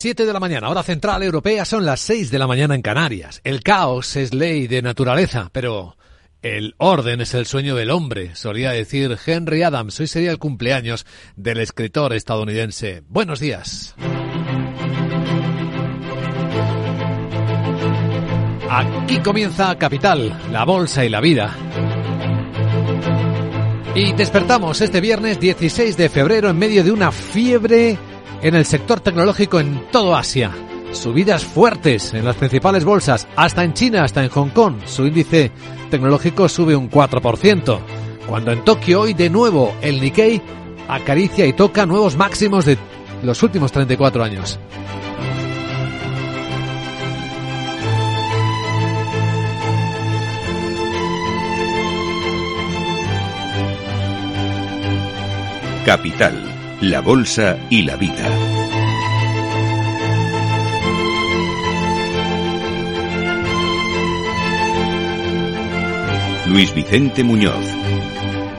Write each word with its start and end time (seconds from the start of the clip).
7 0.00 0.26
de 0.26 0.32
la 0.32 0.38
mañana, 0.38 0.68
hora 0.68 0.84
central 0.84 1.24
europea, 1.24 1.64
son 1.64 1.84
las 1.84 1.98
6 2.02 2.30
de 2.30 2.38
la 2.38 2.46
mañana 2.46 2.76
en 2.76 2.82
Canarias. 2.82 3.40
El 3.42 3.64
caos 3.64 4.14
es 4.14 4.32
ley 4.32 4.68
de 4.68 4.80
naturaleza, 4.80 5.50
pero 5.50 5.96
el 6.40 6.76
orden 6.78 7.20
es 7.20 7.34
el 7.34 7.46
sueño 7.46 7.74
del 7.74 7.90
hombre, 7.90 8.36
solía 8.36 8.70
decir 8.70 9.18
Henry 9.26 9.64
Adams. 9.64 9.98
Hoy 9.98 10.06
sería 10.06 10.30
el 10.30 10.38
cumpleaños 10.38 11.04
del 11.34 11.58
escritor 11.58 12.12
estadounidense. 12.12 13.02
Buenos 13.08 13.40
días. 13.40 13.96
Aquí 18.70 19.18
comienza 19.18 19.76
Capital, 19.78 20.40
la 20.52 20.64
bolsa 20.64 21.04
y 21.04 21.08
la 21.08 21.20
vida. 21.20 21.56
Y 23.96 24.12
despertamos 24.12 24.80
este 24.80 25.00
viernes 25.00 25.40
16 25.40 25.96
de 25.96 26.08
febrero 26.08 26.50
en 26.50 26.56
medio 26.56 26.84
de 26.84 26.92
una 26.92 27.10
fiebre 27.10 27.98
en 28.42 28.54
el 28.54 28.64
sector 28.64 29.00
tecnológico 29.00 29.60
en 29.60 29.82
todo 29.90 30.16
Asia. 30.16 30.52
Subidas 30.92 31.44
fuertes 31.44 32.14
en 32.14 32.24
las 32.24 32.36
principales 32.36 32.84
bolsas, 32.84 33.28
hasta 33.36 33.64
en 33.64 33.74
China, 33.74 34.04
hasta 34.04 34.22
en 34.22 34.30
Hong 34.30 34.50
Kong. 34.50 34.76
Su 34.86 35.06
índice 35.06 35.50
tecnológico 35.90 36.48
sube 36.48 36.74
un 36.74 36.90
4%. 36.90 37.78
Cuando 38.26 38.52
en 38.52 38.64
Tokio 38.64 39.02
hoy 39.02 39.14
de 39.14 39.30
nuevo 39.30 39.74
el 39.82 40.00
Nikkei 40.00 40.40
acaricia 40.88 41.46
y 41.46 41.52
toca 41.52 41.86
nuevos 41.86 42.16
máximos 42.16 42.64
de 42.64 42.78
los 43.22 43.42
últimos 43.42 43.72
34 43.72 44.24
años. 44.24 44.58
Capital, 55.84 56.47
la 56.80 57.00
Bolsa 57.00 57.58
y 57.70 57.82
la 57.82 57.96
Vida. 57.96 58.30
Luis 66.46 66.72
Vicente 66.72 67.24
Muñoz. 67.24 67.54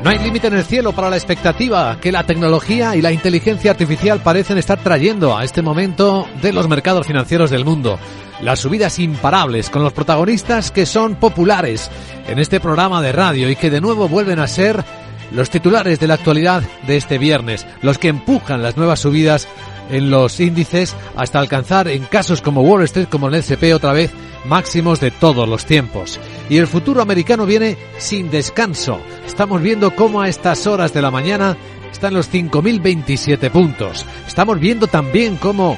No 0.04 0.10
hay 0.10 0.20
límite 0.20 0.48
en 0.48 0.56
el 0.56 0.66
cielo 0.66 0.92
para 0.92 1.10
la 1.10 1.16
expectativa 1.16 1.98
que 2.02 2.12
la 2.12 2.26
tecnología 2.26 2.96
y 2.96 3.02
la 3.02 3.12
inteligencia 3.12 3.72
artificial 3.72 4.20
parecen 4.20 4.58
estar 4.58 4.80
trayendo 4.80 5.38
a 5.38 5.46
este 5.46 5.62
momento 5.62 6.28
de 6.42 6.52
los 6.52 6.68
mercados 6.68 7.08
financieros 7.08 7.50
del 7.50 7.64
mundo. 7.64 8.00
Las 8.42 8.60
subidas 8.60 9.00
imparables 9.00 9.70
con 9.70 9.84
los 9.84 9.94
protagonistas 9.94 10.72
que 10.72 10.86
son 10.86 11.16
populares 11.16 11.90
en 12.28 12.40
este 12.40 12.60
programa 12.60 13.02
de 13.02 13.12
radio 13.14 13.50
y 13.50 13.56
que 13.56 13.70
de 13.70 13.82
nuevo 13.82 14.08
vuelven 14.08 14.40
a 14.40 14.48
ser 14.48 14.84
los 15.32 15.50
titulares 15.50 16.00
de 16.00 16.08
la 16.08 16.16
actualidad 16.16 16.64
de 16.88 16.98
este 16.98 17.18
viernes, 17.18 17.66
los 17.82 17.98
que 17.98 18.08
empujan 18.08 18.62
las 18.62 18.78
nuevas 18.78 19.00
subidas 19.00 19.48
en 19.90 20.12
los 20.12 20.40
índices 20.40 20.96
hasta 21.16 21.40
alcanzar 21.40 21.88
en 21.88 22.06
casos 22.06 22.42
como 22.42 22.62
Wall 22.62 22.84
Street, 22.84 23.08
como 23.10 23.28
el 23.28 23.36
S&P 23.36 23.74
otra 23.74 23.94
vez, 23.94 24.12
máximos 24.46 25.00
de 25.00 25.12
todos 25.12 25.48
los 25.48 25.66
tiempos. 25.66 26.20
Y 26.50 26.58
el 26.58 26.68
futuro 26.68 27.02
americano 27.02 27.46
viene 27.46 27.78
sin 27.98 28.30
descanso. 28.30 29.00
Estamos 29.26 29.62
viendo 29.62 29.96
cómo 29.96 30.22
a 30.22 30.30
estas 30.30 30.68
horas 30.68 30.94
de 30.94 31.02
la 31.02 31.12
mañana 31.12 31.58
están 31.92 32.14
los 32.14 32.32
5.027 32.32 33.50
puntos. 33.50 34.06
Estamos 34.28 34.60
viendo 34.60 34.88
también 34.88 35.38
cómo 35.38 35.78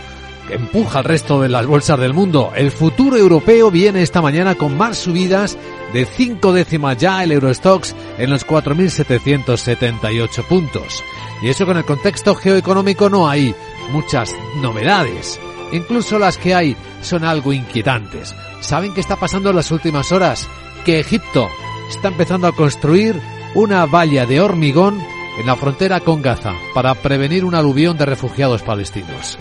empuja 0.51 0.99
al 0.99 1.05
resto 1.05 1.41
de 1.41 1.49
las 1.49 1.65
bolsas 1.65 1.99
del 1.99 2.13
mundo. 2.13 2.51
El 2.55 2.71
futuro 2.71 3.17
europeo 3.17 3.71
viene 3.71 4.01
esta 4.01 4.21
mañana 4.21 4.55
con 4.55 4.77
más 4.77 4.97
subidas 4.97 5.57
de 5.93 6.05
cinco 6.05 6.53
décimas 6.53 6.97
ya 6.97 7.23
el 7.23 7.31
Eurostox 7.31 7.95
en 8.17 8.29
los 8.29 8.45
4.778 8.45 10.43
puntos. 10.47 11.03
Y 11.41 11.49
eso 11.49 11.65
con 11.65 11.77
el 11.77 11.85
contexto 11.85 12.35
geoeconómico 12.35 13.09
no 13.09 13.29
hay 13.29 13.55
muchas 13.91 14.35
novedades. 14.61 15.39
Incluso 15.71 16.19
las 16.19 16.37
que 16.37 16.53
hay 16.53 16.75
son 17.01 17.23
algo 17.23 17.53
inquietantes. 17.53 18.35
¿Saben 18.59 18.93
qué 18.93 19.01
está 19.01 19.15
pasando 19.15 19.49
en 19.49 19.55
las 19.55 19.71
últimas 19.71 20.11
horas? 20.11 20.47
Que 20.85 20.99
Egipto 20.99 21.49
está 21.89 22.09
empezando 22.09 22.47
a 22.47 22.55
construir 22.55 23.19
una 23.55 23.85
valla 23.85 24.25
de 24.25 24.39
hormigón 24.39 25.01
en 25.39 25.45
la 25.45 25.55
frontera 25.55 25.99
con 25.99 26.21
Gaza 26.21 26.53
para 26.73 26.93
prevenir 26.95 27.45
un 27.45 27.55
aluvión 27.55 27.97
de 27.97 28.05
refugiados 28.05 28.61
palestinos. 28.61 29.37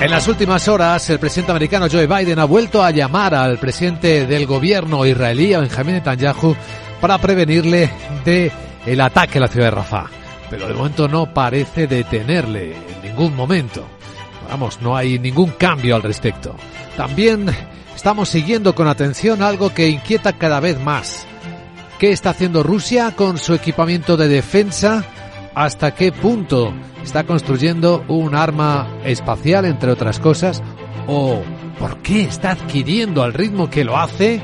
En 0.00 0.12
las 0.12 0.28
últimas 0.28 0.68
horas, 0.68 1.10
el 1.10 1.18
presidente 1.18 1.50
americano 1.50 1.88
Joe 1.90 2.06
Biden 2.06 2.38
ha 2.38 2.44
vuelto 2.44 2.84
a 2.84 2.92
llamar 2.92 3.34
al 3.34 3.58
presidente 3.58 4.26
del 4.26 4.46
gobierno 4.46 5.04
israelí, 5.04 5.56
Benjamin 5.56 5.96
Netanyahu, 5.96 6.54
para 7.00 7.18
prevenirle 7.18 7.90
de 8.24 8.52
el 8.86 9.00
ataque 9.00 9.38
a 9.38 9.40
la 9.40 9.48
ciudad 9.48 9.66
de 9.66 9.70
Rafah. 9.72 10.06
Pero 10.50 10.68
de 10.68 10.74
momento 10.74 11.08
no 11.08 11.34
parece 11.34 11.88
detenerle 11.88 12.76
en 12.76 13.02
ningún 13.02 13.34
momento. 13.34 13.84
Vamos, 14.48 14.80
no 14.80 14.96
hay 14.96 15.18
ningún 15.18 15.50
cambio 15.50 15.96
al 15.96 16.02
respecto. 16.04 16.54
También 16.96 17.48
estamos 17.96 18.28
siguiendo 18.28 18.76
con 18.76 18.86
atención 18.86 19.42
algo 19.42 19.74
que 19.74 19.88
inquieta 19.88 20.34
cada 20.34 20.60
vez 20.60 20.78
más. 20.78 21.26
¿Qué 21.98 22.12
está 22.12 22.30
haciendo 22.30 22.62
Rusia 22.62 23.14
con 23.16 23.36
su 23.36 23.52
equipamiento 23.52 24.16
de 24.16 24.28
defensa? 24.28 25.04
¿Hasta 25.58 25.92
qué 25.92 26.12
punto 26.12 26.72
está 27.02 27.24
construyendo 27.24 28.04
un 28.06 28.36
arma 28.36 28.86
espacial, 29.04 29.64
entre 29.64 29.90
otras 29.90 30.20
cosas? 30.20 30.62
¿O 31.08 31.42
por 31.80 31.98
qué 31.98 32.22
está 32.22 32.52
adquiriendo 32.52 33.24
al 33.24 33.34
ritmo 33.34 33.68
que 33.68 33.82
lo 33.82 33.96
hace 33.98 34.40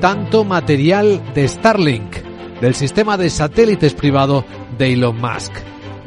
tanto 0.00 0.46
material 0.46 1.20
de 1.34 1.46
Starlink, 1.46 2.16
del 2.62 2.74
sistema 2.74 3.18
de 3.18 3.28
satélites 3.28 3.92
privado 3.92 4.46
de 4.78 4.94
Elon 4.94 5.20
Musk? 5.20 5.52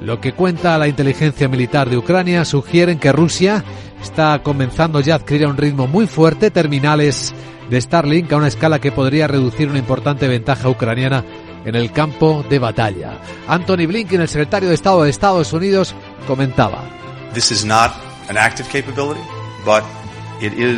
Lo 0.01 0.19
que 0.19 0.33
cuenta 0.33 0.79
la 0.79 0.87
inteligencia 0.87 1.47
militar 1.47 1.87
de 1.87 1.97
Ucrania 1.97 2.43
sugieren 2.43 2.97
que 2.97 3.11
Rusia 3.11 3.63
está 4.01 4.41
comenzando 4.41 5.01
ya 5.01 5.13
a 5.13 5.17
adquirir 5.17 5.45
a 5.45 5.49
un 5.49 5.57
ritmo 5.57 5.85
muy 5.85 6.07
fuerte 6.07 6.49
terminales 6.49 7.31
de 7.69 7.79
Starlink 7.79 8.33
a 8.33 8.37
una 8.37 8.47
escala 8.47 8.79
que 8.79 8.91
podría 8.91 9.27
reducir 9.27 9.69
una 9.69 9.77
importante 9.77 10.27
ventaja 10.27 10.67
ucraniana 10.67 11.23
en 11.65 11.75
el 11.75 11.91
campo 11.91 12.43
de 12.49 12.59
batalla. 12.59 13.17
Anthony 13.47 13.87
Blinken, 13.87 14.21
el 14.21 14.27
secretario 14.27 14.69
de 14.69 14.75
Estado 14.75 15.03
de 15.03 15.09
Estados 15.09 15.53
Unidos, 15.53 15.95
comentaba. 16.27 16.83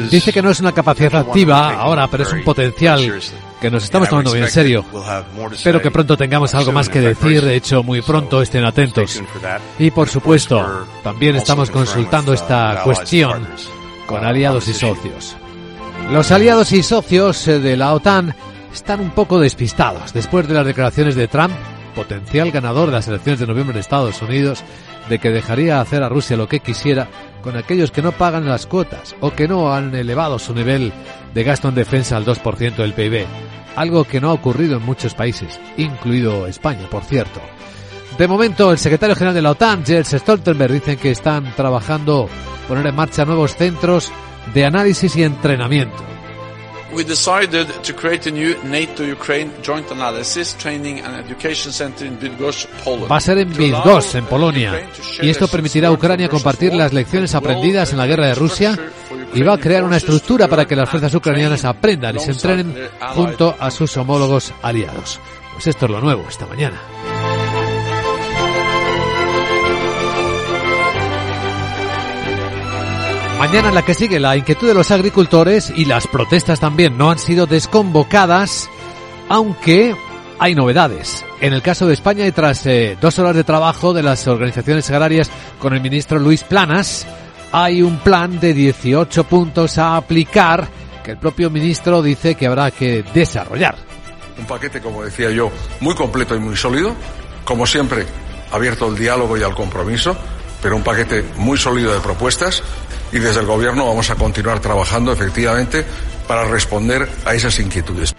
Dice 0.10 0.34
que 0.34 0.42
no 0.42 0.50
es 0.50 0.60
una 0.60 0.74
capacidad 0.74 1.16
activa 1.16 1.74
ahora, 1.76 2.08
pero 2.08 2.24
es 2.24 2.34
un 2.34 2.44
potencial 2.44 3.22
que 3.62 3.72
nos 3.72 3.86
estamos 3.86 4.10
tomando 4.10 4.32
muy 4.32 4.42
en 4.42 4.50
serio. 4.50 4.84
Espero 5.54 5.82
que 5.82 5.90
pronto 5.90 6.18
tengamos 6.18 6.54
algo 6.54 6.74
más 6.74 6.90
que 6.90 7.00
decir, 7.00 7.42
de 7.42 7.56
hecho 7.56 7.82
muy 7.82 8.02
pronto 8.02 8.42
estén 8.42 8.66
atentos. 8.66 9.22
Y 9.80 9.90
por 9.92 10.10
supuesto, 10.10 10.86
también 11.02 11.38
estamos 11.38 11.70
consultando 11.70 12.34
esta 12.34 12.82
cuestión 12.84 13.48
con 14.06 14.26
aliados 14.26 14.68
y 14.68 14.74
socios. 14.74 15.38
Los 16.12 16.32
aliados 16.32 16.74
y 16.74 16.84
socios 16.84 17.46
de 17.46 17.78
la 17.78 17.94
OTAN 17.94 18.36
están 18.74 19.00
un 19.00 19.12
poco 19.12 19.40
despistados 19.40 20.14
después 20.14 20.48
de 20.48 20.56
las 20.56 20.66
declaraciones 20.66 21.16
de 21.16 21.28
Trump, 21.28 21.54
potencial 21.96 22.52
ganador 22.52 22.88
de 22.88 22.94
las 22.94 23.08
elecciones 23.08 23.40
de 23.40 23.48
noviembre 23.48 23.76
en 23.76 23.80
Estados 23.80 24.22
Unidos, 24.22 24.64
de 25.10 25.20
que 25.20 25.30
dejaría 25.30 25.80
hacer 25.80 26.04
a 26.04 26.10
Rusia 26.10 26.38
lo 26.38 26.48
que 26.48 26.60
quisiera 26.60 27.08
con 27.42 27.56
aquellos 27.56 27.92
que 27.92 28.02
no 28.02 28.14
pagan 28.14 28.48
las 28.48 28.66
cuotas 28.66 29.16
o 29.20 29.32
que 29.32 29.48
no 29.48 29.74
han 29.74 29.94
elevado 29.94 30.40
su 30.40 30.56
nivel 30.56 30.92
de 31.34 31.44
gasto 31.44 31.70
en 31.70 31.76
defensa 31.76 32.18
al 32.18 32.26
2% 32.26 32.76
del 32.76 32.94
PIB, 32.94 33.26
algo 33.76 34.06
que 34.06 34.20
no 34.20 34.30
ha 34.30 34.34
ocurrido 34.34 34.78
en 34.78 34.84
muchos 34.84 35.14
países, 35.14 35.60
incluido 35.78 36.48
España, 36.48 36.88
por 36.90 37.04
cierto. 37.04 37.42
De 38.18 38.28
momento, 38.28 38.72
el 38.72 38.78
secretario 38.78 39.16
general 39.16 39.36
de 39.36 39.42
la 39.42 39.52
OTAN, 39.52 39.86
Jens 39.86 40.10
Stoltenberg, 40.10 40.74
dicen 40.74 40.98
que 40.98 41.12
están 41.12 41.54
trabajando 41.56 42.30
poner 42.68 42.86
en 42.88 42.96
marcha 42.96 43.26
nuevos 43.26 43.56
centros 43.56 44.12
de 44.54 44.66
análisis 44.66 45.16
y 45.16 45.24
entrenamiento. 45.24 46.13
We 46.96 47.04
decided 47.04 47.68
to 47.82 47.94
create 47.94 48.30
a 48.30 48.32
new 48.32 48.56
NATO 48.64 49.04
Ukraine 49.04 49.52
Joint 49.64 49.92
Analysis 49.92 50.56
Training 50.58 51.00
and 51.00 51.16
Education 51.26 51.74
Center 51.74 52.06
in 52.06 52.20
Bydgoszcz, 52.20 52.68
Poland. 52.84 53.12
Va 53.12 53.18
a 53.18 53.20
ser 53.20 53.38
en 53.40 53.52
Bydgoszcz, 53.52 54.16
en 54.16 54.26
Polonia, 54.26 54.88
y 55.22 55.30
esto 55.30 55.48
permitirá 55.48 55.88
a 55.88 55.92
Ucrania 55.92 56.30
compartir 56.30 56.74
las 56.74 56.94
lecciones 56.94 57.34
aprendidas 57.34 57.92
en 57.92 57.98
la 57.98 58.06
guerra 58.06 58.28
de 58.28 58.36
Rusia 58.36 58.78
y 59.34 59.42
va 59.42 59.54
a 59.54 59.58
crear 59.58 59.84
una 59.84 59.98
estructura 59.98 60.48
para 60.48 60.66
que 60.66 60.76
las 60.76 60.90
fuerzas 60.90 61.14
ucranianas 61.16 61.66
aprendan 61.66 62.16
y 62.16 62.20
se 62.20 62.32
entrenen 62.32 62.76
junto 63.16 63.56
a 63.60 63.72
sus 63.72 63.98
homólogos 63.98 64.54
aliados. 64.62 65.20
Pues 65.54 65.68
esto 65.68 65.86
es 65.86 65.92
lo 65.92 66.02
nuevo 66.02 66.26
esta 66.30 66.46
mañana. 66.46 66.80
Mañana 73.38 73.70
en 73.70 73.76
la 73.76 73.84
que 73.84 73.94
sigue 73.94 74.20
la 74.20 74.38
inquietud 74.38 74.68
de 74.68 74.74
los 74.74 74.92
agricultores 74.92 75.72
y 75.76 75.86
las 75.86 76.08
protestas 76.08 76.60
también 76.60 76.98
no 76.98 77.12
han 77.12 77.20
sido 77.20 77.46
desconvocadas, 77.46 78.70
aunque 79.30 79.96
hay 80.40 80.56
novedades. 80.56 81.26
En 81.42 81.54
el 81.54 81.62
caso 81.62 81.88
de 81.88 81.94
España 81.94 82.26
y 82.26 82.32
tras 82.32 82.66
eh, 82.66 82.98
dos 83.00 83.20
horas 83.20 83.36
de 83.36 83.44
trabajo 83.44 83.94
de 83.94 84.04
las 84.04 84.28
organizaciones 84.28 84.90
agrarias 84.90 85.30
con 85.60 85.74
el 85.74 85.82
ministro 85.82 86.20
Luis 86.20 86.44
Planas, 86.44 87.06
hay 87.52 87.82
un 87.82 88.00
plan 88.00 88.40
de 88.40 88.54
18 88.54 89.26
puntos 89.26 89.78
a 89.78 89.98
aplicar 89.98 90.68
que 91.04 91.12
el 91.12 91.18
propio 91.18 91.50
ministro 91.50 92.02
dice 92.02 92.36
que 92.36 92.48
habrá 92.48 92.72
que 92.72 93.04
desarrollar. 93.14 93.76
Un 94.38 94.46
paquete, 94.46 94.82
como 94.82 95.04
decía 95.04 95.30
yo, 95.30 95.52
muy 95.82 95.96
completo 95.96 96.36
y 96.36 96.40
muy 96.40 96.56
sólido. 96.56 96.96
Como 97.44 97.68
siempre, 97.68 98.06
abierto 98.52 98.86
al 98.86 98.98
diálogo 98.98 99.38
y 99.38 99.44
al 99.44 99.54
compromiso, 99.54 100.16
pero 100.64 100.78
un 100.78 100.84
paquete 100.84 101.24
muy 101.38 101.58
sólido 101.58 101.94
de 101.94 102.00
propuestas 102.00 102.64
y 103.12 103.20
desde 103.20 103.42
el 103.42 103.46
Gobierno 103.46 103.86
vamos 103.86 104.10
a 104.10 104.16
continuar 104.16 104.60
trabajando 104.62 105.12
efectivamente 105.12 105.86
para 106.28 106.46
responder 106.46 107.08
a 107.26 107.36
esas 107.36 107.60
inquietudes. 107.60 108.16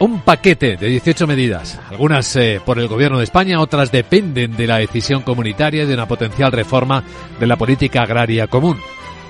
Un 0.00 0.20
paquete 0.20 0.76
de 0.76 0.88
18 0.88 1.26
medidas, 1.26 1.78
algunas 1.88 2.34
eh, 2.36 2.60
por 2.64 2.78
el 2.78 2.88
Gobierno 2.88 3.18
de 3.18 3.24
España, 3.24 3.60
otras 3.60 3.90
dependen 3.90 4.56
de 4.56 4.66
la 4.66 4.78
decisión 4.78 5.22
comunitaria 5.22 5.84
y 5.84 5.86
de 5.86 5.94
una 5.94 6.06
potencial 6.06 6.52
reforma 6.52 7.02
de 7.38 7.46
la 7.46 7.56
política 7.56 8.02
agraria 8.02 8.48
común. 8.48 8.78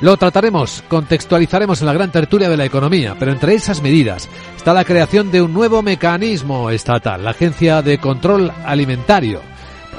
Lo 0.01 0.17
trataremos, 0.17 0.85
contextualizaremos 0.89 1.81
en 1.81 1.87
la 1.87 1.93
gran 1.93 2.13
tertulia 2.13 2.49
de 2.49 2.57
la 2.57 2.65
economía, 2.65 3.17
pero 3.19 3.33
entre 3.33 3.55
esas 3.55 3.83
medidas 3.83 4.29
está 4.57 4.73
la 4.73 4.85
creación 4.85 5.31
de 5.31 5.43
un 5.43 5.53
nuevo 5.53 5.83
mecanismo 5.83 6.71
estatal, 6.71 7.25
la 7.25 7.31
Agencia 7.31 7.83
de 7.83 7.99
Control 7.99 8.53
Alimentario, 8.65 9.41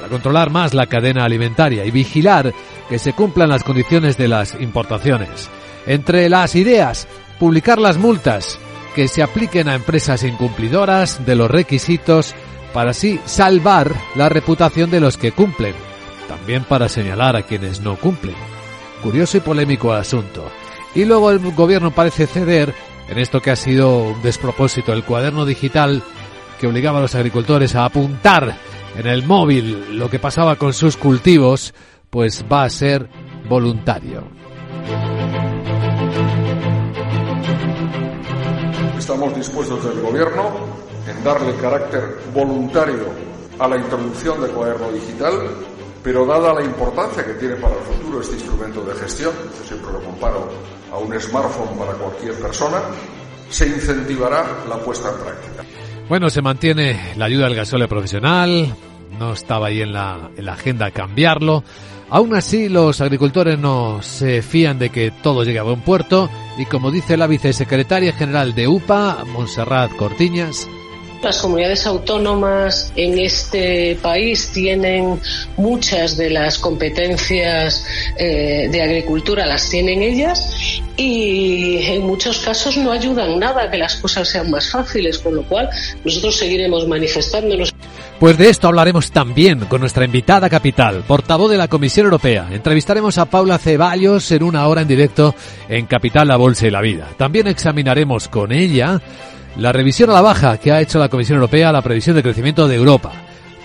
controlar 0.10 0.50
más 0.50 0.74
la 0.74 0.88
cadena 0.88 1.24
alimentaria 1.24 1.86
y 1.86 1.92
vigilar 1.92 2.54
que 2.90 3.00
se 3.00 3.14
cumplan 3.14 3.50
las 3.50 3.64
condiciones 3.64 4.18
de 4.18 4.28
las 4.28 4.60
importaciones. 4.60 5.50
Entre 5.86 6.28
las 6.30 6.56
ideas, 6.56 7.08
publicar 7.40 7.80
las 7.80 7.98
multas 7.98 8.60
que 8.96 9.08
se 9.08 9.24
apliquen 9.24 9.70
a 9.70 9.76
empresas 9.76 10.24
incumplidoras 10.24 11.26
de 11.26 11.36
los 11.36 11.50
requisitos 11.50 12.36
para 12.74 12.92
así 12.92 13.20
salvar 13.26 13.94
la 14.16 14.30
reputación 14.30 14.92
de 14.92 15.00
los 15.00 15.18
que 15.18 15.32
cumplen, 15.32 15.76
también 16.28 16.64
para 16.64 16.90
señalar 16.90 17.36
a 17.36 17.44
quienes 17.44 17.82
no 17.82 17.96
cumplen 17.96 18.36
curioso 19.00 19.38
y 19.38 19.42
polémico 19.42 19.94
asunto. 19.94 20.50
Y 20.96 21.06
luego 21.06 21.32
el 21.32 21.40
gobierno 21.54 21.92
parece 21.92 22.28
ceder 22.28 22.74
en 23.10 23.18
esto 23.18 23.42
que 23.42 23.52
ha 23.52 23.56
sido 23.56 24.04
un 24.04 24.22
despropósito, 24.22 24.94
el 24.94 25.04
cuaderno 25.04 25.46
digital 25.46 26.04
que 26.60 26.68
obligaba 26.68 27.00
a 27.00 27.02
los 27.02 27.16
agricultores 27.16 27.76
a 27.76 27.86
apuntar 27.86 28.56
en 28.96 29.08
el 29.08 29.24
móvil 29.24 29.98
lo 29.98 30.10
que 30.10 30.20
pasaba 30.20 30.56
con 30.58 30.74
sus 30.74 30.98
cultivos, 30.98 31.74
pues 32.10 32.46
va 32.52 32.64
a 32.64 32.70
ser 32.70 33.10
voluntario. 33.48 34.24
Estamos 38.98 39.36
dispuestos 39.36 39.84
del 39.84 40.02
gobierno 40.02 40.52
en 41.08 41.24
darle 41.24 41.56
carácter 41.56 42.20
voluntario 42.34 43.08
a 43.58 43.68
la 43.68 43.78
introducción 43.78 44.42
del 44.42 44.52
cuaderno 44.52 44.92
digital 44.92 45.34
pero 46.04 46.26
dada 46.26 46.54
la 46.54 46.64
importancia 46.64 47.26
que 47.26 47.34
tiene 47.34 47.56
para 47.56 47.76
el 47.76 47.82
futuro 47.82 48.22
este 48.22 48.36
instrumento 48.36 48.82
de 48.84 48.96
gestión, 48.96 49.34
yo 49.58 49.66
siempre 49.68 49.92
lo 49.92 50.02
comparo 50.02 50.50
a 50.92 50.98
un 50.98 51.20
smartphone 51.20 51.78
para 51.78 51.94
cualquier 51.94 52.36
persona, 52.36 52.82
se 53.50 53.68
incentivará 53.68 54.64
la 54.68 54.78
puesta 54.78 55.10
en 55.10 55.18
práctica. 55.18 55.79
Bueno, 56.10 56.32
se 56.32 56.42
mantiene 56.42 57.00
la 57.18 57.26
ayuda 57.26 57.46
al 57.46 57.54
gasóleo 57.54 57.88
profesional, 57.88 58.74
no 59.20 59.34
estaba 59.34 59.68
ahí 59.68 59.84
en 59.84 59.94
la, 59.94 60.32
en 60.36 60.44
la 60.44 60.54
agenda 60.54 60.90
cambiarlo. 60.90 61.64
Aún 62.10 62.34
así, 62.34 62.68
los 62.68 63.00
agricultores 63.00 63.60
no 63.60 64.02
se 64.02 64.42
fían 64.42 64.80
de 64.80 64.90
que 64.90 65.12
todo 65.12 65.44
llegue 65.44 65.60
a 65.60 65.64
buen 65.64 65.82
puerto 65.82 66.28
y 66.58 66.66
como 66.66 66.90
dice 66.90 67.16
la 67.16 67.28
vicesecretaria 67.28 68.12
general 68.12 68.56
de 68.56 68.68
UPA, 68.68 69.24
Montserrat 69.32 69.96
Cortiñas, 69.98 70.68
las 71.22 71.42
comunidades 71.42 71.86
autónomas 71.86 72.92
en 72.96 73.20
este 73.20 73.98
país 74.02 74.52
tienen 74.52 75.20
muchas 75.58 76.18
de 76.18 76.30
las 76.30 76.58
competencias 76.58 77.86
eh, 78.18 78.70
de 78.72 78.82
agricultura, 78.82 79.46
las 79.46 79.70
tienen 79.70 80.02
ellas 80.02 80.82
y 80.96 81.78
en 81.84 82.04
muchos 82.04 82.40
casos 82.40 82.78
no 82.78 82.92
ayudan 82.92 83.40
nada 83.40 83.64
a 83.64 83.72
que 83.72 83.78
las 83.78 83.96
cosas 83.98 84.28
sean 84.30 84.50
más 84.50 84.70
fáciles, 84.70 85.20
con 85.20 85.36
lo 85.36 85.44
cual 85.44 85.70
nosotros 86.04 86.38
seguiremos 86.38 86.88
manifestándonos. 86.88 87.74
Pues 88.20 88.38
de 88.38 88.50
esto 88.50 88.68
hablaremos 88.68 89.12
también 89.12 89.60
con 89.62 89.80
nuestra 89.80 90.04
invitada 90.04 90.50
capital, 90.50 91.04
portavoz 91.08 91.50
de 91.50 91.58
la 91.58 91.70
Comisión 91.70 92.06
Europea. 92.06 92.48
Entrevistaremos 92.52 93.18
a 93.18 93.26
Paula 93.26 93.58
Ceballos 93.58 94.30
en 94.32 94.44
una 94.44 94.68
hora 94.68 94.82
en 94.82 94.90
directo 94.90 95.34
en 95.70 95.86
Capital, 95.86 96.28
la 96.28 96.36
Bolsa 96.36 96.68
y 96.68 96.72
la 96.72 96.82
Vida. 96.82 97.08
También 97.18 97.48
examinaremos 97.48 98.28
con 98.28 98.52
ella 98.52 99.02
la 99.58 99.72
revisión 99.72 100.10
a 100.10 100.14
la 100.14 100.22
baja 100.22 100.58
que 100.58 100.72
ha 100.72 100.82
hecho 100.82 101.00
la 101.00 101.10
Comisión 101.10 101.38
Europea 101.38 101.70
a 101.70 101.74
la 101.74 101.82
previsión 101.82 102.16
de 102.16 102.24
crecimiento 102.24 102.68
de 102.68 102.76
Europa. 102.76 103.12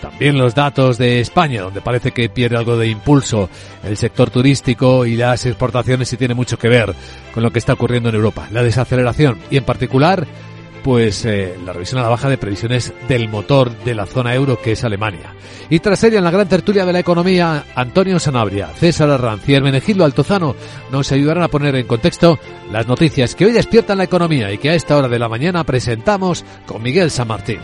También 0.01 0.37
los 0.37 0.55
datos 0.55 0.99
de 0.99 1.21
España, 1.21 1.63
donde 1.63 1.81
parece 1.81 2.13
que 2.13 2.29
pierde 2.29 2.59
algo 2.59 2.77
de 2.77 2.89
impulso 2.89 3.49
el 3.83 3.97
sector 3.97 4.31
turístico 4.31 5.07
y 5.07 5.17
las 5.17 5.47
exportaciones 5.47 6.13
y 6.13 6.19
tiene 6.19 6.35
mucho 6.35 6.59
que 6.59 6.69
ver 6.69 6.95
con 7.33 7.43
lo 7.43 7.51
que 7.51 7.59
está 7.59 7.73
ocurriendo 7.73 8.11
en 8.11 8.17
Europa. 8.17 8.49
La 8.51 8.63
desaceleración 8.63 9.39
y 9.51 9.57
en 9.57 9.65
particular 9.65 10.27
pues 10.85 11.25
eh, 11.25 11.57
la 11.65 11.73
revisión 11.73 11.99
a 11.99 12.03
la 12.03 12.11
baja 12.11 12.29
de 12.29 12.37
previsiones 12.37 12.93
del 13.09 13.31
motor 13.31 13.75
de 13.85 13.95
la 13.95 14.05
zona 14.05 14.35
euro 14.35 14.61
que 14.61 14.73
es 14.73 14.85
Alemania. 14.85 15.35
Y 15.71 15.81
tras 15.81 16.05
ella 16.05 16.19
en 16.19 16.25
la 16.25 16.31
gran 16.31 16.47
tertulia 16.47 16.85
de 16.85 16.93
la 16.93 16.99
economía, 16.99 17.65
Antonio 17.75 18.19
Sanabria, 18.21 18.69
César 18.69 19.09
Arranz 19.09 19.49
y 19.49 19.55
Hermenegildo 19.55 20.05
Altozano 20.05 20.55
nos 20.93 21.11
ayudarán 21.11 21.43
a 21.43 21.49
poner 21.49 21.75
en 21.77 21.87
contexto 21.87 22.39
las 22.71 22.87
noticias 22.87 23.35
que 23.35 23.47
hoy 23.47 23.53
despiertan 23.53 23.97
la 23.97 24.05
economía 24.05 24.53
y 24.53 24.59
que 24.59 24.69
a 24.69 24.75
esta 24.75 24.99
hora 24.99 25.09
de 25.09 25.19
la 25.19 25.31
mañana 25.31 25.65
presentamos 25.65 26.45
con 26.67 26.83
Miguel 26.83 27.11
San 27.11 27.29
Martín. 27.29 27.61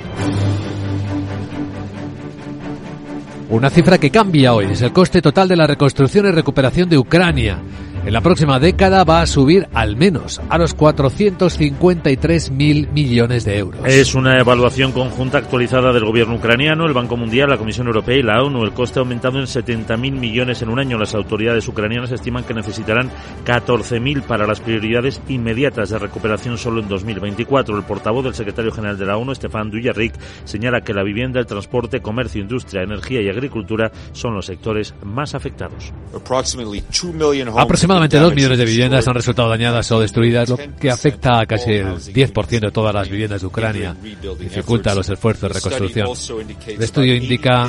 Una 3.51 3.69
cifra 3.69 3.99
que 3.99 4.11
cambia 4.11 4.55
hoy 4.55 4.69
es 4.71 4.81
el 4.81 4.95
coste 4.95 5.21
total 5.21 5.47
de 5.47 5.57
la 5.57 5.67
reconstrucción 5.67 6.25
y 6.27 6.31
recuperación 6.31 6.89
de 6.89 6.97
Ucrania 6.97 7.59
en 8.05 8.13
la 8.13 8.23
próxima 8.23 8.59
década 8.59 9.05
va 9.05 9.21
a 9.21 9.27
subir 9.27 9.69
al 9.75 9.97
menos 9.97 10.41
a 10.49 10.57
los 10.57 10.73
453 10.75 12.51
mil 12.51 12.89
millones 12.89 13.45
de 13.45 13.59
euros. 13.59 13.83
Es 13.85 14.15
una 14.15 14.39
evaluación 14.39 14.93
conjunta 14.93 15.39
actualizada 15.39 15.93
del 15.93 16.05
gobierno 16.05 16.37
ucraniano, 16.37 16.87
el 16.87 16.95
Banco 16.95 17.17
Mundial, 17.17 17.51
la 17.51 17.59
Comisión 17.59 17.89
Europea 17.89 18.17
y 18.17 18.23
la 18.23 18.43
ONU. 18.43 18.65
El 18.65 18.73
coste 18.73 18.99
ha 18.99 19.03
aumentado 19.03 19.39
en 19.39 19.47
70 19.47 19.97
mil 19.99 20.15
millones 20.15 20.63
en 20.63 20.71
un 20.71 20.79
año. 20.79 20.99
Las 20.99 21.15
autoridades 21.15 21.69
ucranianas 21.69 22.11
estiman 22.11 22.45
que 22.45 22.55
necesitarán 22.55 23.11
14 23.45 24.01
mil 24.01 24.23
para 24.23 24.47
las 24.47 24.61
prioridades 24.61 25.21
inmediatas 25.29 25.91
de 25.91 25.99
recuperación 25.99 26.57
solo 26.57 26.81
en 26.81 26.89
2024. 26.89 27.77
El 27.77 27.85
portavoz 27.85 28.25
del 28.25 28.35
secretario 28.35 28.73
general 28.73 28.99
de 28.99 29.07
la 29.07 29.19
ONU, 29.19 29.35
Stefan 29.35 29.71
Dujarric, 29.71 30.15
señala 30.45 30.81
que 30.81 30.95
la 30.95 31.03
vivienda, 31.03 31.39
el 31.39 31.47
transporte, 31.47 32.01
comercio, 32.01 32.41
industria, 32.41 32.83
energía 32.83 33.21
y 33.21 33.29
agricultura 33.29 33.93
son 34.13 34.35
los 34.35 34.47
sectores 34.47 34.95
más 35.05 35.35
afectados. 35.35 35.93
Aproximadamente 37.61 37.90
dos 38.21 38.35
millones 38.35 38.59
de 38.59 38.65
viviendas 38.65 39.07
han 39.09 39.15
resultado 39.15 39.49
dañadas 39.49 39.91
o 39.93 40.01
destruidas, 40.01 40.49
lo 40.49 40.59
que 40.79 40.91
afecta 40.91 41.41
a 41.41 41.47
casi 41.47 41.73
el 41.73 41.97
10% 41.97 42.61
de 42.61 42.71
todas 42.71 42.95
las 42.95 43.09
viviendas 43.09 43.41
de 43.41 43.47
Ucrania 43.47 43.97
dificulta 44.39 44.95
los 44.95 45.09
esfuerzos 45.09 45.43
de 45.43 45.49
reconstrucción. 45.49 46.09
El 46.67 46.83
estudio 46.83 47.15
indica 47.15 47.69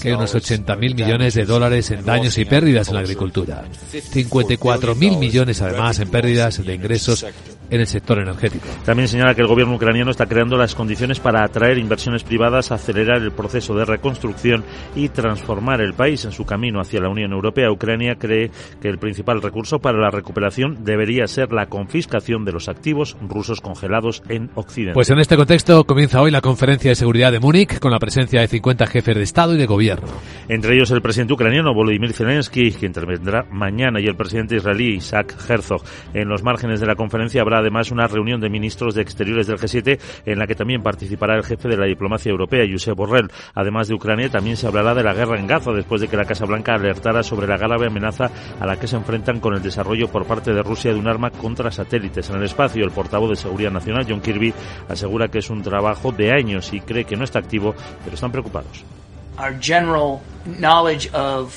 que 0.00 0.08
hay 0.08 0.14
unos 0.14 0.34
80.000 0.34 0.76
millones 0.78 1.34
de 1.34 1.44
dólares 1.44 1.90
en 1.90 2.04
daños 2.04 2.38
y 2.38 2.44
pérdidas 2.44 2.88
en 2.88 2.94
la 2.94 3.00
agricultura, 3.00 3.64
54.000 3.92 5.18
millones 5.18 5.62
además 5.62 5.98
en 5.98 6.08
pérdidas 6.08 6.64
de 6.64 6.74
ingresos 6.74 7.24
en 7.70 7.80
el 7.80 7.86
sector 7.86 8.18
energético. 8.18 8.66
También 8.84 9.08
señala 9.08 9.34
que 9.34 9.42
el 9.42 9.46
gobierno 9.46 9.74
ucraniano 9.74 10.10
está 10.10 10.26
creando 10.26 10.56
las 10.56 10.74
condiciones 10.74 11.20
para 11.20 11.44
atraer 11.44 11.78
inversiones 11.78 12.24
privadas, 12.24 12.72
acelerar 12.72 13.22
el 13.22 13.32
proceso 13.32 13.74
de 13.74 13.84
reconstrucción 13.84 14.64
y 14.94 15.08
transformar 15.08 15.80
el 15.80 15.94
país 15.94 16.24
en 16.24 16.32
su 16.32 16.44
camino 16.44 16.80
hacia 16.80 17.00
la 17.00 17.08
Unión 17.08 17.32
Europea. 17.32 17.70
Ucrania 17.70 18.16
cree 18.16 18.50
que 18.80 18.88
el 18.88 18.98
principal 18.98 19.42
recurso 19.42 19.78
para 19.78 19.98
la 19.98 20.10
recuperación 20.10 20.84
debería 20.84 21.26
ser 21.26 21.52
la 21.52 21.66
confiscación 21.66 22.44
de 22.44 22.52
los 22.52 22.68
activos 22.68 23.16
rusos 23.20 23.60
congelados 23.60 24.22
en 24.28 24.50
Occidente. 24.54 24.94
Pues 24.94 25.10
en 25.10 25.18
este 25.18 25.36
contexto 25.36 25.84
comienza 25.84 26.20
hoy 26.20 26.30
la 26.30 26.40
conferencia 26.40 26.90
de 26.90 26.94
seguridad 26.94 27.32
de 27.32 27.40
Múnich 27.40 27.78
con 27.78 27.90
la 27.90 27.98
presencia 27.98 28.40
de 28.40 28.48
50 28.48 28.86
jefes 28.86 29.16
de 29.16 29.22
Estado 29.22 29.54
y 29.54 29.58
de 29.58 29.66
gobierno. 29.66 30.08
Entre 30.48 30.74
ellos 30.74 30.90
el 30.90 31.02
presidente 31.02 31.34
ucraniano 31.34 31.74
Volodymyr 31.74 32.12
Zelensky, 32.12 32.72
que 32.72 32.86
intervendrá 32.86 33.44
mañana, 33.50 34.00
y 34.00 34.06
el 34.06 34.16
presidente 34.16 34.56
israelí 34.56 34.94
Isaac 34.94 35.34
Herzog. 35.48 35.82
En 36.14 36.28
los 36.28 36.42
márgenes 36.42 36.80
de 36.80 36.86
la 36.86 36.94
conferencia 36.94 37.42
habrá 37.42 37.55
además 37.58 37.90
una 37.90 38.06
reunión 38.06 38.40
de 38.40 38.50
ministros 38.50 38.94
de 38.94 39.02
Exteriores 39.02 39.46
del 39.46 39.58
G7 39.58 39.98
en 40.24 40.38
la 40.38 40.46
que 40.46 40.54
también 40.54 40.82
participará 40.82 41.36
el 41.36 41.44
jefe 41.44 41.68
de 41.68 41.76
la 41.76 41.86
diplomacia 41.86 42.30
europea, 42.30 42.66
Josep 42.70 42.96
Borrell. 42.96 43.30
Además 43.54 43.88
de 43.88 43.94
Ucrania, 43.94 44.28
también 44.30 44.56
se 44.56 44.66
hablará 44.66 44.94
de 44.94 45.02
la 45.02 45.14
guerra 45.14 45.38
en 45.38 45.46
Gaza 45.46 45.72
después 45.72 46.00
de 46.00 46.08
que 46.08 46.16
la 46.16 46.24
Casa 46.24 46.46
Blanca 46.46 46.74
alertara 46.74 47.22
sobre 47.22 47.46
la 47.46 47.56
grave 47.56 47.86
amenaza 47.86 48.30
a 48.60 48.66
la 48.66 48.78
que 48.78 48.86
se 48.86 48.96
enfrentan 48.96 49.40
con 49.40 49.54
el 49.54 49.62
desarrollo 49.62 50.08
por 50.08 50.26
parte 50.26 50.52
de 50.52 50.62
Rusia 50.62 50.92
de 50.92 50.98
un 50.98 51.08
arma 51.08 51.30
contra 51.30 51.70
satélites 51.70 52.30
en 52.30 52.36
el 52.36 52.44
espacio. 52.44 52.84
El 52.84 52.90
portavoz 52.90 53.30
de 53.30 53.36
Seguridad 53.36 53.70
Nacional, 53.70 54.06
John 54.08 54.20
Kirby, 54.20 54.52
asegura 54.88 55.28
que 55.28 55.38
es 55.38 55.50
un 55.50 55.62
trabajo 55.62 56.12
de 56.12 56.32
años 56.32 56.72
y 56.72 56.80
cree 56.80 57.04
que 57.04 57.16
no 57.16 57.24
está 57.24 57.38
activo, 57.38 57.74
pero 58.04 58.14
están 58.14 58.32
preocupados. 58.32 58.95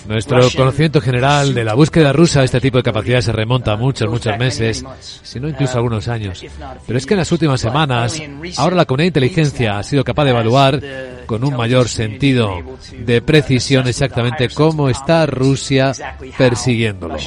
Nuestro 0.08 0.42
conocimiento 0.56 1.00
general 1.00 1.54
de 1.54 1.64
la 1.64 1.76
búsqueda 1.76 2.12
rusa 2.12 2.40
de 2.40 2.46
este 2.46 2.60
tipo 2.60 2.78
de 2.78 2.84
capacidades 2.84 3.26
se 3.26 3.32
remonta 3.32 3.74
a 3.74 3.78
muchos, 3.78 4.10
muchos 4.10 4.38
meses, 4.38 4.84
si 5.00 5.40
no 5.40 5.48
incluso 5.48 5.78
algunos 5.78 6.08
años. 6.08 6.44
Pero 6.88 6.98
es 6.98 7.06
que 7.06 7.14
en 7.14 7.20
las 7.20 7.32
últimas 7.32 7.62
semanas, 7.62 8.20
ahora 8.58 8.76
la 8.76 8.86
comunidad 8.86 9.06
de 9.06 9.20
inteligencia 9.20 9.78
ha 9.78 9.84
sido 9.84 10.04
capaz 10.04 10.26
de 10.26 10.32
evaluar 10.32 10.82
con 11.26 11.44
un 11.44 11.56
mayor 11.56 11.88
sentido 11.88 12.50
de 12.98 13.22
precisión 13.22 13.88
exactamente 13.88 14.50
cómo 14.50 14.90
está 14.90 15.26
Rusia 15.26 15.94
persiguiéndolo. 16.38 17.18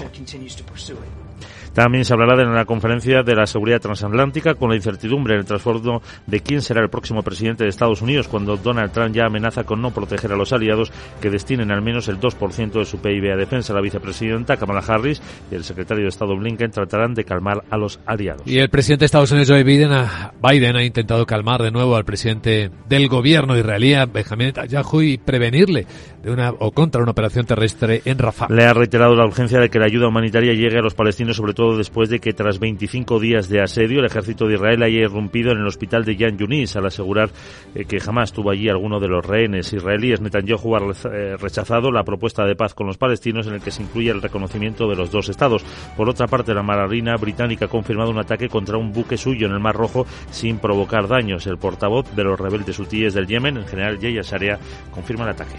También 1.75 2.05
se 2.05 2.13
hablará 2.13 2.43
en 2.43 2.55
la 2.55 2.65
conferencia 2.65 3.23
de 3.23 3.35
la 3.35 3.47
seguridad 3.47 3.81
transatlántica 3.81 4.55
con 4.55 4.71
la 4.71 4.77
incertidumbre 4.77 5.35
en 5.35 5.41
el 5.41 5.47
trasfondo 5.47 6.03
de 6.27 6.41
quién 6.41 6.61
será 6.61 6.83
el 6.83 6.91
próximo 6.91 7.23
presidente 7.23 7.65
de 7.65 7.71
Estados 7.71 8.03
Unidos 8.03 8.29
cuando 8.29 8.57
Donald 8.57 8.93
Trump 8.93 9.15
ya 9.15 9.27
amenaza 9.27 9.65
con 9.65 9.81
no 9.81 9.91
proteger 9.91 10.33
a 10.33 10.37
los 10.37 10.53
aliados 10.53 10.93
que 11.21 11.31
destinen 11.31 11.71
al 11.71 11.83
menos 11.83 12.09
el 12.09 12.21
2% 12.21 12.73
de 12.73 12.85
su 12.85 12.99
PIB 12.99 13.33
a 13.33 13.37
defensa. 13.37 13.73
La 13.73 13.81
vicepresidenta 13.81 14.57
Kamala 14.57 14.83
Harris 14.87 15.23
y 15.51 15.55
el 15.55 15.65
secretario 15.65 16.05
de 16.05 16.11
Estado 16.11 16.37
Blinken 16.37 16.71
tratarán 16.71 17.15
de 17.15 17.25
calmar 17.25 17.65
a 17.71 17.77
los 17.77 18.01
aliados. 18.07 18.43
Y 18.47 18.59
el 18.59 18.69
presidente 18.69 19.03
de 19.03 19.07
Estados 19.07 19.31
Unidos, 19.31 19.49
Joe 19.49 19.65
Biden, 19.65 19.93
ha, 19.93 20.33
Biden, 20.43 20.77
ha 20.77 20.85
intentado 20.85 21.25
calmar 21.27 21.63
de 21.63 21.71
nuevo 21.71 21.97
al 21.97 22.05
presidente 22.05 22.71
del 22.89 23.09
gobierno 23.09 23.57
israelí, 23.57 23.95
Benjamin 24.13 24.49
Netanyahu, 24.49 25.03
y 25.03 25.19
prevenirle 25.19 25.87
de 26.23 26.31
una 26.31 26.51
o 26.51 26.71
contra 26.71 27.03
una 27.03 27.11
operación 27.11 27.47
terrestre 27.47 28.03
en 28.05 28.19
Rafah. 28.19 28.49
Le 28.49 28.65
ha 28.65 28.73
reiterado 28.73 29.15
la 29.17 29.27
urgencia 29.27 29.59
de 29.59 29.69
que 29.69 29.79
la 29.79 29.87
ayuda 29.87 30.09
humanitaria 30.09 30.53
llegue 30.53 30.79
a 30.79 30.83
los 30.83 30.95
palestinos, 30.95 31.37
sobre 31.37 31.55
todo 31.55 31.77
después 31.77 32.09
de 32.11 32.21
que 32.21 32.33
tras 32.33 32.59
25 32.59 33.19
días 33.19 33.49
de 33.49 33.61
asedio 33.61 34.01
el 34.01 34.07
ejército 34.07 34.47
de 34.47 34.55
Israel 34.55 34.83
haya 34.83 35.01
irrumpido 35.01 35.53
en 35.53 35.59
el 35.59 35.67
hospital 35.67 36.05
de 36.05 36.17
Yan 36.17 36.39
Yunis 36.39 36.77
al 36.77 36.87
asegurar 36.87 37.31
eh, 37.75 37.85
que 37.85 38.01
jamás 38.01 38.33
tuvo 38.33 38.51
allí 38.51 38.69
alguno 38.69 39.01
de 39.01 39.09
los 39.09 39.25
rehenes 39.25 39.73
israelíes. 39.73 40.21
Netanyahu 40.21 40.77
ha 40.77 40.81
eh, 41.13 41.37
rechazado 41.37 41.91
la 41.91 42.05
propuesta 42.05 42.45
de 42.45 42.55
paz 42.55 42.75
con 42.75 42.87
los 42.87 42.99
palestinos 42.99 43.47
en 43.47 43.55
el 43.55 43.61
que 43.61 43.71
se 43.71 43.83
incluye 43.83 44.11
el 44.11 44.23
reconocimiento 44.23 44.89
de 44.89 44.97
los 44.97 45.11
dos 45.11 45.29
estados. 45.29 45.65
Por 45.97 46.09
otra 46.09 46.27
parte, 46.27 46.55
la 46.55 46.63
Marina 46.63 47.17
británica 47.17 47.65
ha 47.65 47.69
confirmado 47.69 48.11
un 48.11 48.19
ataque 48.19 48.49
contra 48.49 48.77
un 48.77 48.93
buque 48.93 49.17
suyo 49.17 49.47
en 49.47 49.53
el 49.53 49.61
Mar 49.61 49.75
Rojo 49.75 50.07
sin 50.31 50.59
provocar 50.59 51.09
daños. 51.09 51.47
El 51.47 51.59
portavoz 51.59 52.15
de 52.15 52.25
los 52.25 52.39
rebeldes 52.39 52.79
hutíes 52.79 53.15
del 53.15 53.27
Yemen, 53.27 53.57
el 53.57 53.67
general 53.67 53.99
Yeya 53.99 54.23
Sharia, 54.23 54.59
confirma 54.93 55.25
el 55.25 55.31
ataque. 55.31 55.57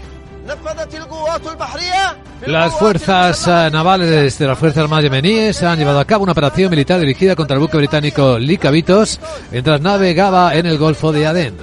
Las 2.46 2.74
fuerzas 2.74 3.48
eh, 3.48 3.70
navales 3.72 4.38
de 4.38 4.46
las 4.46 4.58
Fuerzas 4.58 4.84
Armadas 4.84 5.04
yemeníes 5.04 5.62
han 5.62 5.78
llevado 5.78 6.00
a 6.00 6.04
cabo 6.04 6.24
una 6.24 6.32
operación 6.32 6.70
militar 6.70 7.00
dirigida 7.00 7.34
contra 7.34 7.54
el 7.54 7.60
buque 7.60 7.78
británico 7.78 8.38
Licavitos 8.38 9.18
mientras 9.50 9.80
navegaba 9.80 10.54
en 10.54 10.66
el 10.66 10.76
Golfo 10.76 11.12
de 11.12 11.26
Adén. 11.26 11.54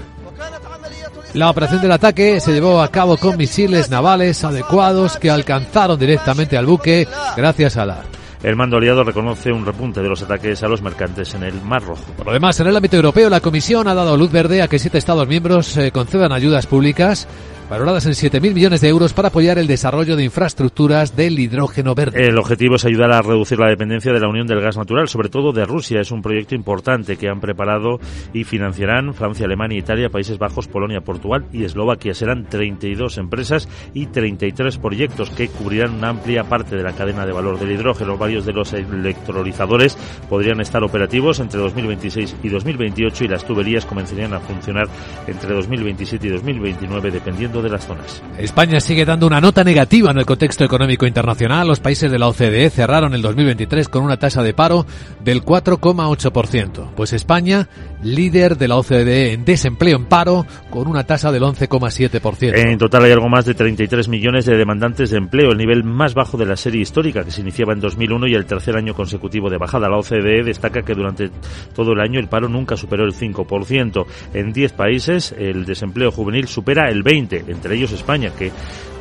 La 1.33 1.50
operación 1.50 1.81
del 1.81 1.91
ataque 1.91 2.39
se 2.39 2.51
llevó 2.53 2.81
a 2.81 2.89
cabo 2.89 3.17
con 3.17 3.38
misiles 3.38 3.89
navales 3.89 4.43
adecuados 4.43 5.17
que 5.17 5.29
alcanzaron 5.29 6.00
directamente 6.00 6.57
al 6.57 6.65
buque 6.65 7.07
gracias 7.38 7.77
a 7.77 7.85
la 7.85 8.01
el 8.43 8.55
mando 8.55 8.77
aliado 8.77 9.03
reconoce 9.03 9.51
un 9.51 9.63
repunte 9.63 10.01
de 10.01 10.09
los 10.09 10.23
ataques 10.23 10.63
a 10.63 10.67
los 10.67 10.81
mercantes 10.81 11.35
en 11.35 11.43
el 11.43 11.61
Mar 11.61 11.83
Rojo. 11.83 12.11
Por 12.17 12.25
lo 12.25 12.33
demás, 12.33 12.59
en 12.59 12.65
el 12.65 12.75
ámbito 12.75 12.95
europeo, 12.95 13.29
la 13.29 13.39
Comisión 13.39 13.88
ha 13.88 13.93
dado 13.93 14.17
luz 14.17 14.31
verde 14.31 14.63
a 14.63 14.67
que 14.67 14.79
siete 14.79 14.97
Estados 14.97 15.27
miembros 15.27 15.77
eh, 15.77 15.91
concedan 15.91 16.31
ayudas 16.31 16.65
públicas 16.65 17.27
valoradas 17.71 18.05
en 18.05 18.11
7.000 18.11 18.53
millones 18.53 18.81
de 18.81 18.89
euros 18.89 19.13
para 19.13 19.29
apoyar 19.29 19.57
el 19.57 19.65
desarrollo 19.65 20.17
de 20.17 20.25
infraestructuras 20.25 21.15
del 21.15 21.39
hidrógeno 21.39 21.95
verde. 21.95 22.27
El 22.27 22.37
objetivo 22.37 22.75
es 22.75 22.83
ayudar 22.83 23.13
a 23.13 23.21
reducir 23.21 23.57
la 23.59 23.69
dependencia 23.69 24.11
de 24.11 24.19
la 24.19 24.27
Unión 24.27 24.45
del 24.45 24.59
Gas 24.59 24.75
Natural, 24.75 25.07
sobre 25.07 25.29
todo 25.29 25.53
de 25.53 25.63
Rusia. 25.63 26.01
Es 26.01 26.11
un 26.11 26.21
proyecto 26.21 26.53
importante 26.53 27.15
que 27.15 27.29
han 27.29 27.39
preparado 27.39 28.01
y 28.33 28.43
financiarán 28.43 29.13
Francia, 29.13 29.45
Alemania, 29.45 29.79
Italia, 29.79 30.09
Países 30.09 30.37
Bajos, 30.37 30.67
Polonia, 30.67 30.99
Portugal 30.99 31.45
y 31.53 31.63
Eslovaquia. 31.63 32.13
Serán 32.13 32.43
32 32.43 33.17
empresas 33.17 33.69
y 33.93 34.07
33 34.07 34.77
proyectos 34.77 35.29
que 35.29 35.47
cubrirán 35.47 35.93
una 35.93 36.09
amplia 36.09 36.43
parte 36.43 36.75
de 36.75 36.83
la 36.83 36.91
cadena 36.91 37.25
de 37.25 37.31
valor 37.31 37.57
del 37.57 37.71
hidrógeno. 37.71 38.17
Varios 38.17 38.45
de 38.45 38.51
los 38.51 38.73
electrolizadores 38.73 39.97
podrían 40.29 40.59
estar 40.59 40.83
operativos 40.83 41.39
entre 41.39 41.61
2026 41.61 42.35
y 42.43 42.49
2028 42.49 43.23
y 43.23 43.27
las 43.29 43.45
tuberías 43.45 43.85
comenzarían 43.85 44.33
a 44.33 44.41
funcionar 44.41 44.89
entre 45.25 45.53
2027 45.53 46.27
y 46.27 46.31
2029 46.31 47.11
dependiendo 47.11 47.61
de 47.62 47.70
las 47.70 47.86
zonas. 47.86 48.22
España 48.38 48.80
sigue 48.80 49.06
dando 49.06 49.27
una 49.27 49.41
nota 49.41 49.63
negativa 49.63 50.12
en 50.12 50.18
el 50.18 50.25
contexto 50.25 50.63
económico 50.63 51.06
internacional. 51.06 51.68
Los 51.68 51.80
países 51.80 52.12
de 52.12 52.20
la 52.20 52.27
OCDE 52.27 52.70
cerraron 52.70 53.13
el 53.13 53.22
2023 53.22 53.89
con 53.89 54.03
una 54.03 54.18
tasa 54.18 54.44
de 54.44 54.53
paro 54.53 54.86
del 55.24 55.44
4,8%. 55.44 56.89
Pues 56.96 57.13
España, 57.13 57.68
líder 58.03 58.58
de 58.58 58.68
la 58.68 58.77
OCDE 58.77 59.34
en 59.34 59.46
desempleo 59.46 59.98
en 59.98 60.06
paro, 60.06 60.46
con 60.70 60.88
una 60.88 61.06
tasa 61.06 61.32
del 61.32 61.44
11,7%. 61.44 62.53
En 62.56 62.77
total 62.77 63.06
hay 63.06 63.12
algo 63.12 63.30
más 63.30 63.46
de 63.46 63.53
33 63.53 64.08
millones 64.08 64.46
de 64.46 64.58
demandantes 64.58 65.10
de 65.12 65.18
empleo, 65.18 65.51
el 65.51 65.58
nivel 65.58 65.84
más 65.84 66.13
bajo 66.13 66.38
de 66.38 66.46
la 66.46 66.56
serie 66.56 66.82
histórica 66.82 67.24
que 67.24 67.32
se 67.32 67.41
iniciaba 67.41 67.74
en 67.74 67.80
2001 67.80 68.27
y 68.27 68.34
el 68.34 68.46
tercer 68.46 68.75
año 68.77 68.94
consecutivo 68.94 69.50
de 69.50 69.58
bajada. 69.58 69.89
La 69.89 69.98
OCDE 69.98 70.44
destaca 70.44 70.82
que 70.82 70.94
durante 70.94 71.30
todo 71.74 71.94
el 71.94 72.00
año 72.00 72.20
el 72.20 72.27
paro 72.27 72.48
nunca 72.50 72.77
superó 72.77 73.06
el 73.06 73.13
5%. 73.13 74.06
En 74.34 74.53
10 74.53 74.74
países 74.74 75.34
el 75.38 75.65
desempleo 75.65 76.12
juvenil 76.12 76.48
supera 76.48 76.89
el 76.89 77.03
20%, 77.03 77.40
entre 77.48 77.75
ellos 77.75 77.91
España, 77.91 78.31
que 78.38 78.51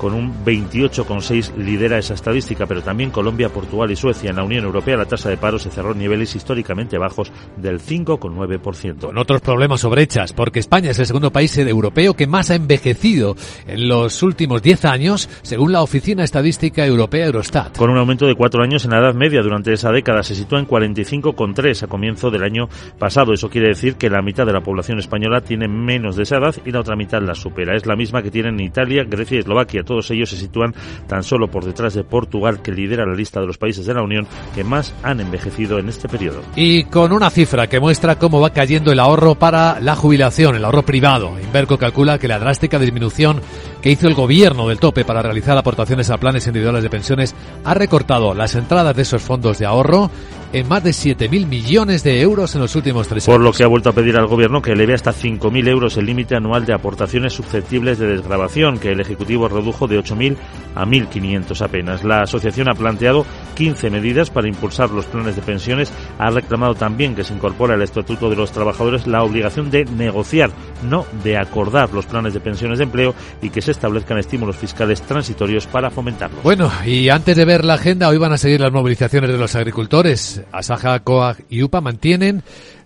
con 0.00 0.14
un 0.14 0.33
28,6 0.47 1.57
lidera 1.57 1.99
esa 1.99 2.14
estadística, 2.14 2.64
pero 2.64 2.80
también 2.80 3.11
Colombia, 3.11 3.50
Portugal 3.50 3.90
y 3.90 3.97
Suecia. 3.97 4.30
En 4.30 4.37
la 4.37 4.45
Unión 4.45 4.64
Europea 4.64 4.97
la 4.97 5.04
tasa 5.04 5.28
de 5.28 5.37
paro 5.37 5.59
se 5.59 5.69
cerró 5.69 5.92
en 5.92 5.99
niveles 5.99 6.35
históricamente 6.35 6.97
bajos 6.97 7.30
del 7.59 7.80
5,9%. 7.80 9.00
Con 9.00 9.19
otros 9.19 9.42
problemas 9.42 9.85
o 9.85 9.90
brechas, 9.90 10.33
porque 10.33 10.59
España 10.59 10.92
es 10.92 10.99
el 10.99 11.04
segundo 11.04 11.30
país 11.30 11.57
europeo 11.59 12.14
que 12.14 12.26
más 12.26 12.50
ha 12.50 12.54
envejecido 12.54 13.37
en 13.66 13.88
los 13.88 14.23
últimos 14.23 14.62
10 14.62 14.87
años, 14.87 15.28
según 15.42 15.73
la 15.73 15.83
Oficina 15.83 16.25
Estadística 16.25 16.87
Europea 16.87 17.26
Eurostat. 17.26 17.76
Con 17.76 17.90
un 17.90 17.99
aumento 17.99 18.26
de 18.26 18.35
4 18.35 18.62
años 18.62 18.87
en 18.87 18.92
la 18.92 19.00
edad 19.00 19.14
media 19.14 19.42
durante 19.42 19.75
esa 19.75 19.92
década, 19.92 20.23
se 20.23 20.35
sitúa 20.35 20.61
en 20.61 20.66
45,3 20.66 21.83
a 21.83 21.88
comienzo 21.88 22.30
del 22.30 22.45
año 22.45 22.71
pasado. 22.99 23.35
Eso 23.35 23.50
quiere 23.50 23.69
decir 23.69 23.97
que 23.97 24.09
la 24.09 24.23
mitad 24.23 24.47
de 24.47 24.54
la 24.54 24.62
población 24.62 24.99
española 24.99 25.42
tiene 25.42 25.69
menos 25.69 26.16
de 26.16 26.23
esa 26.23 26.38
edad 26.38 26.54
y 26.64 26.71
la 26.71 26.80
otra 26.80 26.97
mitad 26.97 27.21
la 27.21 27.35
supera. 27.35 27.76
Es 27.76 27.85
la 27.85 27.97
misma 27.97 28.23
que 28.23 28.30
tienen 28.30 28.59
Italia, 28.61 29.04
Grecia 29.04 29.37
y 29.37 29.40
Eslovaquia 29.40 29.83
todos 29.90 30.09
ellos 30.12 30.30
se 30.30 30.37
sitúan 30.37 30.73
tan 31.09 31.25
solo 31.25 31.50
por 31.50 31.64
detrás 31.64 31.94
de 31.94 32.04
Portugal, 32.04 32.62
que 32.62 32.70
lidera 32.70 33.04
la 33.04 33.16
lista 33.16 33.40
de 33.40 33.49
los 33.49 33.59
países 33.59 33.87
de 33.87 33.92
la 33.92 34.02
Unión 34.02 34.25
que 34.54 34.62
más 34.62 34.94
han 35.02 35.18
envejecido 35.18 35.80
en 35.80 35.88
este 35.88 36.09
periodo. 36.09 36.42
Y 36.54 36.85
con 36.85 37.11
una 37.11 37.28
cifra 37.28 37.66
que 37.66 37.80
muestra 37.80 38.16
cómo 38.16 38.40
va 38.40 38.50
cayendo 38.50 38.92
el 38.92 39.00
ahorro 39.00 39.35
para 39.35 39.80
la 39.80 39.97
jubilación, 39.97 40.54
el 40.54 40.64
ahorro 40.64 40.82
privado. 40.82 41.32
Inverco 41.40 41.76
calcula 41.76 42.20
que 42.20 42.28
la 42.28 42.38
drástica 42.38 42.78
disminución 42.78 43.40
que 43.82 43.90
hizo 43.90 44.06
el 44.06 44.14
gobierno 44.14 44.68
del 44.68 44.78
tope 44.78 45.04
para 45.04 45.23
realizar 45.23 45.59
aportaciones 45.59 46.09
a 46.11 46.18
planes 46.18 46.47
individuales 46.47 46.85
de 46.85 46.90
pensiones 46.90 47.35
ha 47.64 47.75
recortado 47.75 48.32
las 48.32 48.54
entradas 48.54 48.94
de 48.94 49.02
esos 49.02 49.23
fondos 49.23 49.59
de 49.59 49.66
ahorro 49.66 50.09
en 50.52 50.68
más 50.68 50.82
de 50.82 50.90
7.000 50.90 51.47
millones 51.47 52.02
de 52.02 52.20
euros 52.20 52.54
en 52.54 52.61
los 52.61 52.75
últimos 52.75 53.06
tres 53.09 53.26
años. 53.26 53.37
Por 53.37 53.44
lo 53.44 53.52
que 53.52 53.62
ha 53.62 53.68
vuelto 53.68 53.90
a 53.90 53.92
pedir 53.92 54.16
al 54.16 54.26
Gobierno 54.26 54.61
que 54.62 54.73
eleve 54.73 54.94
hasta 54.94 55.12
5.000 55.12 55.68
euros 55.68 55.97
el 55.97 56.06
límite 56.06 56.35
anual 56.35 56.66
de 56.66 56.73
aportaciones 56.73 57.32
susceptibles 57.32 57.99
de 57.99 58.06
desgrabación, 58.09 58.78
que 58.78 58.90
el 58.90 59.00
Ejecutivo 59.00 59.49
redujo 59.49 59.79
de 59.87 59.99
8.000 59.99 60.37
a 60.75 60.84
1.500 60.84 61.60
apenas. 61.62 62.04
La 62.04 62.22
asociación 62.22 62.68
ha 62.70 62.75
planteado 62.75 63.26
15 63.54 63.90
medidas 63.90 64.30
para 64.30 64.49
impulsar 64.49 64.90
los 64.90 65.06
planes 65.06 65.37
de 65.37 65.42
pensiones. 65.42 65.92
Ha 66.18 66.30
reclamado 66.30 66.75
también 66.75 67.14
que 67.14 67.25
se 67.25 67.34
incorpore 67.34 67.75
al 67.75 67.82
Estatuto 67.82 68.30
de 68.30 68.37
los 68.37 68.52
Trabajadores 68.52 69.06
la 69.06 69.22
obligación 69.22 69.70
de 69.70 69.84
negociar, 69.84 70.50
no 70.88 71.06
de 71.22 71.37
acordar 71.37 71.92
los 71.92 72.06
planes 72.06 72.34
de 72.34 72.40
pensiones 72.40 72.78
de 72.78 72.84
empleo 72.84 73.14
y 73.42 73.50
que 73.50 73.62
se 73.62 73.72
establezcan 73.72 74.18
estímulos 74.18 74.56
fiscales 74.56 75.02
transitorios 75.02 75.66
para 75.66 75.90
fomentarlos. 75.90 76.42
Bueno, 76.42 76.70
y 76.87 77.08
antes 77.08 77.37
de 77.37 77.44
ver 77.44 77.64
la 77.64 77.75
agenda, 77.75 78.08
hoy 78.08 78.18
van 78.18 78.32
a 78.32 78.38
seguir 78.38 78.60
las 78.60 78.72
movilizaciones 78.72 79.30
de 79.30 79.38
los 79.38 79.54
agricultores. 79.54 80.42
Asaja, 80.52 80.99
COAG 81.00 81.38
y 81.49 81.62
UPA 81.62 81.80
mantienen 81.80 82.42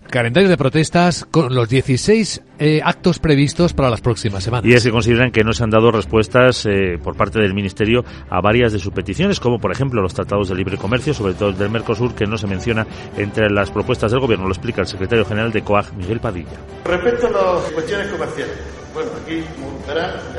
calendario 0.09 0.49
de 0.49 0.57
protestas 0.57 1.25
con 1.29 1.53
los 1.53 1.69
16 1.69 2.41
eh, 2.57 2.81
actos 2.83 3.19
previstos 3.19 3.73
para 3.73 3.89
las 3.89 4.01
próximas 4.01 4.43
semanas. 4.43 4.65
Y 4.65 4.73
es 4.73 4.83
que 4.83 4.91
consideran 4.91 5.31
que 5.31 5.43
no 5.43 5.53
se 5.53 5.63
han 5.63 5.69
dado 5.69 5.91
respuestas 5.91 6.65
eh, 6.65 6.97
por 7.03 7.15
parte 7.15 7.39
del 7.39 7.53
Ministerio 7.53 8.05
a 8.29 8.41
varias 8.41 8.71
de 8.73 8.79
sus 8.79 8.93
peticiones, 8.93 9.39
como 9.39 9.59
por 9.59 9.71
ejemplo 9.71 10.01
los 10.01 10.13
tratados 10.13 10.49
de 10.49 10.55
libre 10.55 10.77
comercio, 10.77 11.13
sobre 11.13 11.33
todo 11.33 11.49
el 11.49 11.57
del 11.57 11.69
Mercosur, 11.69 12.15
que 12.15 12.25
no 12.25 12.37
se 12.37 12.47
menciona 12.47 12.85
entre 13.17 13.49
las 13.49 13.71
propuestas 13.71 14.11
del 14.11 14.21
Gobierno. 14.21 14.45
Lo 14.45 14.53
explica 14.53 14.81
el 14.81 14.87
secretario 14.87 15.25
general 15.25 15.51
de 15.51 15.61
COAG, 15.61 15.93
Miguel 15.95 16.19
Padilla. 16.19 16.57
Respecto 16.85 17.27
a 17.27 17.31
las 17.31 17.71
cuestiones 17.71 18.07
comerciales, 18.07 18.55
bueno, 18.93 19.11
aquí, 19.21 19.43
como 19.55 19.75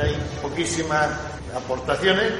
hay 0.00 0.16
poquísimas 0.40 1.10
aportaciones 1.54 2.32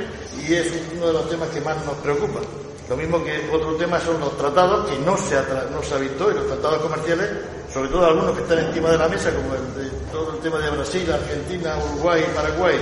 y 0.47 0.55
es 0.55 0.73
uno 0.97 1.09
de 1.09 1.13
los 1.13 1.31
temas 1.31 1.49
que 1.51 1.61
más 1.61 1.85
nos 1.85 1.97
preocupa. 1.97 2.41
Lo 2.89 2.97
mismo 2.97 3.23
que 3.25 3.51
otro 3.53 3.75
tema 3.75 3.99
son 3.99 4.21
los 4.21 4.37
tratados, 4.39 4.89
que 4.89 4.99
no 5.01 5.17
se 5.17 5.37
ha, 5.37 5.43
no 5.73 5.83
se 5.83 5.95
ha 5.95 5.99
visto, 5.99 6.31
y 6.31 6.35
los 6.35 6.47
tratados 6.47 6.83
comerciales, 6.83 7.31
sobre 7.73 7.89
todo 7.89 8.07
algunos 8.07 8.37
que 8.37 8.43
están 8.43 8.59
encima 8.61 8.91
de 8.91 8.99
la 8.99 9.09
mesa, 9.09 9.35
como 9.35 9.55
el 9.55 9.75
de, 9.75 9.91
todo 10.13 10.35
el 10.35 10.39
tema 10.39 10.59
de 10.59 10.71
Brasil, 10.71 11.13
Argentina, 11.13 11.77
Uruguay, 11.79 12.23
Paraguay, 12.35 12.77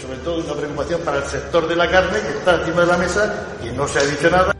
sobre 0.00 0.18
todo 0.18 0.42
una 0.42 0.54
preocupación 0.54 1.00
para 1.02 1.18
el 1.18 1.24
sector 1.24 1.68
de 1.68 1.76
la 1.76 1.90
carne, 1.90 2.20
que 2.20 2.38
está 2.38 2.56
encima 2.56 2.80
de 2.80 2.86
la 2.86 2.96
mesa 2.96 3.48
y 3.62 3.76
no 3.76 3.86
se 3.86 3.98
ha 3.98 4.02
dicho 4.04 4.30
nada. 4.30 4.54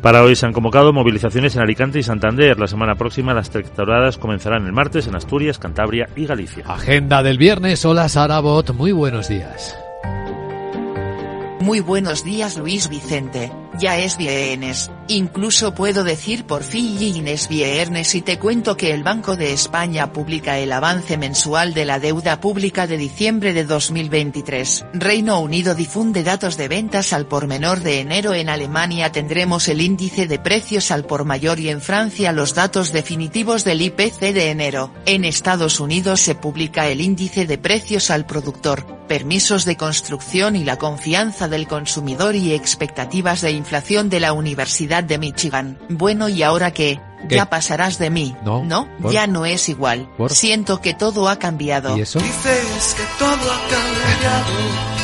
Para 0.00 0.22
hoy 0.22 0.36
se 0.36 0.46
han 0.46 0.52
convocado 0.52 0.92
movilizaciones 0.92 1.56
en 1.56 1.62
Alicante 1.62 1.98
y 1.98 2.04
Santander. 2.04 2.56
La 2.60 2.68
semana 2.68 2.94
próxima 2.94 3.34
las 3.34 3.50
tractoradas 3.50 4.16
comenzarán 4.16 4.64
el 4.64 4.72
martes 4.72 5.08
en 5.08 5.16
Asturias, 5.16 5.58
Cantabria 5.58 6.08
y 6.14 6.26
Galicia. 6.26 6.64
Agenda 6.68 7.24
del 7.24 7.36
viernes. 7.36 7.84
Hola 7.84 8.08
Sarabot, 8.08 8.72
muy 8.72 8.92
buenos 8.92 9.28
días. 9.28 9.76
Muy 11.58 11.80
buenos 11.80 12.22
días 12.22 12.56
Luis 12.56 12.88
Vicente. 12.88 13.50
Ya 13.78 13.96
es 13.96 14.16
viernes, 14.16 14.90
incluso 15.06 15.72
puedo 15.72 16.02
decir 16.02 16.44
por 16.46 16.64
fin 16.64 17.28
es 17.28 17.48
viernes 17.48 18.12
y 18.16 18.22
te 18.22 18.36
cuento 18.36 18.76
que 18.76 18.92
el 18.92 19.04
Banco 19.04 19.36
de 19.36 19.52
España 19.52 20.12
publica 20.12 20.58
el 20.58 20.72
avance 20.72 21.16
mensual 21.16 21.74
de 21.74 21.84
la 21.84 22.00
deuda 22.00 22.40
pública 22.40 22.88
de 22.88 22.96
diciembre 22.96 23.52
de 23.52 23.64
2023. 23.64 24.86
Reino 24.94 25.38
Unido 25.38 25.76
difunde 25.76 26.24
datos 26.24 26.56
de 26.56 26.66
ventas 26.66 27.12
al 27.12 27.26
por 27.26 27.46
menor 27.46 27.78
de 27.78 28.00
enero 28.00 28.34
en 28.34 28.48
Alemania 28.48 29.12
tendremos 29.12 29.68
el 29.68 29.80
índice 29.80 30.26
de 30.26 30.40
precios 30.40 30.90
al 30.90 31.04
por 31.04 31.24
mayor 31.24 31.60
y 31.60 31.68
en 31.68 31.80
Francia 31.80 32.32
los 32.32 32.54
datos 32.54 32.90
definitivos 32.90 33.62
del 33.62 33.80
IPC 33.80 34.18
de 34.18 34.50
enero. 34.50 34.92
En 35.06 35.24
Estados 35.24 35.78
Unidos 35.78 36.20
se 36.20 36.34
publica 36.34 36.88
el 36.88 37.00
índice 37.00 37.46
de 37.46 37.58
precios 37.58 38.10
al 38.10 38.26
productor 38.26 38.98
permisos 39.08 39.64
de 39.64 39.78
construcción 39.78 40.54
y 40.54 40.64
la 40.64 40.76
confianza 40.76 41.48
del 41.48 41.66
consumidor 41.66 42.36
y 42.36 42.52
expectativas 42.52 43.40
de 43.40 43.52
inflación 43.52 43.67
de 43.70 44.20
la 44.20 44.32
Universidad 44.32 45.04
de 45.04 45.18
Michigan. 45.18 45.78
Bueno, 45.88 46.28
¿y 46.28 46.42
ahora 46.42 46.72
qué? 46.72 47.00
Ya 47.28 47.50
pasarás 47.50 47.98
de 47.98 48.10
mí. 48.10 48.34
No. 48.44 48.64
¿No? 48.64 48.88
Ya 49.10 49.26
no 49.26 49.44
es 49.44 49.68
igual. 49.68 50.08
Siento 50.28 50.80
que 50.80 50.94
todo 50.94 51.28
ha 51.28 51.38
cambiado. 51.38 51.96
¿Y 51.96 52.02
eso? 52.02 52.18
Dices 52.20 52.94
que 52.96 53.02
todo 53.18 53.34
ha 53.52 53.60
cambiado. 53.68 54.98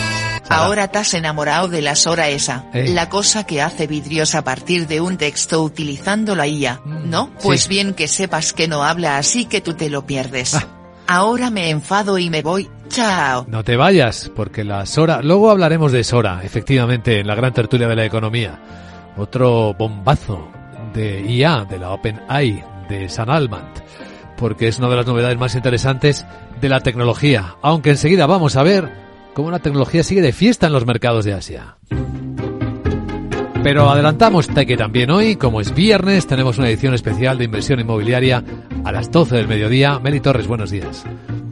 Ahora 0.48 0.84
estás 0.84 1.14
enamorado 1.14 1.68
de 1.68 1.80
la 1.82 1.96
Sora 1.96 2.28
esa, 2.28 2.66
Eh. 2.74 2.90
la 2.90 3.08
cosa 3.08 3.44
que 3.44 3.62
hace 3.62 3.86
vidrios 3.86 4.34
a 4.34 4.44
partir 4.44 4.86
de 4.86 5.00
un 5.00 5.16
texto 5.16 5.62
utilizando 5.62 6.34
la 6.36 6.46
IA, 6.46 6.80
¿no? 6.84 7.30
Pues 7.42 7.62
sí. 7.62 7.70
bien 7.70 7.94
que 7.94 8.06
sepas 8.08 8.52
que 8.52 8.68
no 8.68 8.84
habla 8.84 9.16
así 9.16 9.46
que 9.46 9.60
tú 9.62 9.74
te 9.74 9.88
lo 9.88 10.06
pierdes. 10.06 10.54
Ah. 10.54 10.68
Ahora 11.06 11.50
me 11.50 11.70
enfado 11.70 12.18
y 12.18 12.30
me 12.30 12.42
voy. 12.42 12.70
Chao. 12.88 13.44
No 13.48 13.64
te 13.64 13.76
vayas, 13.76 14.30
porque 14.34 14.64
la 14.64 14.86
Sora... 14.86 15.20
Luego 15.22 15.50
hablaremos 15.50 15.92
de 15.92 16.04
Sora, 16.04 16.40
efectivamente, 16.42 17.20
en 17.20 17.26
la 17.26 17.34
gran 17.34 17.52
tertulia 17.52 17.88
de 17.88 17.96
la 17.96 18.04
economía. 18.04 18.60
Otro 19.16 19.74
bombazo 19.74 20.50
de 20.94 21.20
IA, 21.22 21.64
de 21.64 21.78
la 21.78 21.90
OpenAI, 21.90 22.64
de 22.88 23.08
San 23.08 23.30
Almant, 23.30 23.78
porque 24.36 24.68
es 24.68 24.78
una 24.78 24.88
de 24.88 24.96
las 24.96 25.06
novedades 25.06 25.38
más 25.38 25.54
interesantes 25.54 26.26
de 26.60 26.68
la 26.68 26.80
tecnología. 26.80 27.56
Aunque 27.62 27.90
enseguida 27.90 28.26
vamos 28.26 28.56
a 28.56 28.62
ver 28.62 28.90
cómo 29.34 29.50
la 29.50 29.58
tecnología 29.58 30.02
sigue 30.02 30.22
de 30.22 30.32
fiesta 30.32 30.66
en 30.66 30.72
los 30.72 30.86
mercados 30.86 31.24
de 31.24 31.34
Asia. 31.34 31.76
Pero 33.64 33.88
adelantamos 33.88 34.46
que 34.46 34.76
también 34.76 35.10
hoy, 35.10 35.36
como 35.36 35.58
es 35.58 35.74
viernes, 35.74 36.26
tenemos 36.26 36.58
una 36.58 36.68
edición 36.68 36.92
especial 36.92 37.38
de 37.38 37.44
inversión 37.44 37.80
inmobiliaria 37.80 38.44
a 38.84 38.92
las 38.92 39.10
12 39.10 39.36
del 39.36 39.48
mediodía. 39.48 39.98
Meli 39.98 40.20
Torres, 40.20 40.46
buenos 40.46 40.70
días. 40.70 41.02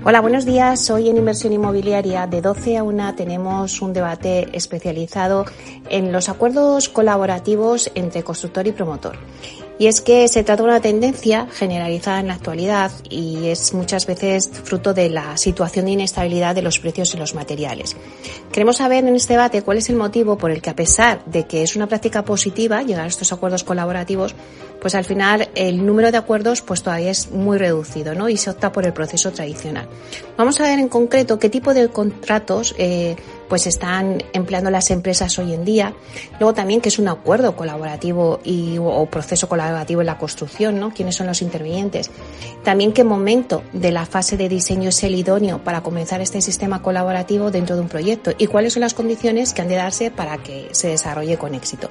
Hola, 0.05 0.21
buenos 0.21 0.45
días. 0.45 0.91
Hoy 0.91 1.09
en 1.09 1.17
Inversión 1.17 1.55
Inmobiliaria 1.55 2.27
de 2.27 2.43
12 2.43 2.77
a 2.77 2.83
1 2.83 3.15
tenemos 3.15 3.81
un 3.81 3.95
debate 3.95 4.47
especializado 4.53 5.47
en 5.89 6.13
los 6.13 6.29
acuerdos 6.29 6.91
colaborativos 6.91 7.91
entre 7.95 8.23
constructor 8.23 8.67
y 8.67 8.73
promotor. 8.73 9.17
Y 9.83 9.89
es 9.89 10.01
que 10.01 10.29
se 10.29 10.45
trata 10.45 10.63
de 10.63 10.69
una 10.69 10.81
tendencia 10.81 11.49
generalizada 11.51 12.21
en 12.21 12.29
la 12.29 12.35
actualidad 12.35 12.93
y 13.11 13.49
es 13.49 13.75
muchas 13.75 14.07
veces 14.07 14.49
fruto 14.49 14.95
de 14.95 15.11
la 15.11 15.37
situación 15.37 15.87
de 15.87 15.91
inestabilidad 15.91 16.55
de 16.55 16.63
los 16.63 16.79
precios 16.79 17.13
y 17.15 17.17
los 17.17 17.35
materiales. 17.35 17.97
Queremos 18.53 18.77
saber 18.77 19.05
en 19.05 19.17
este 19.17 19.33
debate 19.33 19.63
cuál 19.63 19.79
es 19.79 19.91
el 19.91 19.97
motivo 19.97 20.39
por 20.39 20.53
el 20.53 20.63
que 20.63 20.71
a 20.71 20.77
pesar 20.77 21.25
de 21.25 21.49
que 21.49 21.65
es 21.65 21.75
una 21.75 21.89
práctica 21.89 22.25
positiva 22.25 22.85
llegar 22.85 23.07
a 23.07 23.09
estos 23.09 23.33
acuerdos 23.33 23.65
colaborativos, 23.65 24.37
pues 24.83 24.97
al 24.97 25.05
final 25.05 25.49
el 25.55 25.87
número 25.87 26.11
de 26.11 26.19
acuerdos 26.19 26.61
pues 26.61 26.83
todavía 26.83 27.13
es 27.13 27.31
muy 27.31 27.57
reducido, 27.57 28.17
¿no? 28.17 28.29
Y 28.29 28.37
se 28.37 28.51
opta 28.51 28.73
por 28.73 28.85
el 28.85 28.93
proceso 28.93 29.31
tradicional. 29.31 29.89
Vamos 30.37 30.61
a 30.61 30.65
ver 30.65 30.81
en 30.81 30.89
concreto 30.89 31.39
qué 31.39 31.49
tipo 31.49 31.73
de 31.73 31.89
contratos 31.89 32.75
eh, 32.77 33.15
pues 33.49 33.69
están 33.69 34.25
empleando 34.33 34.71
las 34.71 34.91
empresas 34.91 35.39
hoy 35.39 35.55
en 35.55 35.65
día. 35.65 35.95
Luego 36.41 36.53
también 36.53 36.81
qué 36.81 36.89
es 36.89 36.99
un 36.99 37.07
acuerdo 37.07 37.55
colaborativo 37.55 38.41
y, 38.43 38.77
o 38.79 39.07
proceso 39.07 39.49
colaborativo 39.49 40.01
en 40.01 40.09
la 40.09 40.19
construcción, 40.19 40.81
¿no? 40.81 40.91
Quiénes 40.91 41.15
son 41.15 41.29
los 41.29 41.43
intervinientes. 41.43 42.11
También 42.65 42.93
qué 42.93 43.05
momento 43.05 43.63
de 43.73 43.93
la 43.93 44.05
fase 44.05 44.37
de 44.37 44.49
diseño 44.49 44.89
es 44.89 45.01
el 45.05 45.15
idóneo 45.15 45.63
para 45.63 45.83
comenzar 45.83 46.21
este 46.21 46.41
sistema 46.41 46.83
colaborativo 46.83 47.53
dentro 47.53 47.77
de 47.77 47.83
un 47.83 47.89
proyecto 47.89 48.33
y 48.37 48.49
cuáles 48.49 48.73
son 48.73 48.81
las 48.81 48.95
condiciones 48.95 49.53
que 49.53 49.63
han 49.63 49.69
de 49.69 49.77
darse 49.77 50.11
para 50.11 50.39
que 50.39 50.71
se 50.73 50.89
desarrolle 50.89 51.39
con 51.39 51.55
éxito. 51.55 51.89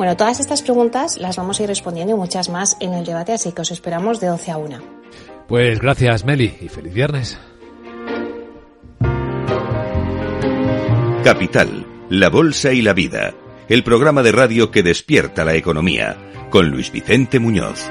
Bueno, 0.00 0.16
todas 0.16 0.40
estas 0.40 0.62
preguntas 0.62 1.18
las 1.18 1.36
vamos 1.36 1.60
a 1.60 1.62
ir 1.62 1.68
respondiendo 1.68 2.14
y 2.14 2.16
muchas 2.16 2.48
más 2.48 2.74
en 2.80 2.94
el 2.94 3.04
debate, 3.04 3.34
así 3.34 3.52
que 3.52 3.60
os 3.60 3.70
esperamos 3.70 4.18
de 4.18 4.28
12 4.28 4.50
a 4.50 4.56
1. 4.56 4.78
Pues 5.46 5.78
gracias, 5.78 6.24
Meli, 6.24 6.56
y 6.58 6.68
feliz 6.68 6.94
viernes. 6.94 7.38
Capital, 11.22 11.86
la 12.08 12.30
Bolsa 12.30 12.72
y 12.72 12.80
la 12.80 12.94
Vida. 12.94 13.34
El 13.68 13.84
programa 13.84 14.22
de 14.22 14.32
radio 14.32 14.70
que 14.70 14.82
despierta 14.82 15.44
la 15.44 15.54
economía. 15.54 16.16
Con 16.48 16.70
Luis 16.70 16.90
Vicente 16.90 17.38
Muñoz. 17.38 17.90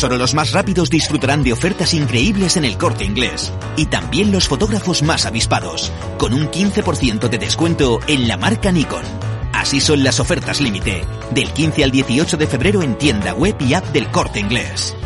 Solo 0.00 0.16
los 0.16 0.32
más 0.32 0.52
rápidos 0.52 0.88
disfrutarán 0.88 1.42
de 1.42 1.52
ofertas 1.52 1.92
increíbles 1.92 2.56
en 2.56 2.64
el 2.64 2.78
corte 2.78 3.04
inglés. 3.04 3.52
Y 3.76 3.84
también 3.84 4.32
los 4.32 4.48
fotógrafos 4.48 5.02
más 5.02 5.26
avispados, 5.26 5.92
con 6.16 6.32
un 6.32 6.46
15% 6.46 7.28
de 7.28 7.36
descuento 7.36 8.00
en 8.06 8.26
la 8.26 8.38
marca 8.38 8.72
Nikon. 8.72 9.04
Así 9.52 9.78
son 9.78 10.02
las 10.02 10.18
ofertas 10.18 10.62
límite, 10.62 11.04
del 11.34 11.52
15 11.52 11.84
al 11.84 11.90
18 11.90 12.38
de 12.38 12.46
febrero 12.46 12.80
en 12.80 12.96
tienda 12.96 13.34
web 13.34 13.54
y 13.60 13.74
app 13.74 13.84
del 13.92 14.06
corte 14.06 14.40
inglés. 14.40 14.96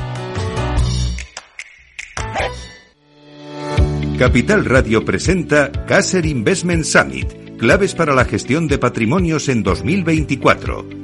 Capital 4.16 4.64
Radio 4.64 5.04
presenta 5.04 5.72
Caser 5.88 6.24
Investment 6.24 6.84
Summit, 6.84 7.56
claves 7.58 7.96
para 7.96 8.14
la 8.14 8.26
gestión 8.26 8.68
de 8.68 8.78
patrimonios 8.78 9.48
en 9.48 9.64
2024. 9.64 11.03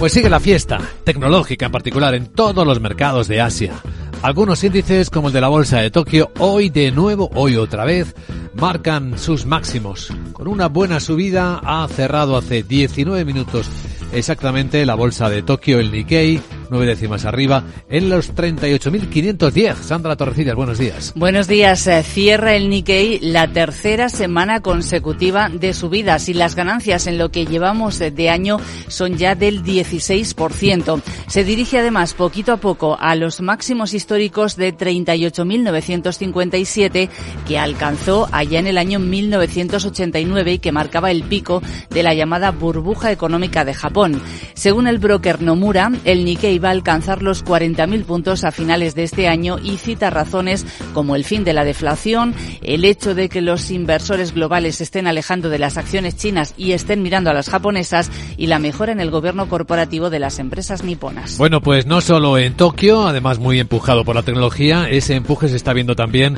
Pues 0.00 0.14
sigue 0.14 0.30
la 0.30 0.40
fiesta, 0.40 0.80
tecnológica 1.04 1.66
en 1.66 1.72
particular, 1.72 2.14
en 2.14 2.28
todos 2.28 2.66
los 2.66 2.80
mercados 2.80 3.28
de 3.28 3.42
Asia. 3.42 3.74
Algunos 4.22 4.64
índices, 4.64 5.10
como 5.10 5.28
el 5.28 5.34
de 5.34 5.42
la 5.42 5.48
Bolsa 5.48 5.80
de 5.80 5.90
Tokio, 5.90 6.32
hoy 6.38 6.70
de 6.70 6.90
nuevo, 6.90 7.30
hoy 7.34 7.56
otra 7.56 7.84
vez, 7.84 8.14
marcan 8.54 9.18
sus 9.18 9.44
máximos. 9.44 10.10
Con 10.32 10.48
una 10.48 10.68
buena 10.68 11.00
subida 11.00 11.60
ha 11.62 11.86
cerrado 11.86 12.38
hace 12.38 12.62
19 12.62 13.26
minutos 13.26 13.68
exactamente 14.14 14.86
la 14.86 14.94
Bolsa 14.94 15.28
de 15.28 15.42
Tokio, 15.42 15.78
el 15.78 15.92
Nikkei, 15.92 16.40
nueve 16.70 16.86
décimas 16.86 17.24
arriba 17.24 17.64
en 17.88 18.08
los 18.08 18.32
38.510. 18.34 19.76
Sandra 19.76 20.16
Torrecillas, 20.16 20.54
buenos 20.54 20.78
días. 20.78 21.12
Buenos 21.16 21.48
días. 21.48 21.86
Eh, 21.86 22.02
cierra 22.02 22.54
el 22.54 22.68
Nikkei 22.70 23.18
la 23.20 23.48
tercera 23.48 24.08
semana 24.08 24.60
consecutiva 24.60 25.48
de 25.48 25.74
subidas 25.74 26.28
y 26.28 26.34
las 26.34 26.54
ganancias 26.54 27.06
en 27.06 27.16
lo 27.18 27.30
que 27.30 27.46
llevamos 27.46 27.98
de 27.98 28.30
año 28.30 28.58
son 28.88 29.16
ya 29.16 29.34
del 29.34 29.64
16%. 29.64 31.02
Se 31.26 31.44
dirige 31.44 31.78
además 31.78 32.14
poquito 32.14 32.52
a 32.52 32.58
poco 32.58 32.96
a 33.00 33.16
los 33.16 33.40
máximos 33.40 33.94
históricos 33.94 34.56
de 34.56 34.76
38.957 34.76 37.08
que 37.46 37.58
alcanzó 37.58 38.28
allá 38.32 38.58
en 38.60 38.68
el 38.68 38.78
año 38.78 39.00
1989 39.00 40.52
y 40.52 40.58
que 40.58 40.72
marcaba 40.72 41.10
el 41.10 41.24
pico 41.24 41.62
de 41.90 42.02
la 42.02 42.14
llamada 42.14 42.52
burbuja 42.52 43.10
económica 43.10 43.64
de 43.64 43.72
Japón. 43.74 44.22
Según 44.54 44.86
el 44.86 44.98
broker 44.98 45.42
Nomura, 45.42 45.90
el 46.04 46.24
Nikkei 46.24 46.59
va 46.62 46.68
a 46.68 46.72
alcanzar 46.72 47.22
los 47.22 47.44
40.000 47.44 48.04
puntos 48.04 48.44
a 48.44 48.52
finales 48.52 48.94
de 48.94 49.04
este 49.04 49.28
año 49.28 49.58
y 49.62 49.78
cita 49.78 50.10
razones 50.10 50.66
como 50.94 51.16
el 51.16 51.24
fin 51.24 51.44
de 51.44 51.52
la 51.52 51.64
deflación, 51.64 52.34
el 52.62 52.84
hecho 52.84 53.14
de 53.14 53.28
que 53.28 53.40
los 53.40 53.70
inversores 53.70 54.34
globales 54.34 54.80
estén 54.80 55.06
alejando 55.06 55.48
de 55.48 55.58
las 55.58 55.76
acciones 55.76 56.16
chinas 56.16 56.54
y 56.56 56.72
estén 56.72 57.02
mirando 57.02 57.30
a 57.30 57.34
las 57.34 57.48
japonesas 57.48 58.10
y 58.36 58.46
la 58.46 58.58
mejora 58.58 58.92
en 58.92 59.00
el 59.00 59.10
gobierno 59.10 59.48
corporativo 59.48 60.10
de 60.10 60.18
las 60.18 60.38
empresas 60.38 60.84
niponas. 60.84 61.38
Bueno, 61.38 61.60
pues 61.60 61.86
no 61.86 62.00
solo 62.00 62.38
en 62.38 62.54
Tokio, 62.54 63.06
además 63.06 63.38
muy 63.38 63.58
empujado 63.58 64.04
por 64.04 64.14
la 64.14 64.22
tecnología, 64.22 64.88
ese 64.88 65.14
empuje 65.14 65.48
se 65.48 65.56
está 65.56 65.72
viendo 65.72 65.96
también 65.96 66.36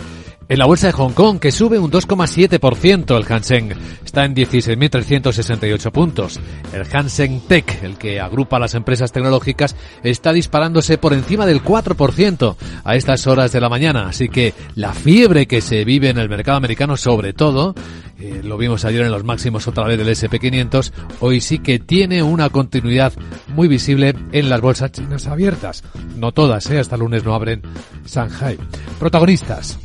en 0.49 0.59
la 0.59 0.67
bolsa 0.67 0.89
de 0.89 0.93
Hong 0.93 1.13
Kong, 1.13 1.39
que 1.39 1.53
sube 1.53 1.79
un 1.79 1.91
2,7%, 1.91 3.17
el 3.17 3.33
Hansen 3.33 3.73
está 4.05 4.25
en 4.25 4.35
16.368 4.35 5.91
puntos. 5.91 6.41
El 6.73 6.85
Hansen 6.93 7.41
Tech, 7.49 7.83
el 7.83 7.97
que 7.97 8.21
agrupa 8.21 8.59
las 8.59 8.75
empresas 8.75 9.13
tecnológicas, 9.13 9.77
está 10.03 10.33
disparándose 10.33 10.99
por 10.99 11.13
encima 11.13 11.47
del 11.47 11.63
4% 11.63 12.57
a 12.85 12.97
estas 12.97 13.27
horas 13.27 13.53
de 13.53 13.61
la 13.61 13.69
mañana. 13.69 14.09
Así 14.09 14.29
que 14.29 14.53
la 14.75 14.93
fiebre 14.93 15.47
que 15.47 15.61
se 15.61 15.85
vive 15.85 16.11
en 16.11 16.19
el 16.19 16.29
mercado 16.29 16.59
americano, 16.59 16.97
sobre 16.97 17.33
todo, 17.33 17.75
eh, 18.19 18.41
lo 18.45 18.59
vimos 18.59 18.85
ayer 18.85 19.03
en 19.03 19.13
los 19.13 19.25
máximos 19.25 19.67
otra 19.67 19.85
vez 19.85 19.99
del 19.99 20.09
SP500, 20.09 20.93
hoy 21.21 21.41
sí 21.41 21.59
que 21.59 21.79
tiene 21.79 22.23
una 22.23 22.51
continuidad 22.51 23.13
muy 23.49 23.69
visible 23.69 24.15
en 24.33 24.49
las 24.49 24.61
bolsas 24.61 24.93
chinas 24.93 25.27
abiertas. 25.27 25.83
No 26.17 26.33
todas, 26.33 26.71
¿eh? 26.71 26.79
hasta 26.79 26.97
el 26.97 27.01
lunes 27.01 27.25
no 27.25 27.35
abren 27.35 27.63
Shanghai. 28.07 28.59
Protagonistas. 28.99 29.79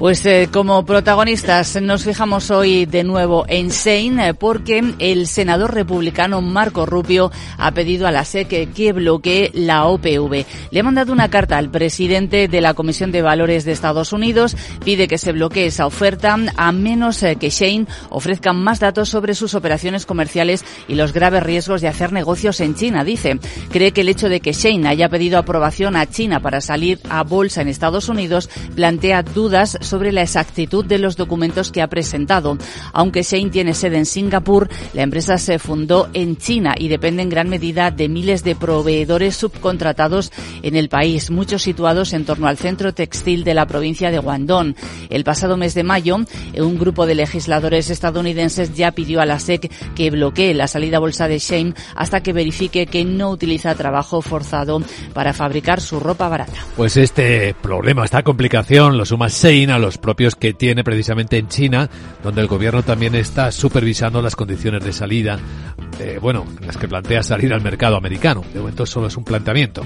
Pues 0.00 0.24
eh, 0.24 0.48
como 0.50 0.86
protagonistas 0.86 1.78
nos 1.82 2.04
fijamos 2.04 2.50
hoy 2.50 2.86
de 2.86 3.04
nuevo 3.04 3.44
en 3.48 3.68
Shane 3.68 4.30
eh, 4.30 4.32
porque 4.32 4.94
el 4.98 5.26
senador 5.26 5.74
republicano 5.74 6.40
Marco 6.40 6.86
Rubio 6.86 7.30
ha 7.58 7.70
pedido 7.72 8.06
a 8.06 8.10
la 8.10 8.24
SEC 8.24 8.72
que 8.72 8.92
bloquee 8.94 9.50
la 9.52 9.84
OPV. 9.84 10.46
Le 10.70 10.80
ha 10.80 10.82
mandado 10.82 11.12
una 11.12 11.28
carta 11.28 11.58
al 11.58 11.70
presidente 11.70 12.48
de 12.48 12.60
la 12.62 12.72
Comisión 12.72 13.12
de 13.12 13.20
Valores 13.20 13.66
de 13.66 13.72
Estados 13.72 14.14
Unidos, 14.14 14.56
pide 14.82 15.06
que 15.06 15.18
se 15.18 15.32
bloquee 15.32 15.66
esa 15.66 15.84
oferta 15.84 16.34
a 16.56 16.72
menos 16.72 17.22
eh, 17.22 17.36
que 17.36 17.50
Shane 17.50 17.84
ofrezca 18.08 18.54
más 18.54 18.80
datos 18.80 19.10
sobre 19.10 19.34
sus 19.34 19.54
operaciones 19.54 20.06
comerciales 20.06 20.64
y 20.88 20.94
los 20.94 21.12
graves 21.12 21.42
riesgos 21.42 21.82
de 21.82 21.88
hacer 21.88 22.10
negocios 22.10 22.60
en 22.60 22.74
China, 22.74 23.04
dice. 23.04 23.38
Cree 23.70 23.92
que 23.92 24.00
el 24.00 24.08
hecho 24.08 24.30
de 24.30 24.40
que 24.40 24.54
Shane 24.54 24.88
haya 24.88 25.10
pedido 25.10 25.38
aprobación 25.38 25.94
a 25.94 26.06
China 26.06 26.40
para 26.40 26.62
salir 26.62 27.00
a 27.10 27.22
bolsa 27.22 27.60
en 27.60 27.68
Estados 27.68 28.08
Unidos 28.08 28.48
plantea 28.74 29.22
dudas 29.22 29.76
la 29.98 30.22
exactitud 30.22 30.84
de 30.84 30.98
los 30.98 31.16
documentos 31.16 31.70
que 31.70 31.82
ha 31.82 31.88
presentado. 31.88 32.56
Aunque 32.92 33.22
Shane 33.22 33.50
tiene 33.50 33.74
sede 33.74 33.98
en 33.98 34.06
Singapur, 34.06 34.68
la 34.94 35.02
empresa 35.02 35.38
se 35.38 35.58
fundó 35.58 36.08
en 36.14 36.36
China 36.36 36.74
y 36.78 36.88
depende 36.88 37.22
en 37.22 37.28
gran 37.28 37.48
medida 37.48 37.90
de 37.90 38.08
miles 38.08 38.44
de 38.44 38.54
proveedores 38.54 39.36
subcontratados 39.36 40.32
en 40.62 40.76
el 40.76 40.88
país, 40.88 41.30
muchos 41.30 41.62
situados 41.62 42.12
en 42.12 42.24
torno 42.24 42.46
al 42.46 42.56
centro 42.56 42.94
textil 42.94 43.44
de 43.44 43.54
la 43.54 43.66
provincia 43.66 44.10
de 44.10 44.18
Guangdong. 44.18 44.74
El 45.08 45.24
pasado 45.24 45.56
mes 45.56 45.74
de 45.74 45.82
mayo, 45.82 46.18
un 46.56 46.78
grupo 46.78 47.06
de 47.06 47.14
legisladores 47.14 47.90
estadounidenses 47.90 48.74
ya 48.74 48.92
pidió 48.92 49.20
a 49.20 49.26
la 49.26 49.38
SEC 49.38 49.70
que 49.94 50.10
bloquee 50.10 50.54
la 50.54 50.68
salida 50.68 50.98
bolsa 50.98 51.28
de 51.28 51.38
Shane 51.38 51.74
hasta 51.94 52.22
que 52.22 52.32
verifique 52.32 52.86
que 52.86 53.04
no 53.04 53.30
utiliza 53.30 53.74
trabajo 53.74 54.22
forzado 54.22 54.82
para 55.12 55.32
fabricar 55.32 55.80
su 55.80 56.00
ropa 56.00 56.28
barata. 56.28 56.52
Pues 56.76 56.96
este 56.96 57.54
problema, 57.60 58.04
esta 58.04 58.22
complicación, 58.22 58.96
lo 58.96 59.04
suma 59.04 59.28
Shane 59.28 59.72
a 59.72 59.78
los 59.80 59.98
propios 59.98 60.34
que 60.36 60.54
tiene 60.54 60.84
precisamente 60.84 61.38
en 61.38 61.48
China, 61.48 61.88
donde 62.22 62.40
el 62.40 62.46
gobierno 62.46 62.82
también 62.82 63.14
está 63.14 63.50
supervisando 63.52 64.22
las 64.22 64.36
condiciones 64.36 64.84
de 64.84 64.92
salida, 64.92 65.38
bueno, 66.20 66.46
las 66.64 66.76
que 66.76 66.88
plantea 66.88 67.22
salir 67.22 67.52
al 67.52 67.62
mercado 67.62 67.96
americano. 67.96 68.44
De 68.52 68.60
momento 68.60 68.86
solo 68.86 69.08
es 69.08 69.16
un 69.16 69.24
planteamiento. 69.24 69.82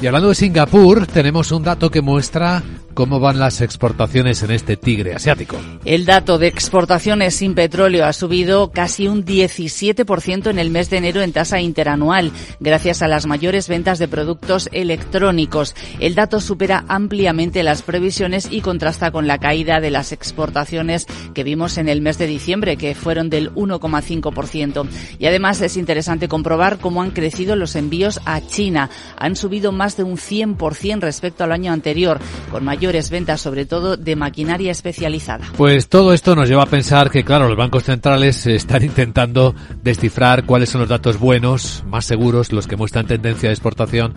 Y 0.00 0.06
hablando 0.06 0.28
de 0.28 0.34
Singapur, 0.34 1.06
tenemos 1.06 1.52
un 1.52 1.62
dato 1.62 1.90
que 1.90 2.00
muestra 2.00 2.62
cómo 2.94 3.20
van 3.20 3.38
las 3.38 3.60
exportaciones 3.60 4.42
en 4.42 4.50
este 4.50 4.76
tigre 4.76 5.14
asiático. 5.14 5.56
El 5.84 6.04
dato 6.04 6.38
de 6.38 6.48
exportaciones 6.48 7.34
sin 7.34 7.54
petróleo 7.54 8.04
ha 8.04 8.12
subido 8.12 8.70
casi 8.72 9.08
un 9.08 9.24
17% 9.24 10.50
en 10.50 10.58
el 10.58 10.70
mes 10.70 10.90
de 10.90 10.98
enero 10.98 11.22
en 11.22 11.32
tasa 11.32 11.60
interanual, 11.60 12.32
gracias 12.58 13.00
a 13.02 13.08
las 13.08 13.26
mayores 13.26 13.68
ventas 13.68 13.98
de 13.98 14.08
productos 14.08 14.68
electrónicos. 14.72 15.74
El 15.98 16.14
dato 16.14 16.40
supera 16.40 16.84
ampliamente 16.88 17.62
las 17.62 17.82
previsiones 17.82 18.48
y 18.50 18.60
contrasta 18.60 19.10
con 19.10 19.26
la 19.26 19.38
caída 19.38 19.80
de 19.80 19.90
las 19.90 20.12
exportaciones 20.12 21.06
que 21.34 21.44
vimos 21.44 21.78
en 21.78 21.88
el 21.88 22.02
mes 22.02 22.18
de 22.18 22.26
diciembre, 22.26 22.76
que 22.76 22.94
fueron 22.94 23.30
del 23.30 23.50
1,5%. 23.54 24.86
Y 25.18 25.26
además 25.26 25.49
es 25.50 25.76
interesante 25.76 26.28
comprobar 26.28 26.78
cómo 26.78 27.02
han 27.02 27.10
crecido 27.10 27.56
los 27.56 27.74
envíos 27.74 28.20
a 28.24 28.40
China. 28.40 28.88
Han 29.18 29.34
subido 29.34 29.72
más 29.72 29.96
de 29.96 30.04
un 30.04 30.16
100% 30.16 31.00
respecto 31.00 31.42
al 31.42 31.50
año 31.50 31.72
anterior, 31.72 32.20
con 32.52 32.64
mayores 32.64 33.10
ventas 33.10 33.40
sobre 33.40 33.66
todo 33.66 33.96
de 33.96 34.14
maquinaria 34.14 34.70
especializada. 34.70 35.46
Pues 35.56 35.88
todo 35.88 36.12
esto 36.12 36.36
nos 36.36 36.48
lleva 36.48 36.62
a 36.62 36.66
pensar 36.66 37.10
que, 37.10 37.24
claro, 37.24 37.48
los 37.48 37.56
bancos 37.56 37.84
centrales 37.84 38.46
están 38.46 38.84
intentando 38.84 39.54
descifrar 39.82 40.44
cuáles 40.44 40.70
son 40.70 40.82
los 40.82 40.88
datos 40.88 41.18
buenos, 41.18 41.82
más 41.86 42.04
seguros, 42.04 42.52
los 42.52 42.68
que 42.68 42.76
muestran 42.76 43.06
tendencia 43.06 43.48
de 43.48 43.54
exportación, 43.54 44.14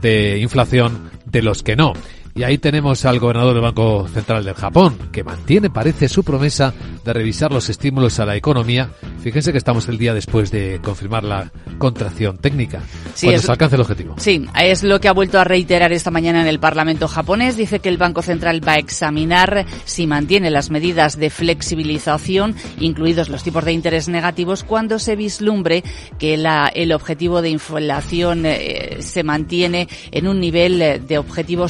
de 0.00 0.38
inflación, 0.38 1.10
de 1.26 1.42
los 1.42 1.62
que 1.62 1.76
no. 1.76 1.92
Y 2.34 2.44
ahí 2.44 2.58
tenemos 2.58 3.04
al 3.04 3.18
gobernador 3.18 3.54
del 3.54 3.62
Banco 3.62 4.06
Central 4.08 4.44
del 4.44 4.54
Japón, 4.54 4.96
que 5.12 5.24
mantiene, 5.24 5.68
parece, 5.68 6.08
su 6.08 6.22
promesa 6.22 6.72
de 7.04 7.12
revisar 7.12 7.50
los 7.50 7.68
estímulos 7.68 8.20
a 8.20 8.26
la 8.26 8.36
economía. 8.36 8.90
Fíjense 9.20 9.52
que 9.52 9.58
estamos 9.58 9.88
el 9.88 9.98
día 9.98 10.14
después 10.14 10.50
de 10.50 10.80
confirmar 10.82 11.24
la 11.24 11.50
contracción 11.78 12.38
técnica, 12.38 12.82
sí, 13.14 13.26
cuando 13.26 13.42
se 13.42 13.50
alcance 13.50 13.76
el 13.76 13.82
objetivo. 13.82 14.14
Sí, 14.18 14.46
es 14.60 14.82
lo 14.82 15.00
que 15.00 15.08
ha 15.08 15.12
vuelto 15.12 15.38
a 15.40 15.44
reiterar 15.44 15.92
esta 15.92 16.10
mañana 16.10 16.40
en 16.40 16.46
el 16.46 16.60
Parlamento 16.60 17.08
japonés. 17.08 17.56
Dice 17.56 17.80
que 17.80 17.88
el 17.88 17.98
Banco 17.98 18.22
Central 18.22 18.66
va 18.66 18.72
a 18.72 18.78
examinar 18.78 19.66
si 19.84 20.06
mantiene 20.06 20.50
las 20.50 20.70
medidas 20.70 21.18
de 21.18 21.30
flexibilización, 21.30 22.54
incluidos 22.78 23.28
los 23.28 23.42
tipos 23.42 23.64
de 23.64 23.72
interés 23.72 24.08
negativos, 24.08 24.62
cuando 24.62 24.98
se 24.98 25.16
vislumbre 25.16 25.82
que 26.18 26.36
la, 26.36 26.70
el 26.74 26.92
objetivo 26.92 27.42
de 27.42 27.50
inflación 27.50 28.46
eh, 28.46 28.98
se 29.00 29.22
mantiene 29.24 29.88
en 30.12 30.28
un 30.28 30.40
nivel 30.40 30.80
eh, 30.80 31.00
de 31.00 31.18
objetivo 31.18 31.68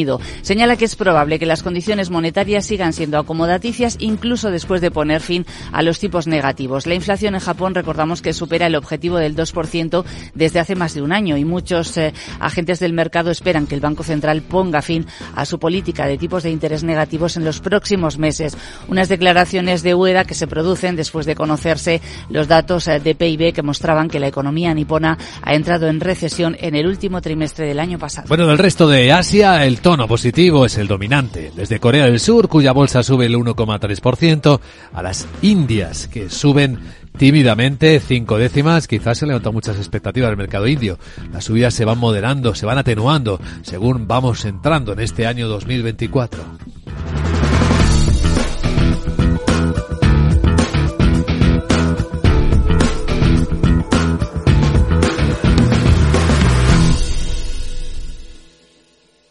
sostenido 0.00 0.20
Señala 0.42 0.76
que 0.76 0.84
es 0.84 0.96
probable 0.96 1.38
que 1.38 1.46
las 1.46 1.62
condiciones 1.62 2.10
monetarias 2.10 2.66
sigan 2.66 2.92
siendo 2.92 3.18
acomodaticias 3.18 3.96
incluso 4.00 4.50
después 4.50 4.80
de 4.80 4.90
poner 4.90 5.20
fin 5.20 5.46
a 5.72 5.82
los 5.82 5.98
tipos 5.98 6.26
negativos. 6.26 6.86
La 6.86 6.94
inflación 6.94 7.34
en 7.34 7.40
Japón, 7.40 7.74
recordamos 7.74 8.22
que 8.22 8.32
supera 8.32 8.66
el 8.66 8.74
objetivo 8.74 9.18
del 9.18 9.36
2% 9.36 10.04
desde 10.34 10.60
hace 10.60 10.74
más 10.74 10.94
de 10.94 11.02
un 11.02 11.12
año 11.12 11.36
y 11.36 11.44
muchos 11.44 11.96
eh, 11.96 12.12
agentes 12.40 12.80
del 12.80 12.92
mercado 12.92 13.30
esperan 13.30 13.66
que 13.66 13.74
el 13.74 13.80
Banco 13.80 14.02
Central 14.02 14.42
ponga 14.42 14.82
fin 14.82 15.06
a 15.34 15.44
su 15.44 15.58
política 15.58 16.06
de 16.06 16.18
tipos 16.18 16.42
de 16.42 16.50
interés 16.50 16.82
negativos 16.82 17.36
en 17.36 17.44
los 17.44 17.60
próximos 17.60 18.18
meses. 18.18 18.56
Unas 18.88 19.08
declaraciones 19.08 19.82
de 19.82 19.94
UEDA 19.94 20.24
que 20.24 20.34
se 20.34 20.46
producen 20.46 20.96
después 20.96 21.26
de 21.26 21.34
conocerse 21.34 22.00
los 22.28 22.48
datos 22.48 22.88
eh, 22.88 22.98
de 22.98 23.14
PIB 23.14 23.52
que 23.52 23.62
mostraban 23.62 24.08
que 24.08 24.20
la 24.20 24.28
economía 24.28 24.74
nipona 24.74 25.18
ha 25.42 25.54
entrado 25.54 25.88
en 25.88 26.00
recesión 26.00 26.56
en 26.60 26.74
el 26.74 26.86
último 26.86 27.20
trimestre 27.20 27.66
del 27.66 27.78
año 27.78 27.98
pasado. 27.98 28.26
Bueno, 28.28 28.46
del 28.46 28.58
resto 28.58 28.88
de 28.88 29.12
Asia, 29.12 29.64
el 29.64 29.80
tono 29.90 30.06
positivo 30.06 30.66
es 30.66 30.78
el 30.78 30.86
dominante. 30.86 31.50
Desde 31.56 31.80
Corea 31.80 32.04
del 32.04 32.20
Sur, 32.20 32.46
cuya 32.46 32.70
bolsa 32.70 33.02
sube 33.02 33.26
el 33.26 33.34
1,3%, 33.34 34.60
a 34.92 35.02
las 35.02 35.26
Indias, 35.42 36.06
que 36.06 36.30
suben 36.30 36.78
tímidamente 37.18 37.98
cinco 37.98 38.38
décimas. 38.38 38.86
Quizás 38.86 39.18
se 39.18 39.26
levantan 39.26 39.52
muchas 39.52 39.78
expectativas 39.78 40.30
del 40.30 40.36
mercado 40.36 40.68
indio. 40.68 40.96
Las 41.32 41.46
subidas 41.46 41.74
se 41.74 41.84
van 41.84 41.98
moderando, 41.98 42.54
se 42.54 42.66
van 42.66 42.78
atenuando, 42.78 43.40
según 43.62 44.06
vamos 44.06 44.44
entrando 44.44 44.92
en 44.92 45.00
este 45.00 45.26
año 45.26 45.48
2024. 45.48 46.40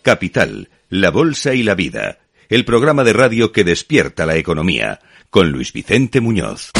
Capital, 0.01 0.69
la 0.89 1.11
Bolsa 1.11 1.53
y 1.53 1.63
la 1.63 1.75
Vida, 1.75 2.19
el 2.49 2.65
programa 2.65 3.03
de 3.03 3.13
radio 3.13 3.51
que 3.51 3.63
despierta 3.63 4.25
la 4.25 4.35
economía, 4.35 4.99
con 5.29 5.51
Luis 5.51 5.73
Vicente 5.73 6.21
Muñoz. 6.21 6.71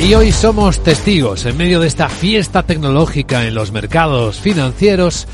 Y 0.00 0.12
hoy 0.14 0.32
somos 0.32 0.82
testigos, 0.82 1.46
en 1.46 1.56
medio 1.56 1.80
de 1.80 1.86
esta 1.86 2.08
fiesta 2.08 2.64
tecnológica 2.64 3.46
en 3.46 3.54
los 3.54 3.72
mercados 3.72 4.40
financieros, 4.40 5.26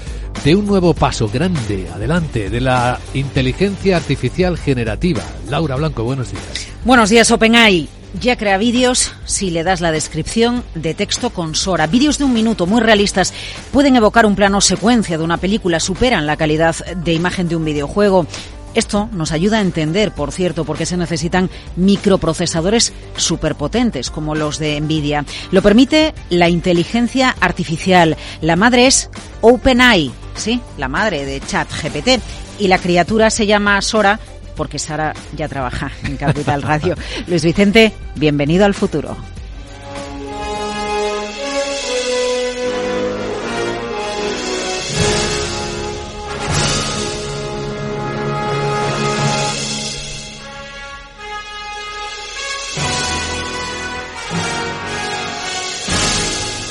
de 0.45 0.55
un 0.55 0.67
nuevo 0.67 0.95
paso 0.95 1.29
grande 1.29 1.89
adelante 1.93 2.51
de 2.51 2.61
la 2.61 2.99
inteligencia 3.15 3.97
artificial 3.97 4.57
generativa. 4.57 5.23
Laura 5.49 5.77
Blanco, 5.77 6.05
buenos 6.05 6.31
días. 6.31 6.69
Buenos 6.85 7.11
días, 7.11 7.31
OpenAI. 7.31 8.00
Ya 8.19 8.37
crea 8.37 8.59
vídeos 8.59 9.13
si 9.25 9.51
le 9.51 9.63
das 9.63 9.81
la 9.81 9.93
descripción 9.93 10.65
de 10.75 10.95
texto 10.95 11.31
con 11.31 11.55
Sora. 11.55 11.87
Vídeos 11.87 12.19
de 12.19 12.25
un 12.25 12.33
minuto 12.33 12.67
muy 12.67 12.81
realistas 12.81 13.33
pueden 13.73 13.95
evocar 13.95 14.27
un 14.27 14.35
plano 14.35 14.61
secuencia 14.61 15.17
de 15.17 15.23
una 15.23 15.37
película, 15.37 15.79
superan 15.79 16.27
la 16.27 16.37
calidad 16.37 16.75
de 16.97 17.15
imagen 17.15 17.49
de 17.49 17.57
un 17.57 17.65
videojuego. 17.65 18.27
Esto 18.75 19.09
nos 19.13 19.33
ayuda 19.33 19.59
a 19.59 19.63
entender, 19.63 20.13
por 20.13 20.33
cierto, 20.33 20.65
por 20.65 20.77
qué 20.77 20.87
se 20.87 20.97
necesitan 20.97 21.51
microprocesadores 21.77 22.93
superpotentes 23.17 24.11
como 24.11 24.35
los 24.35 24.59
de 24.59 24.81
Nvidia. 24.81 25.25
Lo 25.53 25.63
permite 25.63 26.13
la 26.31 26.49
inteligencia 26.49 27.35
artificial. 27.41 28.17
La 28.41 28.57
madre 28.57 28.87
es 28.87 29.09
OpenAI, 29.41 30.13
sí, 30.35 30.61
la 30.79 30.89
madre 30.89 31.25
de 31.25 31.41
ChatGPT. 31.41 32.21
Y 32.59 32.69
la 32.69 32.79
criatura 32.79 33.31
se 33.31 33.47
llama 33.47 33.81
Sora 33.83 34.21
porque 34.57 34.79
Sara 34.79 35.15
ya 35.37 35.49
trabaja 35.49 35.91
en 36.05 36.17
Capital 36.17 36.63
Radio. 36.63 36.95
Luis 37.27 37.45
Vicente, 37.45 37.93
bienvenido 38.17 38.65
al 38.65 38.75
futuro. 38.75 39.17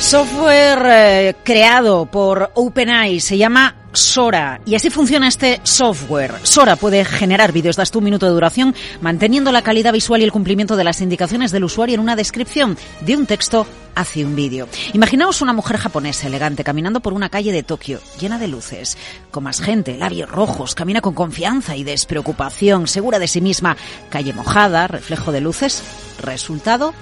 Software 0.09 0.87
eh, 0.87 1.35
creado 1.43 2.07
por 2.07 2.49
OpenAI 2.55 3.19
se 3.19 3.37
llama 3.37 3.75
Sora. 3.93 4.59
Y 4.65 4.73
así 4.73 4.89
funciona 4.89 5.27
este 5.27 5.61
software. 5.61 6.33
Sora 6.41 6.77
puede 6.77 7.05
generar 7.05 7.51
vídeos 7.51 7.75
de 7.75 7.83
hasta 7.83 7.99
un 7.99 8.05
minuto 8.05 8.25
de 8.25 8.31
duración, 8.31 8.73
manteniendo 9.01 9.51
la 9.51 9.61
calidad 9.61 9.93
visual 9.93 10.21
y 10.21 10.23
el 10.23 10.31
cumplimiento 10.31 10.75
de 10.75 10.83
las 10.83 11.01
indicaciones 11.01 11.51
del 11.51 11.63
usuario 11.63 11.93
en 11.93 11.99
una 11.99 12.15
descripción 12.15 12.75
de 13.01 13.17
un 13.17 13.27
texto 13.27 13.67
hacia 13.93 14.25
un 14.25 14.35
vídeo. 14.35 14.67
Imaginaos 14.93 15.43
una 15.43 15.53
mujer 15.53 15.77
japonesa 15.77 16.25
elegante 16.25 16.63
caminando 16.63 17.01
por 17.01 17.13
una 17.13 17.29
calle 17.29 17.51
de 17.51 17.61
Tokio, 17.61 17.99
llena 18.19 18.39
de 18.39 18.47
luces, 18.47 18.97
con 19.29 19.43
más 19.43 19.61
gente, 19.61 19.95
labios 19.95 20.31
rojos, 20.31 20.73
camina 20.73 21.01
con 21.01 21.13
confianza 21.13 21.75
y 21.75 21.83
despreocupación, 21.83 22.87
segura 22.87 23.19
de 23.19 23.27
sí 23.27 23.41
misma, 23.41 23.77
calle 24.09 24.33
mojada, 24.33 24.87
reflejo 24.87 25.31
de 25.31 25.41
luces. 25.41 25.83
Resultado, 26.19 26.95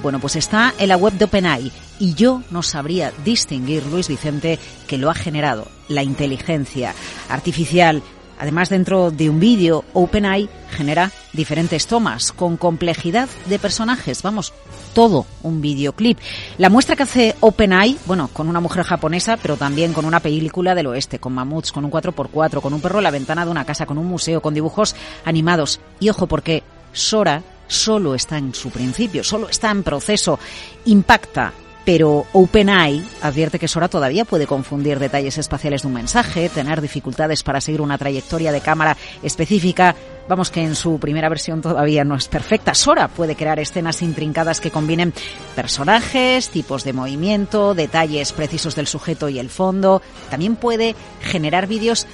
bueno, 0.00 0.20
pues 0.20 0.36
está 0.36 0.74
en 0.78 0.88
la 0.88 0.96
web 0.96 1.14
de 1.14 1.24
OpenAI 1.24 1.72
y 2.02 2.14
yo 2.14 2.42
no 2.50 2.64
sabría 2.64 3.12
distinguir, 3.24 3.86
Luis 3.86 4.08
Vicente, 4.08 4.58
que 4.88 4.98
lo 4.98 5.08
ha 5.08 5.14
generado 5.14 5.68
la 5.86 6.02
inteligencia 6.02 6.96
artificial. 7.28 8.02
Además, 8.40 8.70
dentro 8.70 9.12
de 9.12 9.30
un 9.30 9.38
vídeo, 9.38 9.84
OpenAI 9.92 10.48
genera 10.72 11.12
diferentes 11.32 11.86
tomas 11.86 12.32
con 12.32 12.56
complejidad 12.56 13.28
de 13.46 13.60
personajes. 13.60 14.20
Vamos, 14.24 14.52
todo 14.94 15.26
un 15.44 15.60
videoclip. 15.60 16.18
La 16.58 16.70
muestra 16.70 16.96
que 16.96 17.04
hace 17.04 17.36
OpenAI, 17.38 17.96
bueno, 18.06 18.28
con 18.32 18.48
una 18.48 18.58
mujer 18.58 18.82
japonesa, 18.82 19.36
pero 19.36 19.56
también 19.56 19.92
con 19.92 20.04
una 20.04 20.18
película 20.18 20.74
del 20.74 20.88
oeste, 20.88 21.20
con 21.20 21.32
mamuts, 21.34 21.70
con 21.70 21.84
un 21.84 21.92
4x4, 21.92 22.60
con 22.60 22.74
un 22.74 22.80
perro 22.80 22.98
en 22.98 23.04
la 23.04 23.12
ventana 23.12 23.44
de 23.44 23.52
una 23.52 23.64
casa, 23.64 23.86
con 23.86 23.96
un 23.96 24.06
museo, 24.06 24.42
con 24.42 24.54
dibujos 24.54 24.96
animados. 25.24 25.78
Y 26.00 26.08
ojo, 26.08 26.26
porque 26.26 26.64
Sora 26.92 27.44
solo 27.68 28.16
está 28.16 28.38
en 28.38 28.54
su 28.54 28.70
principio, 28.70 29.22
solo 29.22 29.48
está 29.48 29.70
en 29.70 29.84
proceso, 29.84 30.40
impacta. 30.86 31.52
Pero 31.84 32.26
OpenAI 32.32 33.04
advierte 33.22 33.58
que 33.58 33.66
Sora 33.66 33.88
todavía 33.88 34.24
puede 34.24 34.46
confundir 34.46 34.98
detalles 35.00 35.38
espaciales 35.38 35.82
de 35.82 35.88
un 35.88 35.94
mensaje, 35.94 36.48
tener 36.48 36.80
dificultades 36.80 37.42
para 37.42 37.60
seguir 37.60 37.80
una 37.80 37.98
trayectoria 37.98 38.52
de 38.52 38.60
cámara 38.60 38.96
específica. 39.22 39.96
Vamos 40.28 40.50
que 40.50 40.62
en 40.62 40.76
su 40.76 41.00
primera 41.00 41.28
versión 41.28 41.60
todavía 41.60 42.04
no 42.04 42.14
es 42.14 42.28
perfecta. 42.28 42.74
Sora 42.74 43.08
puede 43.08 43.34
crear 43.34 43.58
escenas 43.58 44.02
intrincadas 44.02 44.60
que 44.60 44.70
combinen 44.70 45.12
personajes, 45.56 46.50
tipos 46.50 46.84
de 46.84 46.92
movimiento, 46.92 47.74
detalles 47.74 48.32
precisos 48.32 48.76
del 48.76 48.86
sujeto 48.86 49.28
y 49.28 49.40
el 49.40 49.50
fondo. 49.50 50.02
También 50.30 50.54
puede 50.54 50.94
generar 51.20 51.66
vídeos 51.66 52.06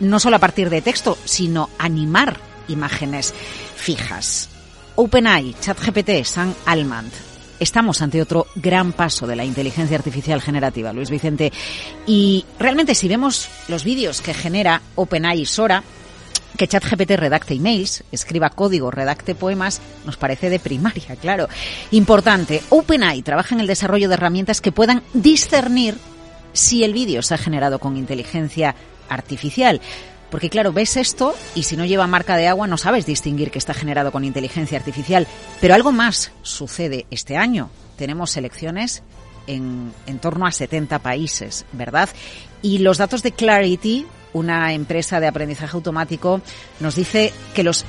no 0.00 0.18
solo 0.18 0.36
a 0.36 0.40
partir 0.40 0.70
de 0.70 0.82
texto, 0.82 1.16
sino 1.24 1.70
animar 1.78 2.36
imágenes 2.66 3.32
fijas. 3.76 4.48
OpenAI, 4.96 5.54
ChatGPT, 5.60 6.24
San 6.24 6.54
Almand. 6.66 7.27
Estamos 7.60 8.02
ante 8.02 8.22
otro 8.22 8.46
gran 8.54 8.92
paso 8.92 9.26
de 9.26 9.34
la 9.34 9.44
inteligencia 9.44 9.96
artificial 9.96 10.40
generativa, 10.40 10.92
Luis 10.92 11.10
Vicente. 11.10 11.52
Y 12.06 12.44
realmente 12.58 12.94
si 12.94 13.08
vemos 13.08 13.48
los 13.66 13.82
vídeos 13.82 14.20
que 14.20 14.32
genera 14.32 14.80
OpenAI 14.94 15.44
Sora, 15.44 15.82
que 16.56 16.68
ChatGPT 16.68 17.12
redacte 17.12 17.54
emails, 17.54 18.04
escriba 18.12 18.50
código, 18.50 18.90
redacte 18.90 19.34
poemas, 19.34 19.80
nos 20.06 20.16
parece 20.16 20.50
de 20.50 20.60
primaria, 20.60 21.16
claro. 21.16 21.48
Importante, 21.90 22.62
OpenAI 22.68 23.22
trabaja 23.22 23.54
en 23.54 23.60
el 23.60 23.66
desarrollo 23.66 24.08
de 24.08 24.14
herramientas 24.14 24.60
que 24.60 24.72
puedan 24.72 25.02
discernir 25.12 25.96
si 26.52 26.84
el 26.84 26.92
vídeo 26.92 27.22
se 27.22 27.34
ha 27.34 27.38
generado 27.38 27.78
con 27.78 27.96
inteligencia 27.96 28.74
artificial. 29.08 29.80
Porque 30.30 30.50
claro, 30.50 30.72
ves 30.72 30.96
esto 30.96 31.34
y 31.54 31.62
si 31.62 31.76
no 31.76 31.84
lleva 31.84 32.06
marca 32.06 32.36
de 32.36 32.48
agua 32.48 32.66
no 32.66 32.76
sabes 32.76 33.06
distinguir 33.06 33.50
que 33.50 33.58
está 33.58 33.74
generado 33.74 34.12
con 34.12 34.24
inteligencia 34.24 34.78
artificial. 34.78 35.26
Pero 35.60 35.74
algo 35.74 35.92
más 35.92 36.32
sucede 36.42 37.06
este 37.10 37.36
año. 37.36 37.70
Tenemos 37.96 38.36
elecciones 38.36 39.02
en, 39.46 39.92
torno 40.20 40.46
a 40.46 40.52
70 40.52 40.98
países, 41.00 41.64
¿verdad? 41.72 42.08
Y 42.62 42.78
los 42.78 42.98
datos 42.98 43.22
de 43.22 43.32
Clarity, 43.32 44.06
una 44.32 44.72
empresa 44.72 45.20
de 45.20 45.26
aprendizaje 45.26 45.76
automático, 45.76 46.40
nos 46.80 46.94
dice 46.94 47.32
que 47.54 47.62
los 47.62 47.84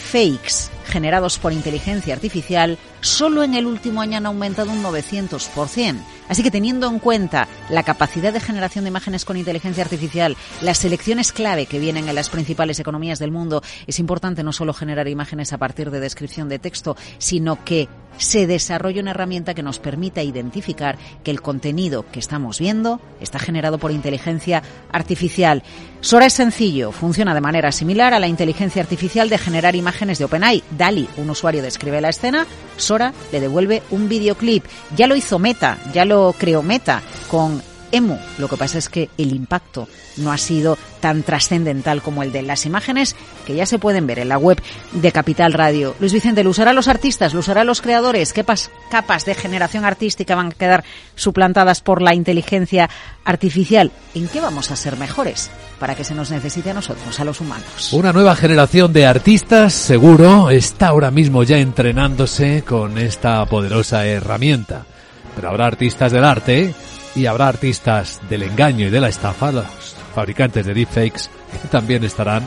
deepfakes 0.00 0.70
generados 0.86 1.38
por 1.38 1.52
inteligencia 1.52 2.14
artificial 2.14 2.78
solo 3.00 3.42
en 3.42 3.54
el 3.54 3.66
último 3.66 4.00
año 4.00 4.18
han 4.18 4.26
aumentado 4.26 4.72
un 4.72 4.82
900%. 4.82 5.96
Así 6.28 6.42
que 6.42 6.50
teniendo 6.50 6.88
en 6.88 6.98
cuenta 6.98 7.48
la 7.70 7.82
capacidad 7.82 8.32
de 8.32 8.40
generación 8.40 8.84
de 8.84 8.90
imágenes 8.90 9.24
con 9.24 9.36
inteligencia 9.36 9.82
artificial, 9.82 10.36
las 10.60 10.78
selecciones 10.78 11.32
clave 11.32 11.66
que 11.66 11.78
vienen 11.78 12.08
en 12.08 12.14
las 12.14 12.28
principales 12.28 12.78
economías 12.78 13.18
del 13.18 13.32
mundo, 13.32 13.62
es 13.86 13.98
importante 13.98 14.42
no 14.42 14.52
solo 14.52 14.72
generar 14.72 15.08
imágenes 15.08 15.52
a 15.52 15.58
partir 15.58 15.90
de 15.90 16.00
descripción 16.00 16.48
de 16.48 16.58
texto, 16.58 16.96
sino 17.18 17.64
que 17.64 17.88
se 18.16 18.46
desarrolle 18.46 19.00
una 19.00 19.12
herramienta 19.12 19.54
que 19.54 19.62
nos 19.62 19.78
permita 19.78 20.22
identificar 20.22 20.98
que 21.24 21.30
el 21.30 21.40
contenido 21.40 22.04
que 22.10 22.18
estamos 22.18 22.58
viendo 22.58 23.00
está 23.20 23.38
generado 23.38 23.78
por 23.78 23.92
inteligencia 23.92 24.62
artificial. 24.92 25.62
Sora 26.00 26.26
es 26.26 26.34
sencillo, 26.34 26.92
funciona 26.92 27.34
de 27.34 27.40
manera 27.40 27.72
similar 27.72 28.12
a 28.12 28.18
la 28.18 28.28
inteligencia 28.28 28.82
artificial 28.82 29.28
de 29.30 29.38
generar 29.38 29.74
imágenes 29.74 29.89
de 30.18 30.24
OpenAI. 30.24 30.62
DALI, 30.70 31.08
un 31.16 31.30
usuario 31.30 31.62
describe 31.62 32.00
la 32.00 32.10
escena, 32.10 32.46
Sora 32.76 33.12
le 33.32 33.40
devuelve 33.40 33.82
un 33.90 34.08
videoclip. 34.08 34.64
Ya 34.96 35.06
lo 35.06 35.16
hizo 35.16 35.38
Meta, 35.38 35.78
ya 35.92 36.04
lo 36.04 36.34
creó 36.38 36.62
Meta 36.62 37.02
con 37.30 37.62
Emu. 37.92 38.18
Lo 38.38 38.48
que 38.48 38.56
pasa 38.56 38.78
es 38.78 38.88
que 38.88 39.08
el 39.18 39.32
impacto 39.32 39.88
no 40.16 40.32
ha 40.32 40.38
sido 40.38 40.78
tan 41.00 41.22
trascendental 41.22 42.02
como 42.02 42.22
el 42.22 42.32
de 42.32 42.42
las 42.42 42.66
imágenes 42.66 43.16
que 43.46 43.54
ya 43.54 43.66
se 43.66 43.78
pueden 43.78 44.06
ver 44.06 44.18
en 44.18 44.28
la 44.28 44.38
web 44.38 44.60
de 44.92 45.12
Capital 45.12 45.52
Radio. 45.52 45.94
Luis 45.98 46.12
Vicente, 46.12 46.44
¿lo 46.44 46.50
usará 46.50 46.72
los 46.72 46.88
artistas? 46.88 47.34
¿Lo 47.34 47.40
usará 47.40 47.64
los 47.64 47.80
creadores? 47.80 48.32
¿Qué 48.32 48.44
capas 48.90 49.24
de 49.24 49.34
generación 49.34 49.84
artística 49.84 50.34
van 50.34 50.48
a 50.48 50.50
quedar 50.50 50.84
suplantadas 51.14 51.80
por 51.80 52.02
la 52.02 52.14
inteligencia 52.14 52.90
artificial? 53.24 53.90
¿En 54.14 54.28
qué 54.28 54.40
vamos 54.40 54.70
a 54.70 54.76
ser 54.76 54.96
mejores 54.96 55.50
para 55.78 55.94
que 55.94 56.04
se 56.04 56.14
nos 56.14 56.30
necesite 56.30 56.70
a 56.70 56.74
nosotros, 56.74 57.18
a 57.18 57.24
los 57.24 57.40
humanos? 57.40 57.92
Una 57.92 58.12
nueva 58.12 58.36
generación 58.36 58.92
de 58.92 59.06
artistas, 59.06 59.72
seguro, 59.72 60.50
está 60.50 60.88
ahora 60.88 61.10
mismo 61.10 61.42
ya 61.42 61.58
entrenándose 61.58 62.62
con 62.62 62.98
esta 62.98 63.44
poderosa 63.46 64.06
herramienta. 64.06 64.86
Pero 65.34 65.48
habrá 65.48 65.66
artistas 65.66 66.12
del 66.12 66.24
arte 66.24 66.74
y 67.14 67.26
habrá 67.26 67.48
artistas 67.48 68.20
del 68.28 68.44
engaño 68.44 68.86
y 68.86 68.90
de 68.90 69.00
la 69.00 69.08
estafa, 69.08 69.52
los 69.52 69.66
fabricantes 70.14 70.66
de 70.66 70.74
deepfakes, 70.74 71.30
que 71.62 71.68
también 71.68 72.04
estarán 72.04 72.42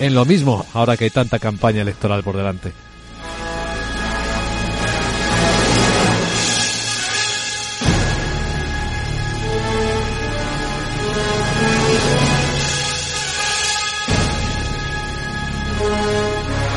en 0.00 0.14
lo 0.14 0.24
mismo 0.24 0.64
ahora 0.74 0.96
que 0.96 1.04
hay 1.04 1.10
tanta 1.10 1.38
campaña 1.38 1.82
electoral 1.82 2.22
por 2.22 2.36
delante. 2.36 2.72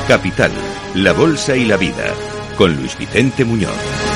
Capital, 0.08 0.52
la 0.94 1.14
Bolsa 1.14 1.56
y 1.56 1.66
la 1.66 1.78
Vida, 1.78 2.14
con 2.56 2.76
Luis 2.76 2.96
Vicente 2.96 3.44
Muñoz. 3.44 4.15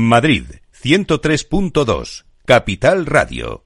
Madrid, 0.00 0.44
103.2, 0.80 2.24
Capital 2.46 3.04
Radio. 3.04 3.64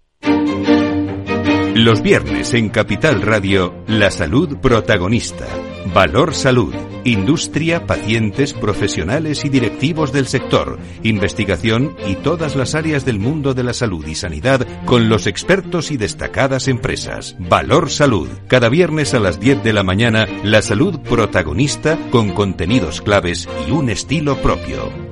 Los 1.74 2.00
viernes 2.00 2.54
en 2.54 2.70
Capital 2.70 3.20
Radio, 3.20 3.84
la 3.86 4.10
salud 4.10 4.56
protagonista. 4.56 5.46
Valor 5.92 6.32
Salud. 6.32 6.74
Industria, 7.04 7.86
pacientes, 7.86 8.54
profesionales 8.54 9.44
y 9.44 9.50
directivos 9.50 10.10
del 10.10 10.26
sector. 10.26 10.78
Investigación 11.02 11.96
y 12.06 12.14
todas 12.14 12.56
las 12.56 12.74
áreas 12.74 13.04
del 13.04 13.18
mundo 13.18 13.52
de 13.52 13.64
la 13.64 13.74
salud 13.74 14.06
y 14.06 14.14
sanidad 14.14 14.66
con 14.86 15.10
los 15.10 15.26
expertos 15.26 15.90
y 15.90 15.98
destacadas 15.98 16.66
empresas. 16.66 17.36
Valor 17.40 17.90
Salud. 17.90 18.30
Cada 18.48 18.70
viernes 18.70 19.12
a 19.12 19.20
las 19.20 19.38
10 19.38 19.62
de 19.62 19.74
la 19.74 19.82
mañana, 19.82 20.26
la 20.44 20.62
salud 20.62 20.98
protagonista 21.00 21.98
con 22.10 22.30
contenidos 22.30 23.02
claves 23.02 23.46
y 23.68 23.72
un 23.72 23.90
estilo 23.90 24.40
propio. 24.40 25.11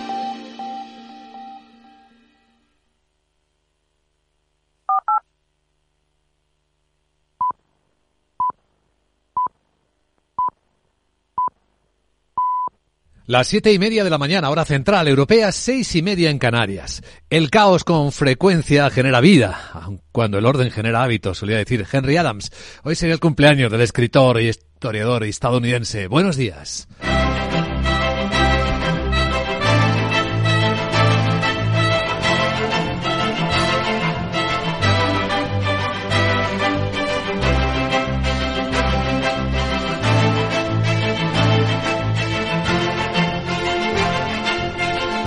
Las 13.31 13.47
siete 13.47 13.71
y 13.71 13.79
media 13.79 14.03
de 14.03 14.09
la 14.09 14.17
mañana, 14.17 14.49
hora 14.49 14.65
central 14.65 15.07
europea, 15.07 15.53
seis 15.53 15.95
y 15.95 16.01
media 16.01 16.29
en 16.29 16.37
Canarias. 16.37 17.01
El 17.29 17.49
caos 17.49 17.85
con 17.85 18.11
frecuencia 18.11 18.89
genera 18.89 19.21
vida, 19.21 19.87
cuando 20.11 20.37
el 20.37 20.45
orden 20.45 20.69
genera 20.69 21.01
hábitos, 21.01 21.37
solía 21.37 21.55
decir 21.55 21.87
Henry 21.89 22.17
Adams. 22.17 22.51
Hoy 22.83 22.95
sería 22.95 23.13
el 23.13 23.21
cumpleaños 23.21 23.71
del 23.71 23.79
escritor 23.79 24.41
y 24.41 24.49
historiador 24.49 25.23
estadounidense. 25.23 26.07
Buenos 26.07 26.35
días. 26.35 26.89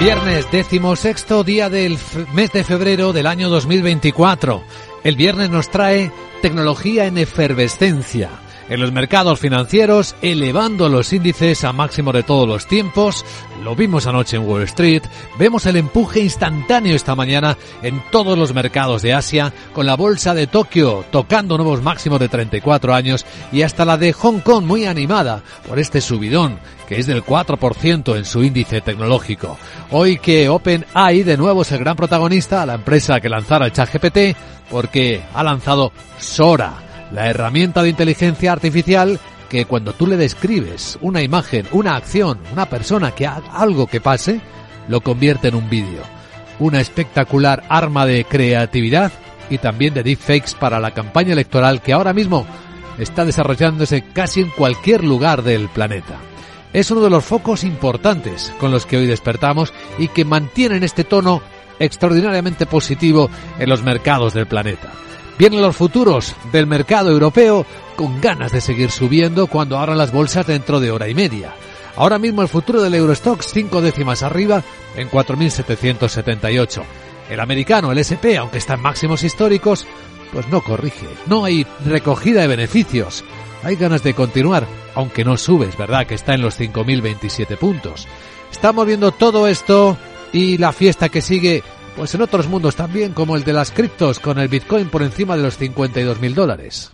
Viernes 0.00 0.48
décimo 0.52 0.94
sexto 0.94 1.42
día 1.42 1.68
del 1.68 1.98
mes 2.32 2.52
de 2.52 2.62
febrero 2.62 3.12
del 3.12 3.26
año 3.26 3.48
2024. 3.48 4.62
El 5.02 5.16
viernes 5.16 5.50
nos 5.50 5.70
trae 5.70 6.12
tecnología 6.40 7.06
en 7.06 7.18
efervescencia 7.18 8.30
en 8.68 8.80
los 8.80 8.92
mercados 8.92 9.40
financieros, 9.40 10.14
elevando 10.22 10.88
los 10.88 11.12
índices 11.12 11.64
a 11.64 11.72
máximo 11.72 12.12
de 12.12 12.22
todos 12.22 12.46
los 12.46 12.66
tiempos. 12.66 13.24
Lo 13.62 13.74
vimos 13.74 14.06
anoche 14.06 14.36
en 14.36 14.46
Wall 14.46 14.62
Street. 14.62 15.02
Vemos 15.38 15.66
el 15.66 15.76
empuje 15.76 16.20
instantáneo 16.20 16.94
esta 16.94 17.14
mañana 17.14 17.56
en 17.82 18.02
todos 18.10 18.38
los 18.38 18.54
mercados 18.54 19.02
de 19.02 19.14
Asia, 19.14 19.52
con 19.72 19.86
la 19.86 19.96
bolsa 19.96 20.34
de 20.34 20.46
Tokio 20.46 21.04
tocando 21.10 21.56
nuevos 21.56 21.82
máximos 21.82 22.20
de 22.20 22.28
34 22.28 22.94
años 22.94 23.26
y 23.52 23.62
hasta 23.62 23.84
la 23.84 23.96
de 23.96 24.12
Hong 24.12 24.40
Kong 24.40 24.64
muy 24.64 24.86
animada 24.86 25.42
por 25.66 25.78
este 25.78 26.00
subidón 26.00 26.58
que 26.88 26.98
es 26.98 27.06
del 27.06 27.22
4% 27.22 28.16
en 28.16 28.24
su 28.24 28.42
índice 28.42 28.80
tecnológico. 28.80 29.58
Hoy 29.90 30.18
que 30.18 30.48
OpenAI 30.48 31.22
de 31.22 31.36
nuevo 31.36 31.60
es 31.60 31.70
el 31.72 31.80
gran 31.80 31.96
protagonista, 31.96 32.64
la 32.64 32.74
empresa 32.74 33.20
que 33.20 33.28
lanzara 33.28 33.66
el 33.66 33.72
ChatGPT, 33.72 34.34
porque 34.70 35.22
ha 35.34 35.42
lanzado 35.42 35.92
Sora 36.18 36.87
la 37.12 37.28
herramienta 37.28 37.82
de 37.82 37.90
inteligencia 37.90 38.52
artificial 38.52 39.18
que 39.48 39.64
cuando 39.64 39.92
tú 39.92 40.06
le 40.06 40.16
describes 40.16 40.98
una 41.00 41.22
imagen, 41.22 41.66
una 41.72 41.96
acción, 41.96 42.38
una 42.52 42.66
persona 42.66 43.12
que 43.12 43.26
haga 43.26 43.50
algo 43.52 43.86
que 43.86 44.00
pase, 44.00 44.40
lo 44.88 45.00
convierte 45.00 45.48
en 45.48 45.54
un 45.54 45.70
vídeo. 45.70 46.02
Una 46.58 46.80
espectacular 46.80 47.64
arma 47.68 48.04
de 48.04 48.24
creatividad 48.24 49.12
y 49.48 49.58
también 49.58 49.94
de 49.94 50.02
deepfakes 50.02 50.54
para 50.58 50.80
la 50.80 50.92
campaña 50.92 51.32
electoral 51.32 51.80
que 51.80 51.92
ahora 51.92 52.12
mismo 52.12 52.46
está 52.98 53.24
desarrollándose 53.24 54.02
casi 54.12 54.40
en 54.40 54.50
cualquier 54.50 55.04
lugar 55.04 55.42
del 55.42 55.68
planeta. 55.68 56.16
Es 56.72 56.90
uno 56.90 57.00
de 57.00 57.10
los 57.10 57.24
focos 57.24 57.64
importantes 57.64 58.52
con 58.60 58.70
los 58.70 58.84
que 58.84 58.98
hoy 58.98 59.06
despertamos 59.06 59.72
y 59.98 60.08
que 60.08 60.24
mantienen 60.24 60.84
este 60.84 61.04
tono 61.04 61.40
extraordinariamente 61.78 62.66
positivo 62.66 63.30
en 63.58 63.70
los 63.70 63.82
mercados 63.82 64.34
del 64.34 64.46
planeta. 64.46 64.92
Vienen 65.38 65.62
los 65.62 65.76
futuros 65.76 66.34
del 66.50 66.66
mercado 66.66 67.10
europeo 67.10 67.64
con 67.94 68.20
ganas 68.20 68.50
de 68.50 68.60
seguir 68.60 68.90
subiendo 68.90 69.46
cuando 69.46 69.78
abran 69.78 69.96
las 69.96 70.12
bolsas 70.12 70.46
dentro 70.46 70.80
de 70.80 70.90
hora 70.90 71.08
y 71.08 71.14
media. 71.14 71.54
Ahora 71.96 72.18
mismo 72.18 72.42
el 72.42 72.48
futuro 72.48 72.82
del 72.82 72.94
Eurostox 72.94 73.46
cinco 73.52 73.80
décimas 73.80 74.22
arriba 74.22 74.62
en 74.96 75.08
4.778. 75.08 76.82
El 77.30 77.40
americano, 77.40 77.92
el 77.92 77.98
SP, 78.02 78.38
aunque 78.38 78.58
está 78.58 78.74
en 78.74 78.82
máximos 78.82 79.22
históricos, 79.22 79.86
pues 80.32 80.48
no 80.48 80.60
corrige. 80.62 81.06
No 81.26 81.44
hay 81.44 81.66
recogida 81.84 82.40
de 82.40 82.48
beneficios. 82.48 83.24
Hay 83.62 83.76
ganas 83.76 84.02
de 84.02 84.14
continuar, 84.14 84.66
aunque 84.94 85.24
no 85.24 85.36
subes, 85.36 85.76
¿verdad? 85.76 86.06
Que 86.06 86.14
está 86.14 86.34
en 86.34 86.42
los 86.42 86.58
5.027 86.58 87.56
puntos. 87.56 88.08
Estamos 88.50 88.86
viendo 88.86 89.12
todo 89.12 89.46
esto 89.46 89.96
y 90.32 90.58
la 90.58 90.72
fiesta 90.72 91.08
que 91.08 91.22
sigue 91.22 91.62
pues 91.98 92.14
en 92.14 92.22
otros 92.22 92.46
mundos 92.46 92.76
también, 92.76 93.12
como 93.12 93.34
el 93.34 93.42
de 93.42 93.52
las 93.52 93.72
criptos, 93.72 94.20
con 94.20 94.38
el 94.38 94.46
Bitcoin 94.46 94.88
por 94.88 95.02
encima 95.02 95.36
de 95.36 95.42
los 95.42 95.58
52 95.58 96.20
mil 96.20 96.32
dólares. 96.32 96.92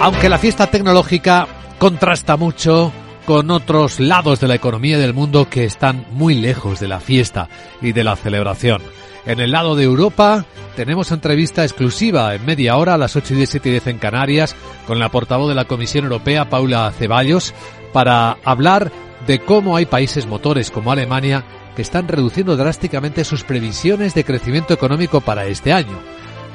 Aunque 0.00 0.28
la 0.28 0.38
fiesta 0.38 0.68
tecnológica 0.68 1.48
contrasta 1.78 2.36
mucho 2.36 2.92
con 3.26 3.50
otros 3.50 3.98
lados 3.98 4.38
de 4.38 4.48
la 4.48 4.54
economía 4.54 4.98
del 4.98 5.14
mundo 5.14 5.48
que 5.48 5.64
están 5.64 6.06
muy 6.12 6.34
lejos 6.34 6.78
de 6.78 6.88
la 6.88 7.00
fiesta 7.00 7.48
y 7.82 7.92
de 7.92 8.04
la 8.04 8.14
celebración. 8.14 8.82
En 9.26 9.40
el 9.40 9.52
lado 9.52 9.74
de 9.74 9.84
Europa 9.84 10.44
tenemos 10.76 11.10
entrevista 11.10 11.62
exclusiva 11.62 12.34
en 12.34 12.44
media 12.44 12.76
hora 12.76 12.94
a 12.94 12.98
las 12.98 13.16
8 13.16 13.34
y 13.34 13.36
10, 13.38 13.54
y 13.54 13.58
10 13.58 13.86
en 13.86 13.98
Canarias 13.98 14.54
con 14.86 14.98
la 14.98 15.08
portavoz 15.08 15.48
de 15.48 15.54
la 15.54 15.64
Comisión 15.64 16.04
Europea, 16.04 16.50
Paula 16.50 16.92
Ceballos, 16.92 17.54
para 17.92 18.36
hablar 18.44 18.92
de 19.26 19.38
cómo 19.38 19.76
hay 19.76 19.86
países 19.86 20.26
motores 20.26 20.70
como 20.70 20.92
Alemania 20.92 21.44
que 21.74 21.82
están 21.82 22.06
reduciendo 22.06 22.56
drásticamente 22.56 23.24
sus 23.24 23.44
previsiones 23.44 24.14
de 24.14 24.24
crecimiento 24.24 24.74
económico 24.74 25.20
para 25.20 25.46
este 25.46 25.72
año, 25.72 25.98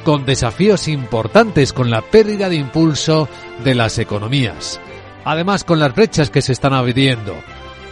con 0.06 0.26
desafíos 0.26 0.88
importantes 0.88 1.74
con 1.74 1.90
la 1.90 2.02
pérdida 2.02 2.50
de 2.50 2.56
impulso 2.56 3.28
de 3.64 3.76
las 3.76 3.98
economías. 3.98 4.80
Además, 5.26 5.64
con 5.64 5.80
las 5.80 5.94
brechas 5.96 6.30
que 6.30 6.42
se 6.42 6.54
están 6.54 6.74
abriendo. 6.74 7.36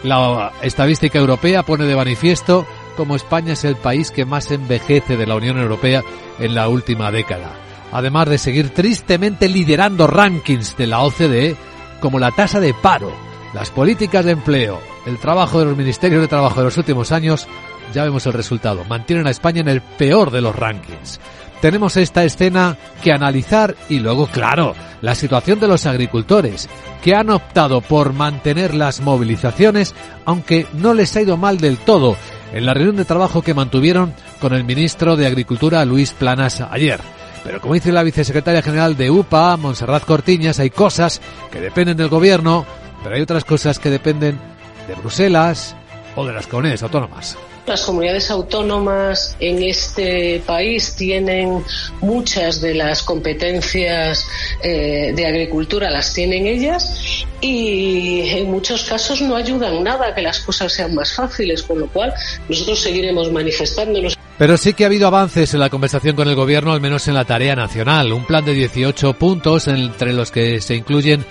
La 0.04 0.52
estadística 0.62 1.18
europea 1.18 1.64
pone 1.64 1.84
de 1.84 1.96
manifiesto 1.96 2.66
como 2.98 3.14
España 3.14 3.52
es 3.52 3.64
el 3.64 3.76
país 3.76 4.10
que 4.10 4.24
más 4.24 4.50
envejece 4.50 5.16
de 5.16 5.24
la 5.24 5.36
Unión 5.36 5.56
Europea 5.56 6.02
en 6.40 6.52
la 6.52 6.68
última 6.68 7.12
década. 7.12 7.52
Además 7.92 8.28
de 8.28 8.38
seguir 8.38 8.70
tristemente 8.70 9.48
liderando 9.48 10.08
rankings 10.08 10.76
de 10.76 10.88
la 10.88 11.02
OCDE 11.02 11.54
como 12.00 12.18
la 12.18 12.32
tasa 12.32 12.58
de 12.58 12.74
paro, 12.74 13.12
las 13.54 13.70
políticas 13.70 14.24
de 14.24 14.32
empleo, 14.32 14.80
el 15.06 15.18
trabajo 15.18 15.60
de 15.60 15.66
los 15.66 15.76
ministerios 15.76 16.20
de 16.20 16.26
trabajo 16.26 16.58
de 16.58 16.64
los 16.64 16.76
últimos 16.76 17.12
años, 17.12 17.46
ya 17.94 18.02
vemos 18.02 18.26
el 18.26 18.32
resultado. 18.32 18.84
Mantienen 18.84 19.28
a 19.28 19.30
España 19.30 19.60
en 19.60 19.68
el 19.68 19.80
peor 19.80 20.32
de 20.32 20.40
los 20.40 20.56
rankings. 20.56 21.20
Tenemos 21.60 21.96
esta 21.96 22.24
escena 22.24 22.76
que 23.00 23.12
analizar 23.12 23.76
y 23.88 24.00
luego, 24.00 24.26
claro, 24.26 24.74
la 25.02 25.14
situación 25.14 25.60
de 25.60 25.68
los 25.68 25.86
agricultores, 25.86 26.68
que 27.02 27.14
han 27.14 27.30
optado 27.30 27.80
por 27.80 28.12
mantener 28.12 28.74
las 28.74 29.00
movilizaciones, 29.00 29.94
aunque 30.24 30.66
no 30.72 30.94
les 30.94 31.14
ha 31.16 31.22
ido 31.22 31.36
mal 31.36 31.58
del 31.58 31.78
todo 31.78 32.16
en 32.52 32.66
la 32.66 32.74
reunión 32.74 32.96
de 32.96 33.04
trabajo 33.04 33.42
que 33.42 33.54
mantuvieron 33.54 34.14
con 34.40 34.52
el 34.54 34.64
ministro 34.64 35.16
de 35.16 35.26
Agricultura 35.26 35.84
Luis 35.84 36.12
Planas 36.12 36.60
ayer. 36.60 37.00
Pero 37.44 37.60
como 37.60 37.74
dice 37.74 37.92
la 37.92 38.02
vicesecretaria 38.02 38.62
general 38.62 38.96
de 38.96 39.10
UPA, 39.10 39.56
Montserrat 39.56 40.04
Cortiñas, 40.04 40.58
hay 40.58 40.70
cosas 40.70 41.20
que 41.50 41.60
dependen 41.60 41.96
del 41.96 42.08
gobierno, 42.08 42.66
pero 43.02 43.14
hay 43.14 43.22
otras 43.22 43.44
cosas 43.44 43.78
que 43.78 43.90
dependen 43.90 44.38
de 44.86 44.94
Bruselas 44.94 45.76
o 46.16 46.26
de 46.26 46.32
las 46.32 46.46
comunidades 46.46 46.82
autónomas. 46.82 47.38
Las 47.68 47.82
comunidades 47.82 48.30
autónomas 48.30 49.36
en 49.40 49.62
este 49.62 50.42
país 50.46 50.94
tienen 50.96 51.62
muchas 52.00 52.62
de 52.62 52.72
las 52.72 53.02
competencias 53.02 54.26
eh, 54.62 55.12
de 55.14 55.26
agricultura, 55.26 55.90
las 55.90 56.14
tienen 56.14 56.46
ellas 56.46 57.26
y 57.42 58.22
en 58.30 58.50
muchos 58.50 58.84
casos 58.84 59.20
no 59.20 59.36
ayudan 59.36 59.84
nada 59.84 60.08
a 60.08 60.14
que 60.14 60.22
las 60.22 60.40
cosas 60.40 60.72
sean 60.72 60.94
más 60.94 61.14
fáciles, 61.14 61.62
con 61.62 61.80
lo 61.80 61.88
cual 61.88 62.14
nosotros 62.48 62.80
seguiremos 62.80 63.30
manifestándonos. 63.30 64.16
Pero 64.38 64.56
sí 64.56 64.72
que 64.72 64.84
ha 64.84 64.86
habido 64.86 65.06
avances 65.06 65.52
en 65.52 65.60
la 65.60 65.68
conversación 65.68 66.16
con 66.16 66.26
el 66.26 66.36
gobierno, 66.36 66.72
al 66.72 66.80
menos 66.80 67.06
en 67.06 67.12
la 67.12 67.26
tarea 67.26 67.54
nacional. 67.54 68.14
Un 68.14 68.24
plan 68.24 68.46
de 68.46 68.54
18 68.54 69.12
puntos 69.12 69.68
entre 69.68 70.14
los 70.14 70.30
que 70.30 70.62
se 70.62 70.74
incluyen 70.74 71.22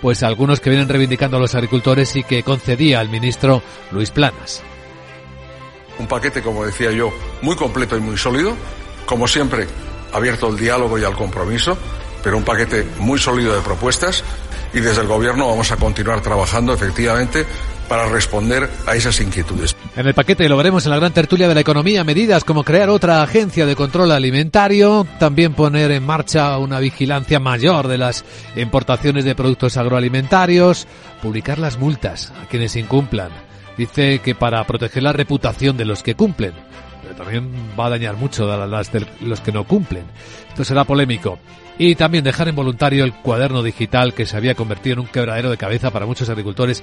pues 0.00 0.22
algunos 0.22 0.60
que 0.60 0.70
vienen 0.70 0.88
reivindicando 0.88 1.36
a 1.36 1.40
los 1.40 1.54
agricultores 1.54 2.16
y 2.16 2.22
que 2.22 2.42
concedía 2.42 3.02
el 3.02 3.10
ministro 3.10 3.62
Luis 3.90 4.10
Planas. 4.10 4.62
Un 5.98 6.06
paquete, 6.06 6.42
como 6.42 6.64
decía 6.64 6.90
yo, 6.90 7.12
muy 7.42 7.56
completo 7.56 7.96
y 7.96 8.00
muy 8.00 8.16
sólido, 8.16 8.56
como 9.06 9.28
siempre, 9.28 9.66
abierto 10.12 10.46
al 10.46 10.56
diálogo 10.56 10.98
y 10.98 11.04
al 11.04 11.14
compromiso, 11.14 11.76
pero 12.22 12.36
un 12.36 12.44
paquete 12.44 12.86
muy 12.98 13.18
sólido 13.18 13.54
de 13.54 13.60
propuestas. 13.60 14.22
Y 14.74 14.80
desde 14.80 15.02
el 15.02 15.06
Gobierno 15.06 15.48
vamos 15.48 15.70
a 15.70 15.76
continuar 15.76 16.22
trabajando 16.22 16.72
efectivamente 16.72 17.44
para 17.88 18.08
responder 18.08 18.70
a 18.86 18.94
esas 18.94 19.20
inquietudes. 19.20 19.76
En 19.96 20.06
el 20.06 20.14
paquete 20.14 20.48
lo 20.48 20.56
veremos 20.56 20.86
en 20.86 20.92
la 20.92 20.96
gran 20.96 21.12
tertulia 21.12 21.46
de 21.46 21.54
la 21.54 21.60
economía, 21.60 22.04
medidas 22.04 22.42
como 22.42 22.64
crear 22.64 22.88
otra 22.88 23.22
agencia 23.22 23.66
de 23.66 23.76
control 23.76 24.12
alimentario, 24.12 25.06
también 25.18 25.52
poner 25.52 25.90
en 25.90 26.06
marcha 26.06 26.56
una 26.56 26.80
vigilancia 26.80 27.38
mayor 27.38 27.88
de 27.88 27.98
las 27.98 28.24
importaciones 28.56 29.26
de 29.26 29.34
productos 29.34 29.76
agroalimentarios, 29.76 30.86
publicar 31.20 31.58
las 31.58 31.78
multas 31.78 32.32
a 32.42 32.46
quienes 32.46 32.76
incumplan 32.76 33.51
Dice 33.76 34.18
que 34.20 34.34
para 34.34 34.64
proteger 34.64 35.02
la 35.02 35.12
reputación 35.12 35.76
de 35.76 35.84
los 35.84 36.02
que 36.02 36.14
cumplen, 36.14 36.52
pero 37.02 37.14
también 37.14 37.50
va 37.78 37.86
a 37.86 37.90
dañar 37.90 38.16
mucho 38.16 38.50
a 38.50 38.66
los 38.66 39.40
que 39.40 39.52
no 39.52 39.64
cumplen. 39.64 40.04
Esto 40.48 40.64
será 40.64 40.84
polémico. 40.84 41.38
Y 41.78 41.94
también 41.94 42.22
dejar 42.22 42.48
en 42.48 42.54
voluntario 42.54 43.04
el 43.04 43.14
cuaderno 43.14 43.62
digital 43.62 44.12
que 44.14 44.26
se 44.26 44.36
había 44.36 44.54
convertido 44.54 44.94
en 44.94 45.00
un 45.00 45.06
quebradero 45.06 45.50
de 45.50 45.56
cabeza 45.56 45.90
para 45.90 46.06
muchos 46.06 46.28
agricultores 46.28 46.82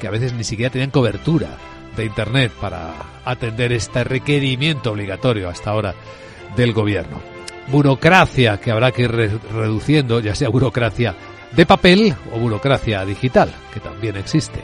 que 0.00 0.06
a 0.06 0.10
veces 0.10 0.32
ni 0.32 0.44
siquiera 0.44 0.70
tenían 0.70 0.90
cobertura 0.90 1.48
de 1.96 2.04
Internet 2.04 2.52
para 2.60 2.94
atender 3.24 3.72
este 3.72 4.04
requerimiento 4.04 4.92
obligatorio 4.92 5.48
hasta 5.48 5.70
ahora 5.70 5.94
del 6.56 6.72
gobierno. 6.72 7.20
Burocracia 7.66 8.58
que 8.58 8.70
habrá 8.70 8.92
que 8.92 9.02
ir 9.02 9.10
reduciendo, 9.10 10.20
ya 10.20 10.34
sea 10.34 10.48
burocracia 10.48 11.14
de 11.52 11.66
papel 11.66 12.14
o 12.32 12.38
burocracia 12.38 13.04
digital, 13.04 13.52
que 13.74 13.80
también 13.80 14.16
existe. 14.16 14.62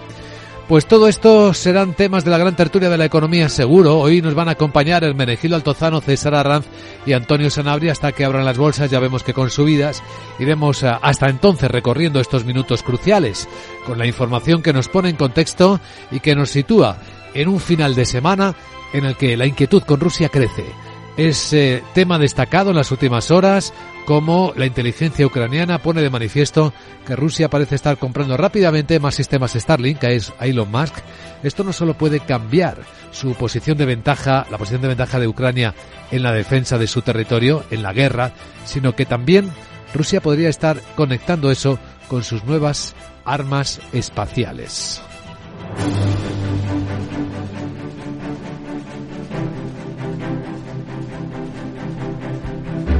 Pues 0.68 0.86
todo 0.86 1.08
esto 1.08 1.52
serán 1.52 1.92
temas 1.92 2.24
de 2.24 2.30
la 2.30 2.38
gran 2.38 2.56
tertulia 2.56 2.88
de 2.88 2.96
la 2.96 3.04
economía 3.04 3.50
seguro. 3.50 3.98
Hoy 3.98 4.22
nos 4.22 4.34
van 4.34 4.48
a 4.48 4.52
acompañar 4.52 5.04
el 5.04 5.14
Menegilo 5.14 5.56
Altozano, 5.56 6.00
César 6.00 6.34
Arranz 6.34 6.64
y 7.04 7.12
Antonio 7.12 7.50
Sanabria 7.50 7.92
hasta 7.92 8.12
que 8.12 8.24
abran 8.24 8.46
las 8.46 8.56
bolsas. 8.56 8.90
Ya 8.90 8.98
vemos 8.98 9.22
que 9.22 9.34
con 9.34 9.50
subidas 9.50 10.02
iremos 10.38 10.82
eh, 10.82 10.90
hasta 11.02 11.28
entonces 11.28 11.70
recorriendo 11.70 12.18
estos 12.18 12.46
minutos 12.46 12.82
cruciales 12.82 13.46
con 13.84 13.98
la 13.98 14.06
información 14.06 14.62
que 14.62 14.72
nos 14.72 14.88
pone 14.88 15.10
en 15.10 15.16
contexto 15.16 15.80
y 16.10 16.20
que 16.20 16.34
nos 16.34 16.48
sitúa 16.48 16.96
en 17.34 17.48
un 17.48 17.60
final 17.60 17.94
de 17.94 18.06
semana 18.06 18.54
en 18.94 19.04
el 19.04 19.16
que 19.16 19.36
la 19.36 19.44
inquietud 19.44 19.82
con 19.82 20.00
Rusia 20.00 20.30
crece. 20.30 20.64
Es 21.18 21.52
eh, 21.52 21.84
tema 21.92 22.18
destacado 22.18 22.70
en 22.70 22.76
las 22.76 22.90
últimas 22.90 23.30
horas, 23.30 23.74
como 24.04 24.52
la 24.56 24.66
inteligencia 24.66 25.26
ucraniana 25.26 25.78
pone 25.78 26.02
de 26.02 26.10
manifiesto 26.10 26.72
que 27.06 27.16
Rusia 27.16 27.48
parece 27.48 27.74
estar 27.74 27.96
comprando 27.98 28.36
rápidamente 28.36 29.00
más 29.00 29.14
sistemas 29.14 29.52
Starlink, 29.52 29.98
que 29.98 30.14
es 30.14 30.32
Elon 30.40 30.70
Musk. 30.70 30.94
Esto 31.42 31.64
no 31.64 31.72
solo 31.72 31.94
puede 31.94 32.20
cambiar 32.20 32.78
su 33.12 33.34
posición 33.34 33.78
de 33.78 33.86
ventaja, 33.86 34.46
la 34.50 34.58
posición 34.58 34.82
de 34.82 34.88
ventaja 34.88 35.18
de 35.18 35.28
Ucrania 35.28 35.74
en 36.10 36.22
la 36.22 36.32
defensa 36.32 36.78
de 36.78 36.86
su 36.86 37.02
territorio, 37.02 37.64
en 37.70 37.82
la 37.82 37.92
guerra, 37.92 38.32
sino 38.64 38.94
que 38.94 39.06
también 39.06 39.50
Rusia 39.94 40.20
podría 40.20 40.48
estar 40.48 40.80
conectando 40.96 41.50
eso 41.50 41.78
con 42.08 42.22
sus 42.24 42.44
nuevas 42.44 42.94
armas 43.24 43.80
espaciales. 43.92 45.02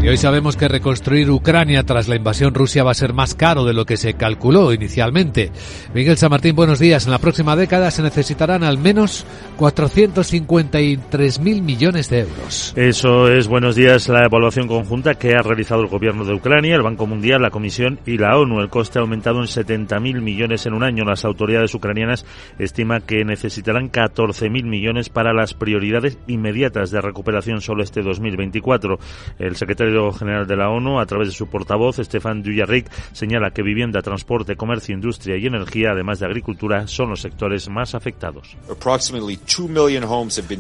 Y 0.05 0.09
hoy 0.09 0.19
sabemos 0.19 0.59
que 0.59 0.69
reconstruir 0.69 1.31
Ucrania 1.31 1.83
tras 1.83 2.09
la 2.09 2.17
invasión 2.17 2.53
rusa 2.53 2.85
va 2.85 2.91
a 2.91 2.95
ser 2.95 3.15
más 3.15 3.35
caro 3.35 3.65
de 3.65 3.73
lo 3.73 3.87
que 3.87 3.97
se 3.97 4.13
calculó 4.13 4.71
inicialmente. 4.71 5.51
Miguel 5.95 6.19
San 6.19 6.29
Martín, 6.29 6.55
buenos 6.55 6.79
días. 6.79 7.07
En 7.07 7.13
la 7.13 7.19
próxima 7.19 7.57
década 7.57 7.91
se 7.91 8.03
necesitarán 8.03 8.65
al 8.65 8.77
menos 8.77 9.25
453.000 9.59 11.63
millones 11.63 12.11
de 12.11 12.21
euros. 12.21 12.75
Eso 12.77 13.33
es, 13.33 13.49
buenos 13.49 13.77
días, 13.77 14.11
la 14.11 14.27
evaluación 14.27 14.69
conjunta 14.69 15.15
que 15.15 15.37
ha 15.37 15.41
realizado 15.41 15.81
el 15.81 15.89
gobierno 15.89 16.27
de 16.27 16.35
Ucrania, 16.35 16.77
el 16.77 16.83
Banco 16.83 17.07
Mundial, 17.07 17.41
la 17.41 17.49
Comisión 17.49 17.99
y 18.05 18.19
la 18.19 18.37
ONU. 18.37 18.61
El 18.61 18.69
coste 18.69 18.99
ha 18.99 19.03
aumentado 19.03 19.41
en 19.41 19.47
70.000 19.47 20.21
millones 20.21 20.67
en 20.67 20.75
un 20.75 20.83
año. 20.83 21.07
Las 21.07 21.25
autoridades 21.25 21.75
ucranianas 21.75 22.27
estiman 22.59 23.01
que 23.01 23.25
necesitarán 23.25 23.91
14.000 23.91 24.65
millones 24.65 25.09
para 25.09 25.33
las 25.33 25.55
prioridades 25.55 26.19
inmediatas 26.27 26.91
de 26.91 27.01
recuperación 27.01 27.63
solo 27.63 27.83
este 27.83 28.03
2024. 28.03 28.99
El 29.39 29.57
secretario 29.57 29.94
general 30.13 30.47
de 30.47 30.57
la 30.57 30.71
ONU, 30.71 31.01
a 31.01 31.07
través 31.07 31.29
de 31.29 31.35
su 31.35 31.47
portavoz, 31.47 31.97
Stefan 31.97 32.43
Dujarric, 32.43 32.91
señala 33.13 33.51
que 33.51 33.63
vivienda, 33.63 34.03
transporte, 34.03 34.57
comercio, 34.57 34.95
industria 34.95 35.37
y 35.37 35.47
energía, 35.47 35.91
además 35.93 36.21
de 36.21 36.27
agricultura, 36.27 36.87
son 36.87 37.11
los 37.11 37.21
sectores 37.21 37.69
más 37.69 37.95
afectados. 37.95 38.57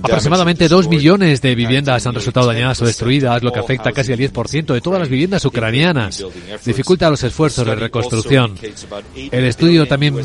Aproximadamente 0.03 0.69
dos 0.69 0.89
millones 0.89 1.43
de 1.43 1.55
viviendas 1.55 2.07
han 2.07 2.15
resultado 2.15 2.47
dañadas 2.47 2.81
o 2.83 2.87
destruidas, 2.87 3.43
lo 3.43 3.53
que 3.53 3.61
afecta 3.61 3.93
casi 3.93 4.13
al 4.13 4.19
10% 4.19 4.73
de 4.73 4.81
todas 4.81 5.01
las 5.01 5.09
viviendas 5.09 5.45
ucranianas. 5.45 6.25
Dificulta 6.65 7.11
los 7.11 7.23
esfuerzos 7.23 7.67
de 7.67 7.75
reconstrucción. 7.75 8.55
El 9.31 9.45
estudio 9.45 9.87
también 9.87 10.17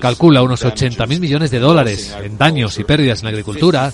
calcula 0.00 0.42
unos 0.42 0.64
80.000 0.64 1.20
millones 1.20 1.50
de 1.50 1.58
dólares 1.58 2.16
en 2.22 2.38
daños 2.38 2.78
y 2.78 2.84
pérdidas 2.84 3.20
en 3.20 3.24
la 3.24 3.30
agricultura 3.30 3.92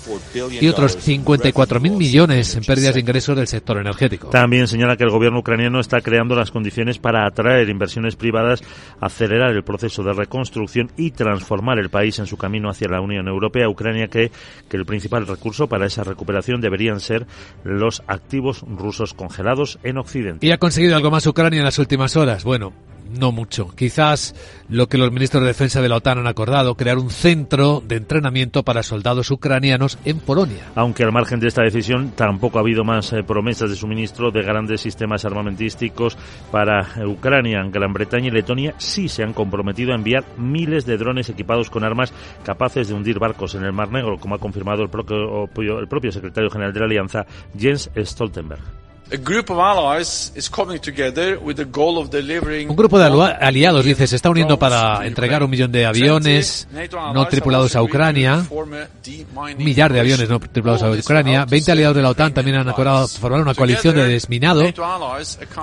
y 0.59 0.67
otros 0.67 0.97
54.000 0.97 1.97
millones 1.97 2.55
en 2.55 2.63
pérdidas 2.63 2.93
de 2.95 3.01
ingresos 3.01 3.35
del 3.35 3.47
sector 3.47 3.77
energético. 3.77 4.29
También 4.29 4.62
señala 4.67 4.97
que 4.97 5.03
el 5.03 5.09
gobierno 5.09 5.39
ucraniano 5.39 5.79
está 5.79 6.01
creando 6.01 6.35
las 6.35 6.51
condiciones 6.51 6.99
para 6.99 7.25
atraer 7.25 7.69
inversiones 7.69 8.15
privadas, 8.15 8.61
acelerar 8.99 9.51
el 9.51 9.63
proceso 9.63 10.03
de 10.03 10.13
reconstrucción 10.13 10.91
y 10.97 11.11
transformar 11.11 11.79
el 11.79 11.89
país 11.89 12.19
en 12.19 12.25
su 12.25 12.37
camino 12.37 12.69
hacia 12.69 12.89
la 12.89 13.01
Unión 13.01 13.27
Europea. 13.27 13.69
Ucrania 13.69 14.07
cree 14.07 14.31
que 14.69 14.77
el 14.77 14.85
principal 14.85 15.27
recurso 15.27 15.67
para 15.67 15.85
esa 15.85 16.03
recuperación 16.03 16.61
deberían 16.61 16.99
ser 16.99 17.25
los 17.63 18.03
activos 18.07 18.63
rusos 18.67 19.13
congelados 19.13 19.79
en 19.83 19.97
Occidente. 19.97 20.45
¿Y 20.45 20.51
ha 20.51 20.57
conseguido 20.57 20.95
algo 20.95 21.11
más 21.11 21.25
Ucrania 21.27 21.59
en 21.59 21.65
las 21.65 21.79
últimas 21.79 22.15
horas? 22.15 22.43
Bueno, 22.43 22.73
no 23.13 23.31
mucho. 23.31 23.73
Quizás 23.75 24.35
lo 24.69 24.87
que 24.87 24.97
los 24.97 25.11
ministros 25.11 25.43
de 25.43 25.47
Defensa 25.47 25.81
de 25.81 25.89
la 25.89 25.97
OTAN 25.97 26.19
han 26.19 26.27
acordado, 26.27 26.75
crear 26.75 26.97
un 26.97 27.09
centro 27.09 27.81
de 27.85 27.97
entrenamiento 27.97 28.63
para 28.63 28.83
soldados 28.83 29.31
ucranianos 29.31 29.97
en 30.05 30.19
Polonia. 30.19 30.71
Aunque 30.75 31.03
al 31.03 31.11
margen 31.11 31.39
de 31.39 31.47
esta 31.47 31.63
decisión 31.63 32.11
tampoco 32.15 32.57
ha 32.57 32.61
habido 32.61 32.83
más 32.83 33.13
eh, 33.13 33.23
promesas 33.23 33.69
de 33.69 33.75
suministro 33.75 34.31
de 34.31 34.41
grandes 34.41 34.81
sistemas 34.81 35.25
armamentísticos 35.25 36.17
para 36.51 36.81
eh, 36.97 37.05
Ucrania. 37.05 37.63
Gran 37.71 37.93
Bretaña 37.93 38.27
y 38.27 38.31
Letonia 38.31 38.75
sí 38.77 39.07
se 39.07 39.23
han 39.23 39.33
comprometido 39.33 39.91
a 39.91 39.95
enviar 39.95 40.23
miles 40.37 40.85
de 40.85 40.97
drones 40.97 41.29
equipados 41.29 41.69
con 41.69 41.83
armas 41.83 42.13
capaces 42.43 42.87
de 42.87 42.93
hundir 42.93 43.19
barcos 43.19 43.55
en 43.55 43.63
el 43.63 43.73
Mar 43.73 43.91
Negro, 43.91 44.17
como 44.17 44.35
ha 44.35 44.39
confirmado 44.39 44.83
el 44.83 44.89
propio, 44.89 45.79
el 45.79 45.87
propio 45.87 46.11
secretario 46.11 46.49
general 46.49 46.73
de 46.73 46.79
la 46.79 46.85
Alianza, 46.85 47.25
Jens 47.57 47.89
Stoltenberg. 47.95 48.83
Un 52.67 52.75
grupo 52.75 52.97
de 52.97 53.05
aliados, 53.05 53.85
dice, 53.85 54.07
se 54.07 54.15
está 54.15 54.31
uniendo 54.31 54.57
para 54.57 55.05
entregar 55.05 55.43
un 55.43 55.51
millón 55.51 55.71
de 55.71 55.85
aviones 55.85 56.67
no 57.13 57.27
tripulados 57.27 57.75
a 57.75 57.83
Ucrania, 57.83 58.43
un 58.49 59.63
millar 59.63 59.93
de 59.93 59.99
aviones 59.99 60.27
no 60.27 60.39
tripulados 60.39 60.81
a 60.81 60.89
Ucrania. 60.89 61.45
Veinte 61.45 61.71
aliados 61.71 61.95
de 61.95 62.01
la 62.01 62.09
OTAN 62.09 62.33
también 62.33 62.57
han 62.57 62.67
acordado 62.67 63.07
formar 63.07 63.41
una 63.41 63.53
coalición 63.53 63.93
de 63.95 64.07
desminado. 64.07 64.63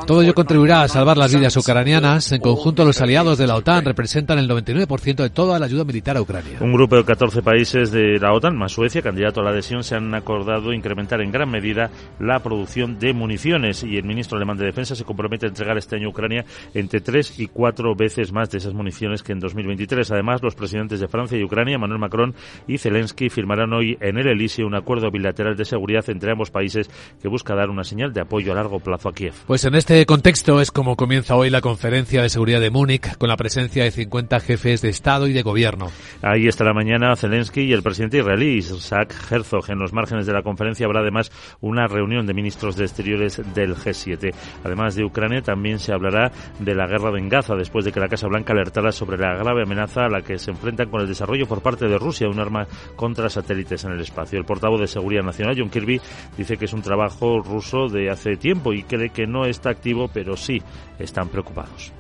Todo 0.06 0.22
ello 0.22 0.34
contribuirá 0.34 0.82
a 0.82 0.88
salvar 0.88 1.16
las 1.16 1.34
vidas 1.34 1.56
ucranianas. 1.56 2.30
En 2.30 2.40
conjunto, 2.40 2.84
los 2.84 3.00
aliados 3.00 3.36
de 3.36 3.48
la 3.48 3.56
OTAN 3.56 3.84
representan 3.84 4.38
el 4.38 4.48
99% 4.48 5.16
de 5.16 5.30
toda 5.30 5.58
la 5.58 5.66
ayuda 5.66 5.82
militar 5.82 6.16
a 6.16 6.22
Ucrania. 6.22 6.58
Un 6.60 6.72
grupo 6.72 6.94
de 6.94 7.04
14 7.04 7.42
países 7.42 7.90
de 7.90 8.18
la 8.20 8.32
OTAN, 8.32 8.56
más 8.56 8.70
Suecia, 8.70 9.02
candidato 9.02 9.40
a 9.40 9.44
la 9.44 9.50
adhesión, 9.50 9.82
se 9.82 9.96
han 9.96 10.14
acordado 10.14 10.72
incrementar 10.72 11.20
en 11.20 11.32
gran 11.32 11.50
medida 11.50 11.90
la 12.20 12.38
producción 12.38 13.00
de 13.00 13.12
municiones 13.12 13.39
municiones 13.40 13.82
y 13.84 13.96
el 13.96 14.04
ministro 14.04 14.36
alemán 14.36 14.58
de 14.58 14.66
Defensa 14.66 14.94
se 14.94 15.04
compromete 15.04 15.46
a 15.46 15.48
entregar 15.48 15.78
este 15.78 15.96
año 15.96 16.08
a 16.08 16.10
Ucrania 16.10 16.44
entre 16.74 17.00
tres 17.00 17.38
y 17.38 17.46
cuatro 17.46 17.94
veces 17.94 18.32
más 18.32 18.50
de 18.50 18.58
esas 18.58 18.74
municiones 18.74 19.22
que 19.22 19.32
en 19.32 19.40
2023. 19.40 20.10
Además, 20.10 20.42
los 20.42 20.54
presidentes 20.54 21.00
de 21.00 21.08
Francia 21.08 21.38
y 21.38 21.44
Ucrania, 21.44 21.78
Manuel 21.78 22.00
Macron 22.00 22.34
y 22.66 22.76
Zelensky, 22.76 23.30
firmarán 23.30 23.72
hoy 23.72 23.96
en 24.00 24.18
el 24.18 24.26
Elíseo 24.26 24.66
un 24.66 24.74
acuerdo 24.74 25.10
bilateral 25.10 25.56
de 25.56 25.64
seguridad 25.64 26.04
entre 26.10 26.32
ambos 26.32 26.50
países 26.50 26.90
que 27.22 27.28
busca 27.28 27.54
dar 27.54 27.70
una 27.70 27.82
señal 27.82 28.12
de 28.12 28.20
apoyo 28.20 28.52
a 28.52 28.56
largo 28.56 28.78
plazo 28.80 29.08
a 29.08 29.14
Kiev. 29.14 29.32
Pues 29.46 29.64
en 29.64 29.74
este 29.74 30.04
contexto 30.04 30.60
es 30.60 30.70
como 30.70 30.96
comienza 30.96 31.34
hoy 31.34 31.48
la 31.48 31.62
conferencia 31.62 32.20
de 32.20 32.28
seguridad 32.28 32.60
de 32.60 32.70
Múnich 32.70 33.16
con 33.16 33.30
la 33.30 33.36
presencia 33.38 33.84
de 33.84 33.90
50 33.90 34.40
jefes 34.40 34.82
de 34.82 34.90
Estado 34.90 35.26
y 35.28 35.32
de 35.32 35.42
Gobierno. 35.42 35.90
Ahí 36.20 36.46
estará 36.46 36.74
mañana 36.74 37.16
Zelensky 37.16 37.62
y 37.62 37.72
el 37.72 37.82
presidente 37.82 38.18
israelí 38.18 38.58
Isaac 38.58 39.14
Herzog. 39.30 39.70
En 39.70 39.78
los 39.78 39.94
márgenes 39.94 40.26
de 40.26 40.34
la 40.34 40.42
conferencia 40.42 40.84
habrá 40.84 41.00
además 41.00 41.32
una 41.60 41.86
reunión 41.86 42.26
de 42.26 42.34
ministros 42.34 42.76
de 42.76 42.84
Exteriores 42.84 43.19
del 43.20 43.76
G7. 43.76 44.32
Además 44.64 44.94
de 44.94 45.04
Ucrania, 45.04 45.42
también 45.42 45.78
se 45.78 45.92
hablará 45.92 46.30
de 46.58 46.74
la 46.74 46.86
guerra 46.86 47.10
de 47.10 47.28
Gaza 47.28 47.54
después 47.54 47.84
de 47.84 47.92
que 47.92 48.00
la 48.00 48.08
Casa 48.08 48.26
Blanca 48.26 48.52
alertara 48.52 48.92
sobre 48.92 49.18
la 49.18 49.36
grave 49.36 49.62
amenaza 49.62 50.06
a 50.06 50.08
la 50.08 50.22
que 50.22 50.38
se 50.38 50.50
enfrentan 50.50 50.90
con 50.90 51.00
el 51.00 51.08
desarrollo 51.08 51.46
por 51.46 51.62
parte 51.62 51.86
de 51.86 51.98
Rusia 51.98 52.26
de 52.26 52.32
un 52.32 52.40
arma 52.40 52.66
contra 52.96 53.28
satélites 53.28 53.84
en 53.84 53.92
el 53.92 54.00
espacio. 54.00 54.38
El 54.38 54.44
portavoz 54.44 54.80
de 54.80 54.86
Seguridad 54.86 55.22
Nacional, 55.22 55.54
John 55.56 55.70
Kirby, 55.70 56.00
dice 56.36 56.56
que 56.56 56.64
es 56.64 56.72
un 56.72 56.82
trabajo 56.82 57.40
ruso 57.40 57.88
de 57.88 58.10
hace 58.10 58.36
tiempo 58.36 58.72
y 58.72 58.82
cree 58.82 59.10
que 59.10 59.26
no 59.26 59.44
está 59.44 59.70
activo, 59.70 60.08
pero 60.12 60.36
sí 60.36 60.60
están 60.98 61.28
preocupados. 61.28 61.92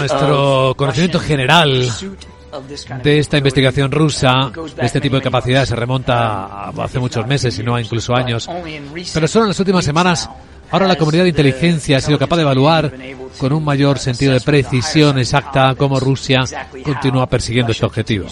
Nuestro 0.00 0.74
conocimiento 0.76 1.20
general 1.20 1.88
de 3.02 3.18
esta 3.18 3.38
investigación 3.38 3.90
rusa, 3.90 4.50
de 4.76 4.86
este 4.86 5.00
tipo 5.00 5.16
de 5.16 5.22
capacidad, 5.22 5.64
se 5.64 5.76
remonta 5.76 6.44
a 6.46 6.68
hace 6.70 6.98
muchos 6.98 7.26
meses, 7.26 7.58
y 7.58 7.62
no 7.62 7.78
incluso 7.78 8.14
años. 8.14 8.48
Pero 9.12 9.28
solo 9.28 9.46
en 9.46 9.48
las 9.48 9.60
últimas 9.60 9.84
semanas, 9.84 10.28
ahora 10.70 10.86
la 10.86 10.96
comunidad 10.96 11.24
de 11.24 11.30
inteligencia 11.30 11.98
ha 11.98 12.00
sido 12.00 12.18
capaz 12.18 12.36
de 12.36 12.42
evaluar 12.42 12.92
con 13.38 13.52
un 13.52 13.64
mayor 13.64 13.98
sentido 13.98 14.32
de 14.32 14.40
precisión 14.40 15.18
exacta 15.18 15.74
cómo 15.74 15.98
Rusia 15.98 16.44
continúa 16.84 17.26
persiguiendo 17.26 17.72
este 17.72 17.86
objetivo. 17.86 18.26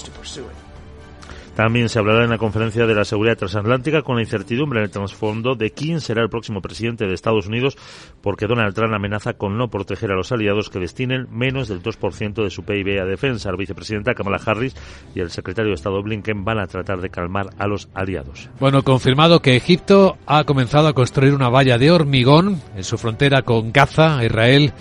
También 1.56 1.90
se 1.90 1.98
hablará 1.98 2.24
en 2.24 2.30
la 2.30 2.38
conferencia 2.38 2.86
de 2.86 2.94
la 2.94 3.04
seguridad 3.04 3.36
transatlántica 3.36 4.02
con 4.02 4.16
la 4.16 4.22
incertidumbre 4.22 4.80
en 4.80 4.84
el 4.84 4.90
trasfondo 4.90 5.54
de 5.54 5.70
quién 5.70 6.00
será 6.00 6.22
el 6.22 6.30
próximo 6.30 6.62
presidente 6.62 7.06
de 7.06 7.12
Estados 7.12 7.46
Unidos, 7.46 7.76
porque 8.22 8.46
Donald 8.46 8.74
Trump 8.74 8.94
amenaza 8.94 9.34
con 9.34 9.58
no 9.58 9.68
proteger 9.68 10.12
a 10.12 10.16
los 10.16 10.32
aliados 10.32 10.70
que 10.70 10.78
destinen 10.78 11.28
menos 11.30 11.68
del 11.68 11.82
2% 11.82 12.42
de 12.42 12.50
su 12.50 12.64
PIB 12.64 13.00
a 13.00 13.04
defensa. 13.04 13.50
La 13.50 13.58
vicepresidenta 13.58 14.14
Kamala 14.14 14.40
Harris 14.44 14.74
y 15.14 15.20
el 15.20 15.30
secretario 15.30 15.70
de 15.70 15.74
Estado 15.74 16.02
Blinken 16.02 16.44
van 16.44 16.58
a 16.58 16.66
tratar 16.66 17.00
de 17.00 17.10
calmar 17.10 17.50
a 17.58 17.66
los 17.66 17.88
aliados. 17.92 18.48
Bueno, 18.58 18.82
confirmado 18.82 19.40
que 19.40 19.54
Egipto 19.56 20.16
ha 20.26 20.44
comenzado 20.44 20.88
a 20.88 20.94
construir 20.94 21.34
una 21.34 21.50
valla 21.50 21.76
de 21.76 21.90
hormigón 21.90 22.62
en 22.74 22.84
su 22.84 22.96
frontera 22.96 23.42
con 23.42 23.72
Gaza, 23.72 24.24
Israel 24.24 24.72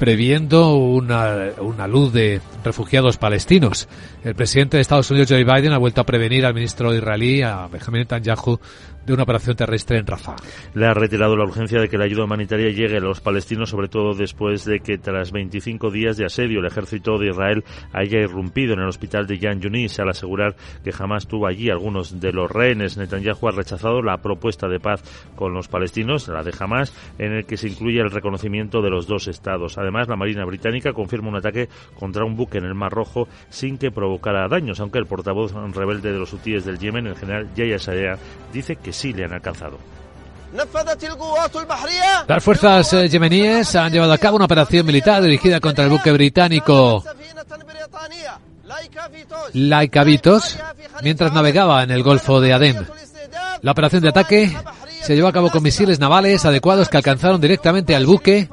previendo 0.00 0.76
una, 0.76 1.50
una 1.60 1.86
luz 1.86 2.10
de 2.14 2.40
refugiados 2.64 3.18
palestinos. 3.18 3.86
El 4.24 4.34
presidente 4.34 4.78
de 4.78 4.80
Estados 4.80 5.10
Unidos, 5.10 5.28
Joe 5.28 5.44
Biden, 5.44 5.74
ha 5.74 5.78
vuelto 5.78 6.00
a 6.00 6.06
prevenir 6.06 6.46
al 6.46 6.54
ministro 6.54 6.94
israelí, 6.94 7.42
a 7.42 7.66
Benjamin 7.66 8.00
Netanyahu, 8.00 8.58
de 9.10 9.14
una 9.14 9.24
operación 9.24 9.56
terrestre 9.56 9.98
en 9.98 10.06
Rafah. 10.06 10.36
Le 10.74 10.86
ha 10.86 10.94
retirado 10.94 11.36
la 11.36 11.44
urgencia 11.44 11.80
de 11.80 11.88
que 11.88 11.98
la 11.98 12.04
ayuda 12.04 12.24
humanitaria 12.24 12.70
llegue 12.70 12.98
a 12.98 13.00
los 13.00 13.20
palestinos, 13.20 13.70
sobre 13.70 13.88
todo 13.88 14.14
después 14.14 14.64
de 14.64 14.80
que 14.80 14.98
tras 14.98 15.32
25 15.32 15.90
días 15.90 16.16
de 16.16 16.26
asedio 16.26 16.60
el 16.60 16.66
ejército 16.66 17.18
de 17.18 17.30
Israel 17.30 17.64
haya 17.92 18.20
irrumpido 18.20 18.74
en 18.74 18.80
el 18.80 18.88
hospital 18.88 19.26
de 19.26 19.38
Yan 19.38 19.60
Yunis 19.60 19.98
al 19.98 20.10
asegurar 20.10 20.54
que 20.84 20.92
jamás 20.92 21.26
tuvo 21.26 21.48
allí 21.48 21.70
algunos 21.70 22.20
de 22.20 22.32
los 22.32 22.50
rehenes. 22.50 22.96
Netanyahu 22.96 23.48
ha 23.48 23.50
rechazado 23.50 24.00
la 24.00 24.18
propuesta 24.18 24.68
de 24.68 24.78
paz 24.78 25.02
con 25.34 25.52
los 25.52 25.66
palestinos, 25.66 26.28
la 26.28 26.44
de 26.44 26.54
Hamas, 26.58 26.94
en 27.18 27.32
el 27.32 27.46
que 27.46 27.56
se 27.56 27.68
incluye 27.68 28.00
el 28.00 28.10
reconocimiendo 28.10 28.80
de 28.80 28.90
los 28.90 29.08
dos 29.08 29.26
estados. 29.26 29.76
Además, 29.76 30.08
la 30.08 30.16
Marina 30.16 30.44
británica 30.44 30.92
confirma 30.92 31.30
un 31.30 31.36
ataque 31.36 31.68
contra 31.98 32.24
un 32.24 32.36
buque 32.36 32.58
en 32.58 32.64
el 32.64 32.74
Mar 32.74 32.92
Rojo 32.92 33.26
sin 33.48 33.76
que 33.76 33.90
provocara 33.90 34.46
daños, 34.46 34.78
aunque 34.78 34.98
el 34.98 35.06
portavoz 35.06 35.52
rebelde 35.74 36.12
de 36.12 36.18
los 36.18 36.32
hutíes 36.32 36.64
del 36.64 36.78
Yemen, 36.78 37.08
el 37.08 37.16
general 37.16 37.48
Yahya 37.56 37.78
Sarea, 37.78 38.16
dice 38.52 38.76
que 38.76 38.92
sí 39.00 39.12
le 39.12 39.24
han 39.24 39.32
alcanzado. 39.32 39.78
Las 42.26 42.44
fuerzas 42.44 42.92
eh, 42.92 43.08
yemeníes 43.08 43.74
han 43.76 43.92
llevado 43.92 44.12
a 44.12 44.18
cabo 44.18 44.36
una 44.36 44.44
operación 44.44 44.84
militar 44.84 45.22
dirigida 45.22 45.60
contra 45.60 45.84
el 45.84 45.90
buque 45.90 46.12
británico 46.12 47.04
Laika 49.52 50.04
Vitos 50.04 50.58
mientras 51.02 51.32
navegaba 51.32 51.82
en 51.82 51.92
el 51.92 52.02
Golfo 52.02 52.40
de 52.40 52.52
Adén. 52.52 52.86
La 53.62 53.72
operación 53.72 54.02
de 54.02 54.08
ataque 54.08 54.56
se 55.02 55.14
llevó 55.14 55.28
a 55.28 55.32
cabo 55.32 55.50
con 55.50 55.62
misiles 55.62 55.98
navales 55.98 56.44
adecuados 56.44 56.88
que 56.88 56.96
alcanzaron 56.96 57.40
directamente 57.40 57.94
al 57.94 58.06
buque 58.06 58.48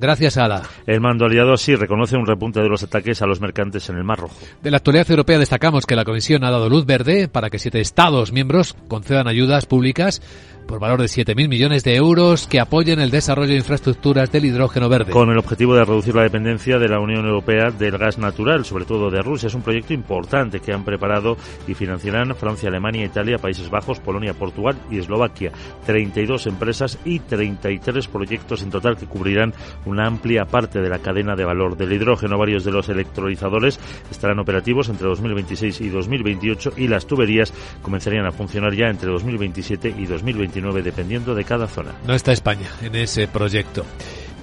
gracias 0.00 0.36
a 0.36 0.48
la. 0.48 0.62
El 0.86 1.00
mando 1.00 1.26
aliado 1.26 1.56
sí 1.56 1.74
reconoce 1.76 2.16
un 2.16 2.26
repunte 2.26 2.60
de 2.60 2.68
los 2.68 2.82
ataques 2.82 3.20
a 3.22 3.26
los 3.26 3.40
mercantes 3.40 3.88
en 3.90 3.96
el 3.96 4.04
Mar 4.04 4.18
Rojo. 4.18 4.36
De 4.62 4.70
la 4.70 4.78
actualidad 4.78 5.10
europea 5.10 5.38
destacamos 5.38 5.86
que 5.86 5.96
la 5.96 6.04
Comisión 6.04 6.44
ha 6.44 6.50
dado 6.50 6.68
luz 6.68 6.86
verde 6.86 7.28
para 7.28 7.50
que 7.50 7.58
siete 7.58 7.80
Estados 7.80 8.32
miembros 8.32 8.76
concedan 8.88 9.28
ayudas 9.28 9.66
públicas 9.66 10.22
por 10.70 10.78
valor 10.78 11.00
de 11.00 11.06
7.000 11.06 11.48
millones 11.48 11.82
de 11.82 11.96
euros 11.96 12.46
que 12.46 12.60
apoyen 12.60 13.00
el 13.00 13.10
desarrollo 13.10 13.50
de 13.50 13.56
infraestructuras 13.56 14.30
del 14.30 14.44
hidrógeno 14.44 14.88
verde. 14.88 15.10
Con 15.10 15.28
el 15.28 15.38
objetivo 15.38 15.74
de 15.74 15.84
reducir 15.84 16.14
la 16.14 16.22
dependencia 16.22 16.78
de 16.78 16.88
la 16.88 17.00
Unión 17.00 17.26
Europea 17.26 17.72
del 17.72 17.98
gas 17.98 18.18
natural, 18.18 18.64
sobre 18.64 18.84
todo 18.84 19.10
de 19.10 19.20
Rusia. 19.20 19.48
Es 19.48 19.54
un 19.54 19.62
proyecto 19.62 19.94
importante 19.94 20.60
que 20.60 20.72
han 20.72 20.84
preparado 20.84 21.36
y 21.66 21.74
financiarán 21.74 22.36
Francia, 22.36 22.68
Alemania, 22.68 23.04
Italia, 23.04 23.38
Países 23.38 23.68
Bajos, 23.68 23.98
Polonia, 23.98 24.32
Portugal 24.32 24.76
y 24.88 24.98
Eslovaquia. 24.98 25.50
32 25.86 26.46
empresas 26.46 26.98
y 27.04 27.18
33 27.18 28.06
proyectos 28.06 28.62
en 28.62 28.70
total 28.70 28.96
que 28.96 29.06
cubrirán 29.06 29.52
una 29.86 30.06
amplia 30.06 30.44
parte 30.44 30.80
de 30.80 30.88
la 30.88 31.00
cadena 31.00 31.34
de 31.34 31.44
valor 31.44 31.76
del 31.76 31.92
hidrógeno. 31.92 32.38
Varios 32.38 32.64
de 32.64 32.70
los 32.70 32.88
electrolizadores 32.88 33.80
estarán 34.08 34.38
operativos 34.38 34.88
entre 34.88 35.08
2026 35.08 35.80
y 35.80 35.88
2028 35.88 36.74
y 36.76 36.86
las 36.86 37.06
tuberías 37.06 37.52
comenzarían 37.82 38.26
a 38.26 38.30
funcionar 38.30 38.72
ya 38.72 38.86
entre 38.86 39.10
2027 39.10 39.96
y 39.98 40.06
2029 40.06 40.59
dependiendo 40.82 41.34
de 41.34 41.44
cada 41.44 41.66
zona. 41.66 41.92
No 42.06 42.14
está 42.14 42.32
España 42.32 42.68
en 42.82 42.94
ese 42.94 43.26
proyecto. 43.28 43.84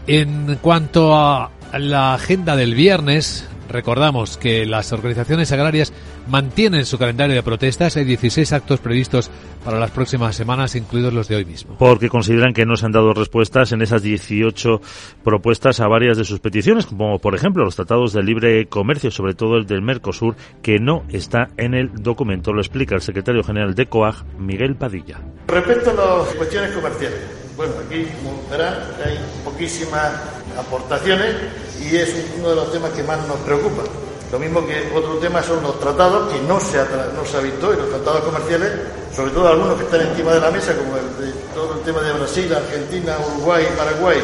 En 0.07 0.55
cuanto 0.61 1.15
a 1.15 1.51
la 1.77 2.13
agenda 2.13 2.55
del 2.55 2.75
viernes, 2.75 3.47
recordamos 3.69 4.37
que 4.37 4.65
las 4.65 4.91
organizaciones 4.93 5.51
agrarias 5.51 5.93
mantienen 6.27 6.85
su 6.85 6.97
calendario 6.97 7.35
de 7.35 7.43
protestas. 7.43 7.97
Hay 7.97 8.05
16 8.05 8.53
actos 8.53 8.79
previstos 8.79 9.29
para 9.63 9.79
las 9.79 9.91
próximas 9.91 10.35
semanas, 10.35 10.75
incluidos 10.75 11.13
los 11.13 11.27
de 11.27 11.35
hoy 11.35 11.45
mismo. 11.45 11.75
Porque 11.77 12.09
consideran 12.09 12.53
que 12.53 12.65
no 12.65 12.75
se 12.75 12.85
han 12.85 12.91
dado 12.91 13.13
respuestas 13.13 13.71
en 13.71 13.81
esas 13.81 14.01
18 14.01 14.81
propuestas 15.23 15.79
a 15.79 15.87
varias 15.87 16.17
de 16.17 16.25
sus 16.25 16.39
peticiones, 16.39 16.85
como 16.85 17.19
por 17.19 17.35
ejemplo 17.35 17.63
los 17.63 17.75
tratados 17.75 18.13
de 18.13 18.23
libre 18.23 18.67
comercio, 18.67 19.11
sobre 19.11 19.33
todo 19.33 19.57
el 19.57 19.65
del 19.65 19.81
Mercosur, 19.81 20.35
que 20.61 20.79
no 20.79 21.03
está 21.09 21.49
en 21.57 21.73
el 21.73 21.91
documento. 22.01 22.53
Lo 22.53 22.61
explica 22.61 22.95
el 22.95 23.01
secretario 23.01 23.43
general 23.43 23.75
de 23.75 23.87
COAG, 23.87 24.25
Miguel 24.39 24.75
Padilla. 24.75 25.19
Respecto 25.47 25.91
a 25.91 25.93
las 25.93 26.35
cuestiones 26.35 26.71
comerciales, 26.71 27.19
bueno, 27.55 27.73
aquí, 27.85 28.05
como 28.23 28.47
verán, 28.49 28.75
hay 29.03 29.17
poquísimas 29.43 30.13
aportaciones 30.57 31.35
y 31.81 31.95
es 31.95 32.31
uno 32.37 32.49
de 32.49 32.55
los 32.55 32.71
temas 32.71 32.91
que 32.91 33.03
más 33.03 33.27
nos 33.27 33.37
preocupa. 33.37 33.83
Lo 34.31 34.39
mismo 34.39 34.65
que 34.65 34.91
otro 34.93 35.15
tema 35.15 35.41
son 35.41 35.63
los 35.63 35.79
tratados 35.79 36.33
que 36.33 36.41
no 36.41 36.59
se 36.59 36.79
ha, 36.79 36.85
no 37.15 37.23
se 37.25 37.37
ha 37.37 37.39
visto 37.39 37.73
y 37.73 37.77
los 37.77 37.89
tratados 37.89 38.21
comerciales, 38.21 38.71
sobre 39.15 39.31
todo 39.31 39.47
algunos 39.47 39.75
que 39.77 39.83
están 39.85 40.01
encima 40.01 40.33
de 40.33 40.41
la 40.41 40.51
mesa, 40.51 40.75
como 40.75 40.97
el 40.97 41.25
de, 41.25 41.31
todo 41.53 41.75
el 41.75 41.81
tema 41.81 42.01
de 42.01 42.11
Brasil, 42.13 42.53
Argentina, 42.53 43.15
Uruguay, 43.25 43.65
Paraguay, 43.77 44.17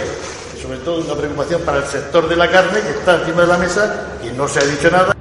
y 0.55 0.61
sobre 0.61 0.79
todo 0.79 1.05
una 1.05 1.15
preocupación 1.15 1.61
para 1.61 1.77
el 1.77 1.85
sector 1.85 2.27
de 2.27 2.35
la 2.35 2.51
carne 2.51 2.81
que 2.81 2.89
está 2.89 3.21
encima 3.21 3.41
de 3.41 3.47
la 3.47 3.57
mesa 3.57 4.07
y 4.23 4.35
no 4.35 4.47
se 4.47 4.59
ha 4.59 4.63
dicho 4.65 4.91
nada. 4.91 5.15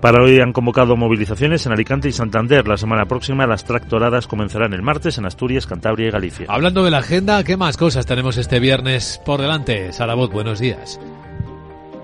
Para 0.00 0.22
hoy 0.22 0.38
han 0.38 0.52
convocado 0.52 0.96
movilizaciones 0.96 1.64
en 1.64 1.72
Alicante 1.72 2.08
y 2.08 2.12
Santander. 2.12 2.68
La 2.68 2.76
semana 2.76 3.06
próxima 3.06 3.46
las 3.46 3.64
tractoradas 3.64 4.26
comenzarán 4.26 4.74
el 4.74 4.82
martes 4.82 5.16
en 5.16 5.24
Asturias, 5.24 5.66
Cantabria 5.66 6.08
y 6.08 6.10
Galicia. 6.10 6.46
Hablando 6.50 6.84
de 6.84 6.90
la 6.90 6.98
agenda, 6.98 7.42
¿qué 7.42 7.56
más 7.56 7.78
cosas 7.78 8.04
tenemos 8.04 8.36
este 8.36 8.60
viernes 8.60 9.18
por 9.24 9.40
delante? 9.40 9.94
Sarabot, 9.94 10.30
buenos 10.30 10.58
días. 10.58 11.00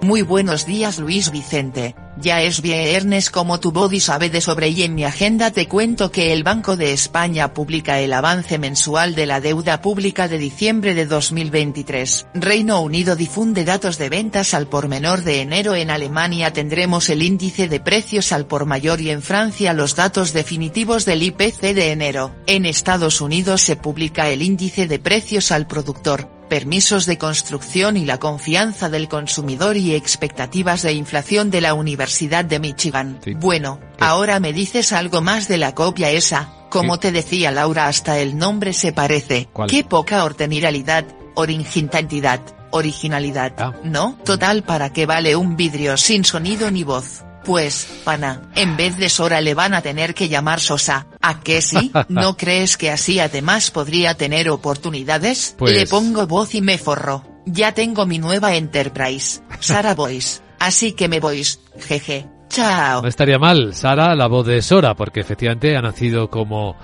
Muy 0.02 0.22
buenos 0.22 0.64
días 0.64 0.98
Luis 0.98 1.30
Vicente, 1.30 1.94
ya 2.16 2.40
es 2.40 2.62
viernes 2.62 3.28
como 3.28 3.60
tu 3.60 3.70
body 3.70 4.00
sabe 4.00 4.30
de 4.30 4.40
sobre 4.40 4.70
y 4.70 4.82
en 4.82 4.94
mi 4.94 5.04
agenda 5.04 5.50
te 5.50 5.68
cuento 5.68 6.10
que 6.10 6.32
el 6.32 6.42
Banco 6.42 6.78
de 6.78 6.94
España 6.94 7.52
publica 7.52 8.00
el 8.00 8.14
avance 8.14 8.58
mensual 8.58 9.14
de 9.14 9.26
la 9.26 9.42
deuda 9.42 9.82
pública 9.82 10.26
de 10.26 10.38
diciembre 10.38 10.94
de 10.94 11.04
2023. 11.04 12.28
Reino 12.32 12.80
Unido 12.80 13.14
difunde 13.14 13.66
datos 13.66 13.98
de 13.98 14.08
ventas 14.08 14.54
al 14.54 14.68
por 14.68 14.88
menor 14.88 15.22
de 15.22 15.42
enero 15.42 15.74
en 15.74 15.90
Alemania 15.90 16.50
tendremos 16.50 17.10
el 17.10 17.22
índice 17.22 17.68
de 17.68 17.80
precios 17.80 18.32
al 18.32 18.46
por 18.46 18.64
mayor 18.64 19.02
y 19.02 19.10
en 19.10 19.20
Francia 19.20 19.74
los 19.74 19.96
datos 19.96 20.32
definitivos 20.32 21.04
del 21.04 21.22
IPC 21.22 21.60
de 21.74 21.92
enero. 21.92 22.34
En 22.46 22.64
Estados 22.64 23.20
Unidos 23.20 23.60
se 23.60 23.76
publica 23.76 24.30
el 24.30 24.40
índice 24.40 24.86
de 24.86 24.98
precios 24.98 25.52
al 25.52 25.66
productor 25.66 26.39
permisos 26.50 27.06
de 27.06 27.16
construcción 27.16 27.96
y 27.96 28.04
la 28.04 28.18
confianza 28.18 28.90
del 28.90 29.08
consumidor 29.08 29.78
y 29.78 29.94
expectativas 29.94 30.82
de 30.82 30.92
inflación 30.92 31.50
de 31.50 31.62
la 31.62 31.72
Universidad 31.72 32.44
de 32.44 32.58
Michigan. 32.58 33.18
Bueno, 33.36 33.80
ahora 33.98 34.38
me 34.40 34.52
dices 34.52 34.92
algo 34.92 35.22
más 35.22 35.48
de 35.48 35.56
la 35.56 35.74
copia 35.74 36.10
esa, 36.10 36.52
Como 36.68 36.98
te 36.98 37.10
decía 37.10 37.50
Laura, 37.50 37.86
hasta 37.86 38.18
el 38.18 38.36
nombre 38.36 38.74
se 38.74 38.92
parece. 38.92 39.48
¿Cuál? 39.52 39.70
Qué 39.70 39.82
poca 39.82 40.24
orteniralidad, 40.24 41.04
originalidad, 41.34 42.40
originalidad. 42.70 43.54
Ah. 43.56 43.72
¿No? 43.82 44.18
Total, 44.24 44.62
¿para 44.62 44.92
qué 44.92 45.06
vale 45.06 45.34
un 45.36 45.56
vidrio 45.56 45.96
sin 45.96 46.24
sonido 46.24 46.70
ni 46.70 46.84
voz? 46.84 47.24
Pues, 47.44 48.02
pana, 48.04 48.42
en 48.54 48.76
vez 48.76 48.96
de 48.98 49.08
Sora 49.08 49.40
le 49.40 49.54
van 49.54 49.74
a 49.74 49.80
tener 49.82 50.14
que 50.14 50.28
llamar 50.28 50.60
Sosa. 50.60 51.06
¿A 51.22 51.40
qué 51.40 51.62
sí? 51.62 51.90
¿No 52.08 52.36
crees 52.36 52.76
que 52.76 52.90
así 52.90 53.18
además 53.18 53.70
podría 53.70 54.14
tener 54.14 54.50
oportunidades? 54.50 55.54
Pues- 55.58 55.74
Le 55.74 55.86
pongo 55.86 56.26
voz 56.26 56.54
y 56.54 56.60
me 56.62 56.78
forro. 56.78 57.24
Ya 57.46 57.72
tengo 57.72 58.04
mi 58.06 58.18
nueva 58.18 58.54
Enterprise, 58.54 59.40
Sara 59.60 59.94
Voice. 59.94 60.40
Así 60.58 60.92
que 60.92 61.08
me 61.08 61.20
voy. 61.20 61.42
Jeje. 61.78 62.26
Chao. 62.50 63.00
No 63.02 63.08
estaría 63.08 63.38
mal, 63.38 63.74
Sara, 63.74 64.14
la 64.14 64.26
voz 64.26 64.46
de 64.46 64.60
Sora, 64.60 64.94
porque 64.94 65.20
efectivamente 65.20 65.76
ha 65.76 65.80
nacido 65.82 66.28
como 66.28 66.76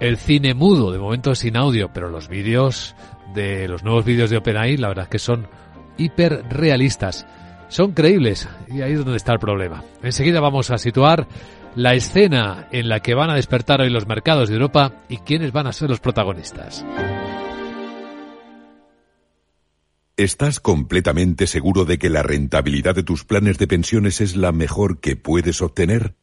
el 0.00 0.16
cine 0.16 0.54
mudo, 0.54 0.90
de 0.92 0.98
momento 0.98 1.34
sin 1.34 1.56
audio, 1.56 1.90
pero 1.92 2.08
los 2.08 2.28
vídeos 2.28 2.94
de 3.34 3.68
los 3.68 3.84
nuevos 3.84 4.04
vídeos 4.04 4.30
de 4.30 4.38
OpenAI, 4.38 4.76
la 4.78 4.88
verdad 4.88 5.04
es 5.04 5.10
que 5.10 5.18
son 5.18 5.46
hiper 5.96 6.44
realistas. 6.50 7.26
Son 7.70 7.92
creíbles 7.92 8.48
y 8.68 8.82
ahí 8.82 8.92
es 8.92 8.98
donde 8.98 9.16
está 9.16 9.32
el 9.32 9.38
problema. 9.38 9.82
Enseguida 10.02 10.40
vamos 10.40 10.70
a 10.72 10.78
situar 10.78 11.28
la 11.76 11.94
escena 11.94 12.68
en 12.72 12.88
la 12.88 13.00
que 13.00 13.14
van 13.14 13.30
a 13.30 13.36
despertar 13.36 13.80
hoy 13.80 13.90
los 13.90 14.08
mercados 14.08 14.48
de 14.48 14.56
Europa 14.56 15.04
y 15.08 15.18
quiénes 15.18 15.52
van 15.52 15.68
a 15.68 15.72
ser 15.72 15.88
los 15.88 16.00
protagonistas. 16.00 16.84
¿Estás 20.16 20.60
completamente 20.60 21.46
seguro 21.46 21.84
de 21.84 21.98
que 21.98 22.10
la 22.10 22.22
rentabilidad 22.22 22.94
de 22.94 23.04
tus 23.04 23.24
planes 23.24 23.56
de 23.56 23.68
pensiones 23.68 24.20
es 24.20 24.36
la 24.36 24.52
mejor 24.52 25.00
que 25.00 25.16
puedes 25.16 25.62
obtener? 25.62 26.14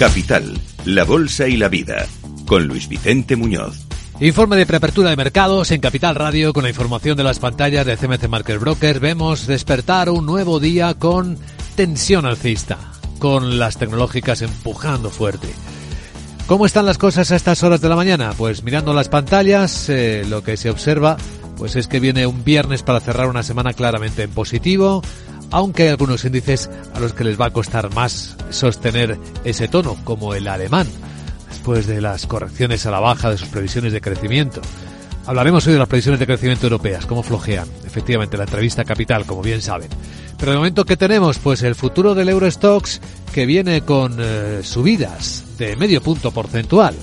Capital, 0.00 0.58
la 0.86 1.04
Bolsa 1.04 1.46
y 1.46 1.58
la 1.58 1.68
Vida, 1.68 2.06
con 2.46 2.66
Luis 2.66 2.88
Vicente 2.88 3.36
Muñoz. 3.36 3.86
Informe 4.18 4.56
de 4.56 4.64
preapertura 4.64 5.10
de 5.10 5.16
mercados 5.16 5.70
en 5.72 5.82
Capital 5.82 6.14
Radio 6.14 6.54
con 6.54 6.62
la 6.62 6.70
información 6.70 7.18
de 7.18 7.22
las 7.22 7.38
pantallas 7.38 7.84
de 7.84 7.98
CMC 7.98 8.26
Market 8.26 8.58
Broker. 8.58 8.98
Vemos 8.98 9.46
despertar 9.46 10.08
un 10.08 10.24
nuevo 10.24 10.58
día 10.58 10.94
con 10.94 11.36
tensión 11.76 12.24
alcista, 12.24 12.78
con 13.18 13.58
las 13.58 13.76
tecnológicas 13.76 14.40
empujando 14.40 15.10
fuerte. 15.10 15.48
¿Cómo 16.46 16.64
están 16.64 16.86
las 16.86 16.96
cosas 16.96 17.30
a 17.30 17.36
estas 17.36 17.62
horas 17.62 17.82
de 17.82 17.90
la 17.90 17.96
mañana? 17.96 18.32
Pues 18.38 18.62
mirando 18.62 18.94
las 18.94 19.10
pantallas, 19.10 19.90
eh, 19.90 20.24
lo 20.26 20.42
que 20.42 20.56
se 20.56 20.70
observa 20.70 21.18
pues 21.58 21.76
es 21.76 21.88
que 21.88 22.00
viene 22.00 22.26
un 22.26 22.42
viernes 22.42 22.82
para 22.82 23.00
cerrar 23.00 23.28
una 23.28 23.42
semana 23.42 23.74
claramente 23.74 24.22
en 24.22 24.30
positivo, 24.30 25.02
aunque 25.50 25.84
hay 25.84 25.88
algunos 25.90 26.24
índices 26.24 26.70
a 26.94 27.00
los 27.00 27.12
que 27.12 27.24
les 27.24 27.40
va 27.40 27.46
a 27.46 27.52
costar 27.52 27.92
más 27.94 28.36
sostener 28.50 29.18
ese 29.44 29.68
tono, 29.68 29.96
como 30.04 30.34
el 30.34 30.48
alemán, 30.48 30.86
después 31.48 31.86
de 31.86 32.00
las 32.00 32.26
correcciones 32.26 32.86
a 32.86 32.90
la 32.90 33.00
baja 33.00 33.30
de 33.30 33.38
sus 33.38 33.48
previsiones 33.48 33.92
de 33.92 34.00
crecimiento. 34.00 34.60
Hablaremos 35.26 35.66
hoy 35.66 35.74
de 35.74 35.78
las 35.78 35.88
previsiones 35.88 36.18
de 36.18 36.26
crecimiento 36.26 36.66
europeas, 36.66 37.06
cómo 37.06 37.22
flojean, 37.22 37.68
efectivamente, 37.84 38.36
la 38.36 38.44
entrevista 38.44 38.84
capital, 38.84 39.26
como 39.26 39.42
bien 39.42 39.60
saben. 39.60 39.88
Pero 40.38 40.52
de 40.52 40.58
momento, 40.58 40.84
¿qué 40.84 40.96
tenemos? 40.96 41.38
Pues 41.38 41.62
el 41.62 41.74
futuro 41.74 42.14
del 42.14 42.30
Eurostox, 42.30 43.00
que 43.32 43.46
viene 43.46 43.82
con 43.82 44.16
eh, 44.18 44.60
subidas 44.62 45.44
de 45.58 45.76
medio 45.76 46.00
punto 46.02 46.30
porcentual 46.30 46.94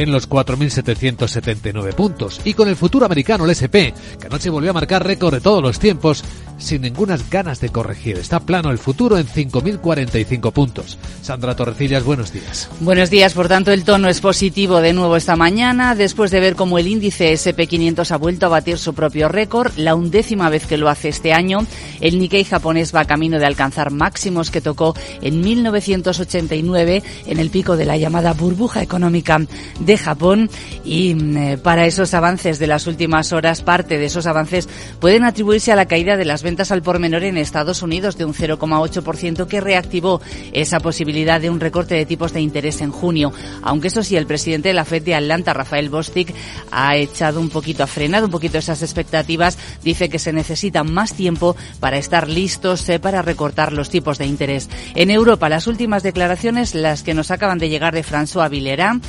en 0.00 0.12
los 0.12 0.28
4.779 0.30 1.94
puntos. 1.94 2.40
Y 2.44 2.54
con 2.54 2.68
el 2.68 2.76
futuro 2.76 3.04
americano, 3.04 3.44
el 3.44 3.50
SP, 3.52 3.92
que 4.18 4.26
anoche 4.26 4.48
volvió 4.48 4.70
a 4.70 4.74
marcar 4.74 5.06
récord 5.06 5.34
de 5.34 5.42
todos 5.42 5.62
los 5.62 5.78
tiempos, 5.78 6.24
sin 6.56 6.80
ninguna 6.82 7.18
ganas 7.30 7.60
de 7.60 7.68
corregir. 7.68 8.16
Está 8.16 8.40
plano 8.40 8.70
el 8.70 8.78
futuro 8.78 9.18
en 9.18 9.26
5.045 9.26 10.52
puntos. 10.52 10.98
Sandra 11.20 11.54
Torrecillas, 11.54 12.02
buenos 12.02 12.32
días. 12.32 12.70
Buenos 12.80 13.10
días, 13.10 13.34
por 13.34 13.48
tanto 13.48 13.72
el 13.72 13.84
tono 13.84 14.08
es 14.08 14.22
positivo 14.22 14.80
de 14.80 14.94
nuevo 14.94 15.16
esta 15.16 15.36
mañana, 15.36 15.94
después 15.94 16.30
de 16.30 16.40
ver 16.40 16.56
cómo 16.56 16.78
el 16.78 16.88
índice 16.88 17.32
SP500 17.34 18.10
ha 18.10 18.16
vuelto 18.16 18.46
a 18.46 18.50
batir 18.50 18.78
su 18.78 18.94
propio 18.94 19.28
récord, 19.28 19.72
la 19.76 19.94
undécima 19.94 20.48
vez 20.48 20.66
que 20.66 20.78
lo 20.78 20.88
hace 20.88 21.08
este 21.08 21.34
año, 21.34 21.58
el 22.00 22.18
Nikkei 22.18 22.44
japonés 22.44 22.94
va 22.94 23.04
camino 23.04 23.38
de 23.38 23.46
alcanzar 23.46 23.90
máximos 23.90 24.50
que 24.50 24.62
tocó 24.62 24.94
en 25.20 25.40
1989 25.40 27.02
en 27.26 27.38
el 27.38 27.50
pico 27.50 27.76
de 27.76 27.84
la 27.84 27.98
llamada 27.98 28.32
burbuja 28.32 28.82
económica 28.82 29.40
de 29.80 29.89
Japón 29.96 30.50
y 30.84 31.16
eh, 31.36 31.58
para 31.62 31.86
esos 31.86 32.14
avances 32.14 32.58
de 32.58 32.66
las 32.66 32.86
últimas 32.86 33.32
horas, 33.32 33.62
parte 33.62 33.98
de 33.98 34.06
esos 34.06 34.26
avances 34.26 34.68
pueden 35.00 35.24
atribuirse 35.24 35.72
a 35.72 35.76
la 35.76 35.86
caída 35.86 36.16
de 36.16 36.24
las 36.24 36.42
ventas 36.42 36.70
al 36.70 36.82
por 36.82 36.98
menor 36.98 37.24
en 37.24 37.36
Estados 37.36 37.82
Unidos 37.82 38.16
de 38.16 38.24
un 38.24 38.34
0,8% 38.34 39.46
que 39.46 39.60
reactivó 39.60 40.20
esa 40.52 40.80
posibilidad 40.80 41.40
de 41.40 41.50
un 41.50 41.60
recorte 41.60 41.94
de 41.94 42.06
tipos 42.06 42.32
de 42.32 42.40
interés 42.40 42.80
en 42.80 42.90
junio. 42.90 43.32
Aunque 43.62 43.88
eso 43.88 44.02
sí, 44.02 44.16
el 44.16 44.26
presidente 44.26 44.68
de 44.68 44.74
la 44.74 44.84
Fed 44.84 45.02
de 45.02 45.14
Atlanta, 45.14 45.52
Rafael 45.52 45.90
Bostic, 45.90 46.34
ha 46.70 46.96
echado 46.96 47.40
un 47.40 47.50
poquito, 47.50 47.82
ha 47.82 47.86
frenado 47.86 48.26
un 48.26 48.32
poquito 48.32 48.58
esas 48.58 48.82
expectativas. 48.82 49.58
Dice 49.82 50.08
que 50.08 50.18
se 50.18 50.32
necesita 50.32 50.84
más 50.84 51.14
tiempo 51.14 51.56
para 51.80 51.98
estar 51.98 52.28
listos 52.28 52.88
eh, 52.88 52.98
para 52.98 53.22
recortar 53.22 53.72
los 53.72 53.90
tipos 53.90 54.18
de 54.18 54.26
interés. 54.26 54.68
En 54.94 55.10
Europa, 55.10 55.48
las 55.48 55.66
últimas 55.66 56.02
declaraciones, 56.02 56.74
las 56.74 57.02
que 57.02 57.14
nos 57.14 57.30
acaban 57.30 57.58
de 57.58 57.68
llegar 57.68 57.94
de 57.94 58.04
François 58.04 58.48
Villeroy, 58.50 59.00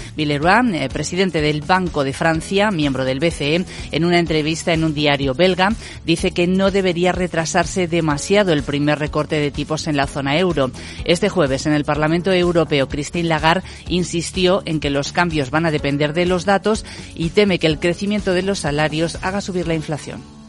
Eh, 0.62 0.90
presidente 0.94 1.42
del 1.42 1.62
Banco 1.62 2.04
de 2.04 2.14
Francia, 2.14 2.70
miembro 2.70 3.04
del 3.04 3.20
BCE, 3.20 3.66
en 3.92 4.06
una 4.06 4.20
entrevista 4.20 4.74
en 4.74 4.84
un 4.84 4.94
diario 4.94 5.34
belga, 5.34 5.74
dice 6.06 6.32
que 6.32 6.46
no 6.46 6.70
debería 6.70 7.12
retrasarse 7.12 7.88
demasiado 7.88 8.54
el 8.54 8.62
primer 8.62 9.00
recorte 9.00 9.38
de 9.38 9.50
tipos 9.50 9.88
en 9.88 9.98
la 9.98 10.06
zona 10.06 10.38
euro. 10.38 10.70
Este 11.04 11.30
jueves 11.30 11.66
en 11.66 11.74
el 11.74 11.84
Parlamento 11.84 12.32
Europeo, 12.32 12.88
Christine 12.88 13.28
Lagarde 13.28 13.68
insistió 13.88 14.62
en 14.66 14.80
que 14.80 14.92
los 14.92 15.12
cambios 15.12 15.50
van 15.50 15.66
a 15.66 15.72
depender 15.72 16.14
de 16.14 16.28
los 16.28 16.46
datos 16.46 16.86
y 17.16 17.30
teme 17.30 17.58
que 17.58 17.68
el 17.68 17.80
crecimiento 17.80 18.34
de 18.34 18.44
los 18.44 18.60
salarios 18.60 19.18
haga 19.24 19.42
subir 19.42 19.68
la 19.68 19.74
inflación. 19.74 20.41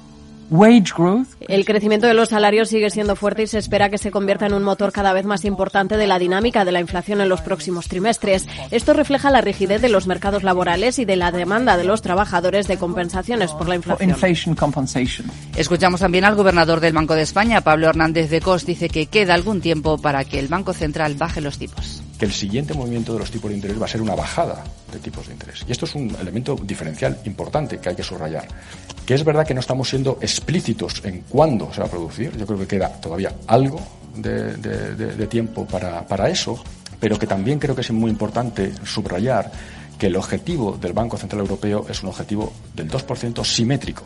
El 1.49 1.65
crecimiento 1.65 2.07
de 2.07 2.13
los 2.13 2.29
salarios 2.29 2.69
sigue 2.69 2.91
siendo 2.91 3.17
fuerte 3.17 3.45
y 3.45 3.47
se 3.47 3.57
espera 3.57 3.89
que 3.89 3.97
se 3.97 4.11
convierta 4.11 4.45
en 4.45 4.53
un 4.53 4.63
motor 4.63 4.93
cada 4.93 5.15
vez 5.15 5.25
más 5.25 5.47
importante 5.47 5.97
de 5.97 6.07
la 6.07 6.19
dinámica 6.19 6.67
de 6.67 6.73
la 6.73 6.81
inflación 6.81 7.23
en 7.23 7.31
los 7.31 7.41
próximos 7.41 7.89
trimestres. 7.89 8.47
Esto 8.71 8.93
refleja 8.93 9.31
la 9.31 9.41
rigidez 9.41 9.81
de 9.81 9.89
los 9.89 10.07
mercados 10.07 10.43
laborales 10.43 10.99
y 10.99 11.07
de 11.07 11.17
la 11.17 11.33
demanda 11.33 11.79
de 11.79 11.85
los 11.85 12.03
trabajadores 12.03 12.69
de 12.69 12.77
compensaciones 12.77 13.53
por 13.53 13.67
la 13.67 13.77
inflación. 13.77 14.11
Escuchamos 15.57 16.01
también 16.01 16.27
al 16.27 16.35
gobernador 16.35 16.81
del 16.81 16.93
Banco 16.93 17.15
de 17.15 17.23
España, 17.23 17.63
Pablo 17.63 17.89
Hernández 17.89 18.29
de 18.29 18.43
Cos, 18.43 18.67
dice 18.67 18.91
que 18.91 19.07
queda 19.07 19.33
algún 19.33 19.63
tiempo 19.63 19.97
para 19.97 20.25
que 20.25 20.39
el 20.39 20.49
Banco 20.49 20.75
Central 20.75 21.15
baje 21.15 21.41
los 21.41 21.57
tipos. 21.57 22.02
Que 22.23 22.27
el 22.27 22.33
siguiente 22.33 22.73
movimiento 22.73 23.15
de 23.15 23.19
los 23.19 23.33
tipos 23.33 23.51
de 23.51 23.57
interés 23.57 23.83
va 23.83 23.87
a 23.87 23.89
ser 23.89 24.01
una 24.01 24.15
bajada 24.15 24.63
de 24.93 25.01
tipos 25.01 25.27
de 25.27 25.33
interés. 25.33 25.65
Y 25.67 25.73
esto 25.73 25.87
es 25.87 25.95
un 25.97 26.15
elemento 26.21 26.55
diferencial 26.55 27.19
importante 27.25 27.79
que 27.79 27.89
hay 27.89 27.97
que 27.97 28.05
subrayar. 28.05 28.47
Que 29.05 29.15
es 29.15 29.25
verdad 29.25 29.45
que 29.45 29.55
no 29.55 29.59
estamos 29.59 29.89
siendo 29.89 30.19
explícitos 30.21 31.05
en 31.05 31.23
cuándo 31.23 31.75
se 31.75 31.81
va 31.81 31.89
a 31.89 31.91
producir. 31.91 32.31
Yo 32.37 32.47
creo 32.47 32.61
que 32.61 32.69
queda 32.69 32.91
todavía 32.91 33.35
algo 33.49 33.81
de, 34.15 35.27
tiempo 35.27 35.67
para, 35.67 36.07
para 36.07 36.31
eso, 36.31 36.63
pero 37.01 37.19
que 37.19 37.27
también 37.27 37.59
creo 37.59 37.75
que 37.75 37.81
es 37.81 37.91
muy 37.91 38.13
importante 38.13 38.73
subrayar 38.85 39.51
que 39.99 40.07
el 40.07 40.15
objetivo 40.15 40.79
del 40.81 40.93
Banco 40.93 41.17
Central 41.17 41.41
Europeo 41.41 41.87
es 41.89 42.05
un 42.05 42.11
objetivo 42.11 42.53
del 42.73 42.89
2% 42.89 43.45
simétrico. 43.45 44.05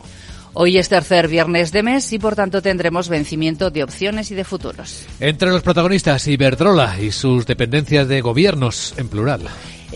Hoy 0.53 0.77
es 0.77 0.89
tercer 0.89 1.27
viernes 1.27 1.71
de 1.71 1.83
mes 1.83 2.11
y 2.13 2.19
por 2.19 2.35
tanto 2.35 2.61
tendremos 2.61 3.09
vencimiento 3.09 3.69
de 3.69 3.83
opciones 3.83 4.31
y 4.31 4.35
de 4.35 4.43
futuros. 4.43 5.05
Entre 5.19 5.49
los 5.49 5.61
protagonistas, 5.61 6.27
Iberdrola 6.27 6.99
y 6.99 7.11
sus 7.11 7.45
dependencias 7.45 8.07
de 8.07 8.21
gobiernos 8.21 8.93
en 8.97 9.07
plural. 9.07 9.41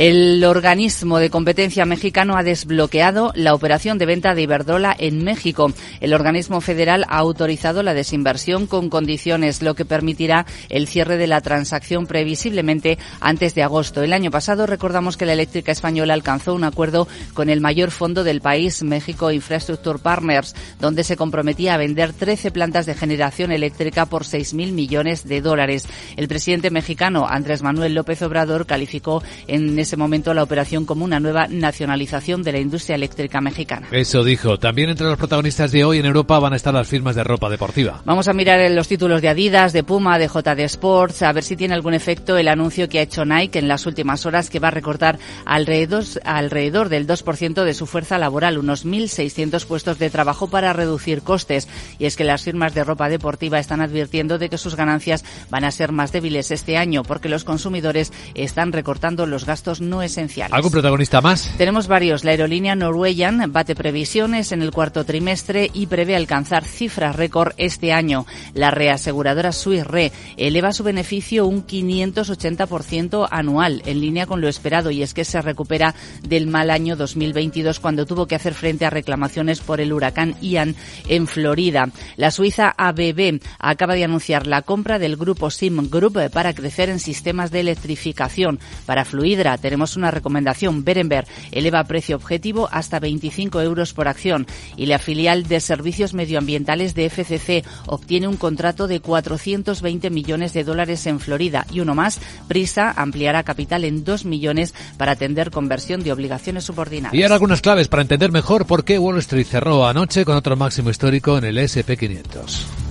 El 0.04 0.44
organismo 0.46 1.20
de 1.20 1.30
competencia 1.30 1.86
mexicano 1.86 2.36
ha 2.36 2.42
desbloqueado 2.42 3.32
la 3.36 3.54
operación 3.54 4.00
de 4.00 4.08
venta 4.08 4.34
de 4.34 4.42
Iberdrola 4.42 4.96
en 4.98 5.24
México. 5.24 5.72
El 6.00 6.16
organismo 6.16 6.60
federal 6.60 7.06
ha 7.08 7.20
autorizado 7.20 7.84
la 7.84 7.94
desinversión 7.94 8.66
con 8.66 8.90
condiciones, 8.90 9.62
lo 9.62 9.76
que 9.76 9.86
permitirá 9.86 10.48
el 10.70 10.88
cierre 10.88 11.18
de 11.18 11.28
la 11.28 11.42
transacción 11.42 12.08
previsiblemente 12.08 12.98
antes 13.20 13.54
de 13.54 13.62
agosto. 13.62 14.02
El 14.02 14.14
año 14.14 14.32
pasado 14.32 14.66
recordamos 14.66 15.18
que 15.18 15.28
la 15.28 15.34
eléctrica 15.34 15.72
española 15.72 16.16
alcanzó 16.16 16.56
un 16.56 16.64
acuerdo 16.64 17.08
con 17.36 17.52
el 17.52 17.62
mayor 17.62 17.92
fondo 17.92 18.24
del 18.24 18.42
país, 18.42 18.82
México 18.82 19.32
Infrastructure 19.32 20.00
Partners, 20.00 20.56
donde 20.80 21.04
se 21.04 21.16
comprometía 21.16 21.76
a 21.76 21.78
vender 21.78 22.12
13 22.12 22.50
plantas 22.50 22.88
de 22.88 22.96
generación 22.96 23.52
eléctrica 23.52 24.08
por 24.08 24.24
6.000 24.24 24.72
millones 24.72 25.28
de 25.28 25.42
dólares. 25.42 25.88
El 26.18 26.28
presidente 26.28 26.72
mexicano 26.72 27.28
Andrés 27.30 27.62
Manuel 27.62 27.94
López 27.94 28.20
Obrador 28.24 28.66
calificó 28.66 29.22
en 29.46 29.78
ese 29.78 29.91
momento 29.98 30.34
la 30.34 30.44
operación 30.44 30.86
como 30.86 31.06
una 31.06 31.20
nueva 31.20 31.48
nacionalización 31.48 32.44
de 32.44 32.52
la 32.52 32.60
industria 32.60 32.96
eléctrica 32.96 33.42
mexicana. 33.42 33.88
Eso 33.92 34.24
dijo. 34.24 34.58
También 34.60 34.90
entre 34.90 35.08
los 35.08 35.18
protagonistas 35.18 35.72
de 35.72 35.84
hoy 35.84 36.00
en 36.00 36.06
Europa 36.06 36.40
van 36.40 36.54
a 36.54 36.56
estar 36.56 36.74
las 36.74 36.88
firmas 36.88 37.16
de 37.16 37.24
ropa 37.24 37.50
deportiva. 37.50 38.02
Vamos 38.06 38.28
a 38.28 38.34
mirar 38.34 38.70
los 38.72 38.88
títulos 38.88 39.22
de 39.22 39.30
Adidas, 39.30 39.74
de 39.74 39.84
Puma, 39.84 40.20
de 40.20 40.28
JD 40.28 40.60
Sports, 40.66 41.22
a 41.22 41.32
ver 41.32 41.44
si 41.44 41.56
tiene 41.56 41.74
algún 41.74 41.94
efecto 41.94 42.38
el 42.38 42.48
anuncio 42.48 42.90
que 42.90 43.00
ha 43.00 43.04
hecho 43.04 43.26
Nike 43.26 43.60
en 43.60 43.68
las 43.68 43.86
últimas 43.86 44.26
horas 44.26 44.50
que 44.50 44.60
va 44.60 44.70
a 44.70 44.72
recortar 44.72 45.20
alrededor, 45.46 46.04
alrededor 46.24 46.90
del 46.90 47.08
2% 47.08 47.64
de 47.64 47.74
su 47.74 47.86
fuerza 47.86 48.18
laboral, 48.18 48.58
unos 48.58 48.86
1.600 48.86 49.66
puestos 49.66 50.00
de 50.00 50.10
trabajo 50.10 50.50
para 50.50 50.74
reducir 50.74 51.22
costes. 51.22 51.68
Y 52.00 52.06
es 52.06 52.16
que 52.16 52.24
las 52.24 52.44
firmas 52.44 52.74
de 52.74 52.84
ropa 52.84 53.10
deportiva 53.10 53.60
están 53.60 53.82
advirtiendo 53.82 54.38
de 54.38 54.50
que 54.50 54.58
sus 54.58 54.76
ganancias 54.76 55.24
van 55.50 55.64
a 55.64 55.72
ser 55.72 55.92
más 55.92 56.12
débiles 56.12 56.52
este 56.52 56.78
año 56.78 57.04
porque 57.04 57.30
los 57.30 57.44
consumidores 57.44 58.12
están 58.36 58.72
recortando 58.72 59.26
los 59.26 59.46
gastos 59.46 59.71
no 59.80 60.02
esenciales. 60.02 60.54
¿Algún 60.54 60.72
protagonista 60.72 61.22
más? 61.22 61.54
Tenemos 61.58 61.88
varios. 61.88 62.26
La 62.26 62.32
aerolínea 62.32 62.76
Norwegian 62.76 63.54
bate 63.54 63.76
previsiones 63.76 64.52
en 64.52 64.62
el 64.62 64.72
cuarto 64.72 65.06
trimestre 65.06 65.70
y 65.74 65.86
prevé 65.86 66.16
alcanzar 66.16 66.66
cifras 66.66 67.16
récord 67.16 67.54
este 67.58 67.94
año. 67.94 68.26
La 68.54 68.72
reaseguradora 68.72 69.52
Swiss 69.52 69.86
Re 69.86 70.12
eleva 70.38 70.74
su 70.74 70.84
beneficio 70.84 71.46
un 71.46 71.66
580% 71.66 73.28
anual, 73.30 73.82
en 73.86 74.02
línea 74.02 74.26
con 74.26 74.42
lo 74.42 74.48
esperado, 74.48 74.92
y 74.92 75.04
es 75.04 75.14
que 75.14 75.24
se 75.24 75.42
recupera 75.42 75.96
del 76.28 76.48
mal 76.48 76.70
año 76.72 76.96
2022 76.96 77.80
cuando 77.80 78.06
tuvo 78.06 78.28
que 78.28 78.36
hacer 78.36 78.54
frente 78.54 78.86
a 78.86 78.90
reclamaciones 78.90 79.62
por 79.62 79.80
el 79.80 79.94
huracán 79.94 80.36
Ian 80.42 80.76
en 81.08 81.28
Florida. 81.28 81.90
La 82.16 82.32
suiza 82.32 82.74
ABB 82.78 83.40
acaba 83.60 83.94
de 83.94 84.04
anunciar 84.04 84.48
la 84.48 84.64
compra 84.64 85.00
del 85.00 85.16
grupo 85.16 85.50
Sim 85.52 85.90
Group 85.90 86.32
para 86.32 86.54
crecer 86.54 86.90
en 86.90 87.00
sistemas 87.00 87.52
de 87.52 87.62
electrificación. 87.62 88.60
Para 88.86 89.06
Fluidra 89.06 89.58
tenemos 89.62 89.96
una 89.96 90.12
recomendación. 90.12 90.84
Berenberg 90.84 91.28
eleva 91.52 91.84
precio 91.84 92.16
objetivo 92.16 92.68
hasta 92.72 93.00
25 93.00 93.62
euros 93.62 93.94
por 93.94 94.08
acción 94.08 94.48
y 94.76 94.88
la 94.88 95.00
filial 95.00 95.48
de 95.48 95.60
servicios 95.60 96.14
medioambientales 96.14 96.96
de 96.96 97.10
FCC 97.10 97.66
obtiene 97.86 98.28
un 98.28 98.38
contrato 98.38 98.88
de 98.88 99.00
420 99.00 100.10
millones 100.10 100.54
de 100.54 100.64
dólares 100.64 101.06
en 101.08 101.20
Florida 101.20 101.66
y 101.72 101.80
uno 101.80 101.96
más, 101.96 102.20
Prisa 102.48 102.94
ampliará 102.96 103.44
capital 103.44 103.86
en 103.86 104.04
2 104.04 104.26
millones 104.26 104.74
para 104.98 105.14
atender 105.14 105.52
conversión 105.52 106.04
de 106.04 106.12
obligaciones 106.12 106.66
subordinadas. 106.66 107.14
Y 107.14 107.24
ahora 107.24 107.36
algunas 107.36 107.62
claves 107.62 107.88
para 107.88 108.02
entender 108.02 108.32
mejor 108.32 108.66
por 108.66 108.84
qué 108.84 109.00
Wall 109.00 109.20
Street 109.20 109.46
cerró 109.46 109.86
anoche 109.86 110.26
con 110.26 110.36
otro 110.36 110.56
máximo 110.56 110.90
histórico 110.90 111.38
en 111.38 111.46
el 111.46 111.58
SP500. 111.58 112.91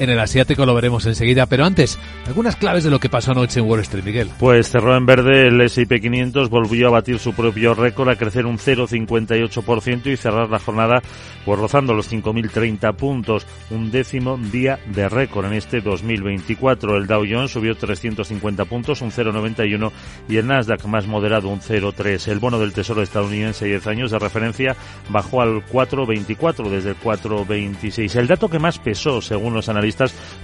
en 0.00 0.10
el 0.10 0.18
asiático, 0.18 0.66
lo 0.66 0.74
veremos 0.74 1.06
enseguida. 1.06 1.46
Pero 1.46 1.64
antes, 1.64 1.98
algunas 2.26 2.56
claves 2.56 2.84
de 2.84 2.90
lo 2.90 2.98
que 2.98 3.08
pasó 3.08 3.32
anoche 3.32 3.60
en 3.60 3.66
Wall 3.66 3.80
Street, 3.80 4.04
Miguel. 4.04 4.30
Pues 4.38 4.70
cerró 4.70 4.96
en 4.96 5.06
verde 5.06 5.48
el 5.48 5.60
S&P 5.60 6.00
500, 6.00 6.48
volvió 6.48 6.88
a 6.88 6.90
batir 6.90 7.18
su 7.18 7.32
propio 7.34 7.74
récord, 7.74 8.08
a 8.08 8.16
crecer 8.16 8.46
un 8.46 8.58
0,58% 8.58 10.06
y 10.06 10.16
cerrar 10.16 10.48
la 10.48 10.58
jornada 10.58 11.02
pues 11.44 11.58
rozando 11.58 11.94
los 11.94 12.10
5.030 12.10 12.94
puntos, 12.96 13.46
un 13.70 13.90
décimo 13.90 14.38
día 14.38 14.78
de 14.86 15.08
récord 15.08 15.46
en 15.46 15.54
este 15.54 15.80
2024. 15.80 16.96
El 16.96 17.06
Dow 17.06 17.24
Jones 17.28 17.50
subió 17.50 17.76
350 17.76 18.64
puntos, 18.64 19.00
un 19.02 19.10
0,91 19.10 19.90
y 20.28 20.36
el 20.36 20.46
Nasdaq 20.46 20.84
más 20.86 21.06
moderado, 21.06 21.48
un 21.48 21.60
0,3. 21.60 22.28
El 22.28 22.38
bono 22.38 22.58
del 22.58 22.72
Tesoro 22.72 23.02
estadounidense 23.02 23.66
10 23.66 23.86
años 23.86 24.10
de 24.10 24.18
referencia 24.18 24.76
bajó 25.08 25.40
al 25.42 25.64
4,24 25.66 26.68
desde 26.68 26.90
el 26.90 26.96
4,26. 27.00 28.16
El 28.16 28.26
dato 28.26 28.48
que 28.48 28.58
más 28.58 28.78
pesó, 28.78 29.20
según 29.20 29.54
los 29.54 29.68
analistas, 29.68 29.89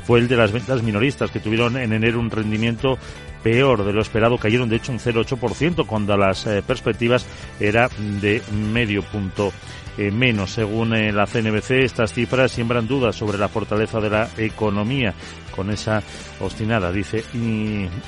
fue 0.05 0.21
el 0.21 0.29
de 0.29 0.37
las 0.37 0.53
ventas 0.53 0.83
minoristas, 0.83 1.31
que 1.31 1.41
tuvieron 1.41 1.77
en 1.77 1.93
enero 1.93 2.21
un 2.21 2.31
rendimiento 2.31 2.99
peor 3.43 3.85
de 3.85 3.93
lo 3.93 4.03
esperado, 4.03 4.39
cayeron 4.39 4.69
de 4.69 4.77
hecho 4.77 4.93
un 4.93 4.99
0,8% 4.99 5.87
cuando 5.87 6.17
las 6.17 6.47
eh, 6.47 6.63
perspectivas 6.67 7.27
era 7.61 7.89
de 8.21 8.43
medio 8.53 9.03
punto 9.03 9.53
eh, 9.99 10.11
menos. 10.11 10.51
Según 10.51 10.95
eh, 10.95 11.13
la 11.13 11.27
CNBC, 11.27 11.71
estas 11.85 12.13
cifras 12.13 12.53
siembran 12.53 12.87
dudas 12.87 13.17
sobre 13.17 13.39
la 13.39 13.49
fortaleza 13.49 14.01
de 14.01 14.11
la 14.11 14.29
economía 14.37 15.15
con 15.57 15.71
esa 15.71 16.03
obstinada, 16.41 16.93
dice, 16.93 17.25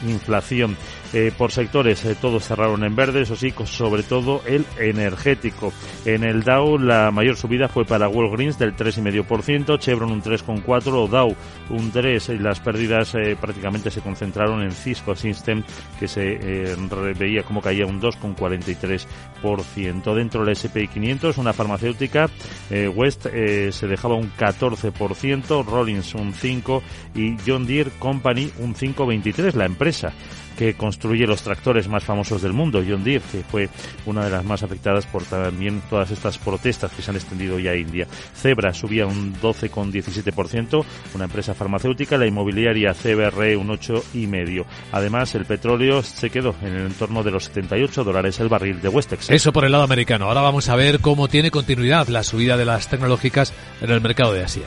inflación. 0.07 0.77
Eh, 1.15 1.33
por 1.37 1.51
sectores, 1.53 2.05
eh, 2.05 2.15
todos 2.21 2.45
cerraron 2.45 2.85
en 2.85 2.95
verde, 2.95 3.23
eso 3.23 3.35
sí, 3.35 3.55
sobre 3.65 4.03
todo 4.03 4.43
el 4.47 4.67
energético. 4.79 5.73
En 6.05 6.23
el 6.23 6.43
Dow 6.43 6.77
la 6.79 7.11
mayor 7.11 7.37
subida 7.37 7.67
fue 7.69 7.87
para 7.87 8.11
Walgreens 8.11 8.59
del 8.59 8.77
3,5%, 8.77 9.79
Chevron 9.79 10.13
un 10.13 10.23
3,4%, 10.23 11.09
Dow 11.09 11.35
un 11.71 11.93
3%, 11.93 12.35
y 12.35 12.39
las 12.39 12.61
pérdidas 12.61 13.15
eh, 13.15 13.39
prácticamente 13.41 13.91
se 13.91 14.03
concentraron 14.03 14.61
en 14.63 14.73
Cisco 14.73 15.17
System, 15.17 15.63
que 15.99 16.07
se 16.07 16.77
veía 17.19 17.43
como 17.43 17.63
caía 17.63 17.87
un 17.87 18.03
2,43%. 18.03 20.15
Dentro 20.15 20.45
del 20.45 20.53
S&P 20.53 20.89
500, 20.89 21.39
una 21.39 21.55
farmacéutica, 21.55 22.29
West 22.95 23.23
se 23.23 23.87
dejaba 23.87 24.17
un 24.17 24.31
14%, 24.33 25.65
Rollins 25.65 26.15
un 26.15 26.35
5% 26.35 26.83
y 27.15 27.38
John 27.47 27.67
Deere 27.67 27.91
Company 27.99 28.51
un 28.59 28.75
5,23, 28.75 29.55
la 29.55 29.65
empresa 29.65 30.13
que 30.59 30.75
construye 30.75 31.25
los 31.25 31.43
tractores 31.43 31.87
más 31.87 32.03
famosos 32.03 32.43
del 32.43 32.53
mundo, 32.53 32.83
John 32.87 33.05
Deere, 33.05 33.25
que 33.31 33.45
fue 33.45 33.69
una 34.07 34.25
de 34.25 34.31
las 34.31 34.45
más 34.45 34.65
afectadas 34.65 35.07
por 35.07 35.23
también 35.23 35.81
todas 35.89 36.11
estas 36.11 36.37
protestas 36.37 36.91
que 36.91 37.01
se 37.01 37.11
han 37.11 37.17
extendido 37.17 37.61
ya 37.61 37.71
a 37.71 37.77
India. 37.77 38.09
Zebra 38.35 38.75
subía 38.75 39.07
un 39.07 39.35
12,17%, 39.37 40.85
una 41.15 41.25
empresa 41.25 41.55
farmacéutica, 41.55 42.19
la 42.19 42.27
inmobiliaria 42.27 42.93
CBR 42.93 43.57
un 43.57 43.69
8,5%. 43.69 44.65
Además, 44.91 45.35
el 45.37 45.45
petróleo 45.45 46.03
se 46.03 46.29
quedó 46.29 46.57
en 46.63 46.75
el 46.75 46.87
entorno 46.87 47.23
de 47.23 47.31
los 47.31 47.45
78 47.45 48.03
dólares 48.03 48.41
el 48.41 48.49
barril 48.49 48.81
de 48.81 48.89
West 48.89 49.11
Texas. 49.11 49.31
Eso 49.31 49.53
por 49.53 49.65
el 49.65 49.71
lado 49.71 49.85
americano. 49.85 50.27
Ahora 50.27 50.41
vamos 50.41 50.69
a 50.69 50.77
ver 50.77 50.99
cómo 50.99 51.29
tiene 51.29 51.53
continuidad 51.53 52.09
la 52.09 52.25
subida 52.25 52.57
de 52.57 52.65
las 52.65 52.89
tecnológicas 52.89 53.53
en 53.81 53.91
el 53.91 54.01
mercado 54.01 54.33
de 54.33 54.43
Asia. 54.43 54.67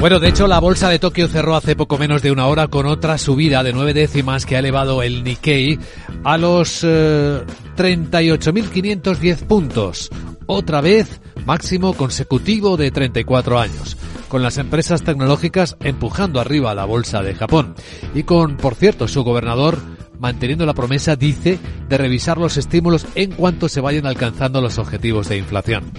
Bueno, 0.00 0.18
de 0.18 0.30
hecho, 0.30 0.48
la 0.48 0.60
bolsa 0.60 0.88
de 0.88 0.98
Tokio 0.98 1.28
cerró 1.28 1.54
hace 1.54 1.76
poco 1.76 1.98
menos 1.98 2.22
de 2.22 2.32
una 2.32 2.46
hora 2.46 2.68
con 2.68 2.86
otra 2.86 3.18
subida 3.18 3.62
de 3.62 3.74
nueve 3.74 3.92
décimas 3.92 4.46
que 4.46 4.56
ha 4.56 4.60
elevado 4.60 5.02
el 5.02 5.22
Nikkei 5.22 5.78
a 6.24 6.38
los 6.38 6.80
eh, 6.84 7.44
38.510 7.76 9.46
puntos. 9.46 10.08
Otra 10.46 10.80
vez, 10.80 11.20
máximo 11.44 11.92
consecutivo 11.92 12.78
de 12.78 12.90
34 12.90 13.58
años 13.58 13.98
con 14.28 14.42
las 14.42 14.56
empresas 14.56 15.02
tecnológicas 15.02 15.76
empujando 15.80 16.40
arriba 16.40 16.74
la 16.74 16.86
bolsa 16.86 17.20
de 17.22 17.34
Japón. 17.34 17.74
Y 18.14 18.22
con, 18.22 18.56
por 18.56 18.76
cierto, 18.76 19.06
su 19.06 19.22
gobernador 19.22 19.80
manteniendo 20.20 20.66
la 20.66 20.74
promesa, 20.74 21.16
dice, 21.16 21.58
de 21.88 21.98
revisar 21.98 22.38
los 22.38 22.56
estímulos 22.58 23.06
en 23.14 23.32
cuanto 23.32 23.68
se 23.68 23.80
vayan 23.80 24.06
alcanzando 24.06 24.60
los 24.60 24.78
objetivos 24.78 25.28
de 25.28 25.38
inflación. 25.38 25.90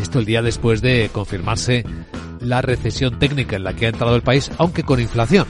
Esto 0.00 0.20
el 0.20 0.24
día 0.24 0.42
después 0.42 0.80
de 0.80 1.10
confirmarse 1.12 1.84
la 2.40 2.62
recesión 2.62 3.18
técnica 3.18 3.56
en 3.56 3.64
la 3.64 3.74
que 3.74 3.86
ha 3.86 3.90
entrado 3.90 4.14
el 4.14 4.22
país, 4.22 4.50
aunque 4.58 4.84
con 4.84 5.00
inflación. 5.00 5.46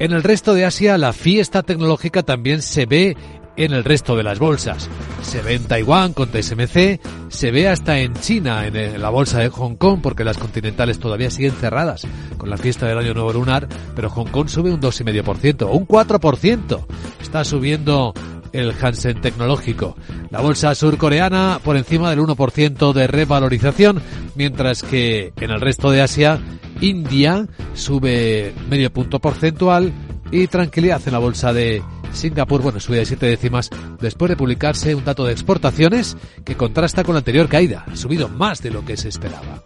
En 0.00 0.12
el 0.12 0.24
resto 0.24 0.54
de 0.54 0.64
Asia, 0.64 0.98
la 0.98 1.12
fiesta 1.12 1.62
tecnológica 1.62 2.24
también 2.24 2.60
se 2.60 2.86
ve 2.86 3.16
en 3.56 3.72
el 3.72 3.84
resto 3.84 4.16
de 4.16 4.22
las 4.22 4.38
bolsas. 4.38 4.88
Se 5.22 5.42
ve 5.42 5.54
en 5.54 5.64
Taiwán 5.64 6.12
con 6.12 6.30
TSMC, 6.30 7.00
se 7.28 7.50
ve 7.50 7.68
hasta 7.68 7.98
en 7.98 8.14
China, 8.14 8.66
en 8.66 9.00
la 9.00 9.10
bolsa 9.10 9.38
de 9.38 9.48
Hong 9.48 9.76
Kong, 9.76 10.00
porque 10.02 10.24
las 10.24 10.38
continentales 10.38 10.98
todavía 10.98 11.30
siguen 11.30 11.52
cerradas 11.52 12.06
con 12.36 12.50
la 12.50 12.56
fiesta 12.56 12.86
del 12.86 12.98
año 12.98 13.14
nuevo 13.14 13.32
lunar, 13.32 13.68
pero 13.94 14.10
Hong 14.10 14.28
Kong 14.28 14.48
sube 14.48 14.72
un 14.72 14.80
2,5%, 14.80 15.68
un 15.70 15.86
4%. 15.86 16.86
Está 17.20 17.44
subiendo 17.44 18.12
el 18.52 18.72
Hansen 18.80 19.20
tecnológico. 19.20 19.96
La 20.30 20.40
bolsa 20.40 20.74
surcoreana 20.74 21.60
por 21.62 21.76
encima 21.76 22.10
del 22.10 22.20
1% 22.20 22.92
de 22.92 23.06
revalorización, 23.06 24.00
mientras 24.36 24.82
que 24.82 25.32
en 25.40 25.50
el 25.50 25.60
resto 25.60 25.90
de 25.90 26.02
Asia, 26.02 26.40
India 26.80 27.46
sube 27.74 28.54
medio 28.68 28.92
punto 28.92 29.20
porcentual 29.20 29.92
y 30.30 30.46
tranquilidad 30.46 31.02
en 31.06 31.12
la 31.12 31.18
bolsa 31.18 31.52
de 31.52 31.82
Singapur, 32.14 32.62
bueno, 32.62 32.80
sube 32.80 32.98
de 32.98 33.06
siete 33.06 33.26
décimas 33.26 33.70
después 34.00 34.28
de 34.30 34.36
publicarse 34.36 34.94
un 34.94 35.04
dato 35.04 35.24
de 35.24 35.32
exportaciones 35.32 36.16
que 36.44 36.56
contrasta 36.56 37.04
con 37.04 37.14
la 37.14 37.18
anterior 37.18 37.48
caída. 37.48 37.84
Ha 37.90 37.96
subido 37.96 38.28
más 38.28 38.62
de 38.62 38.70
lo 38.70 38.84
que 38.84 38.96
se 38.96 39.08
esperaba. 39.08 39.64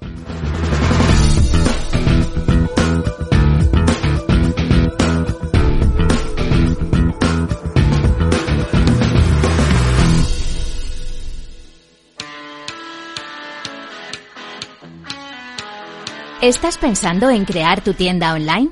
¿Estás 16.40 16.78
pensando 16.78 17.30
en 17.30 17.44
crear 17.44 17.82
tu 17.82 17.94
tienda 17.94 18.32
online? 18.32 18.70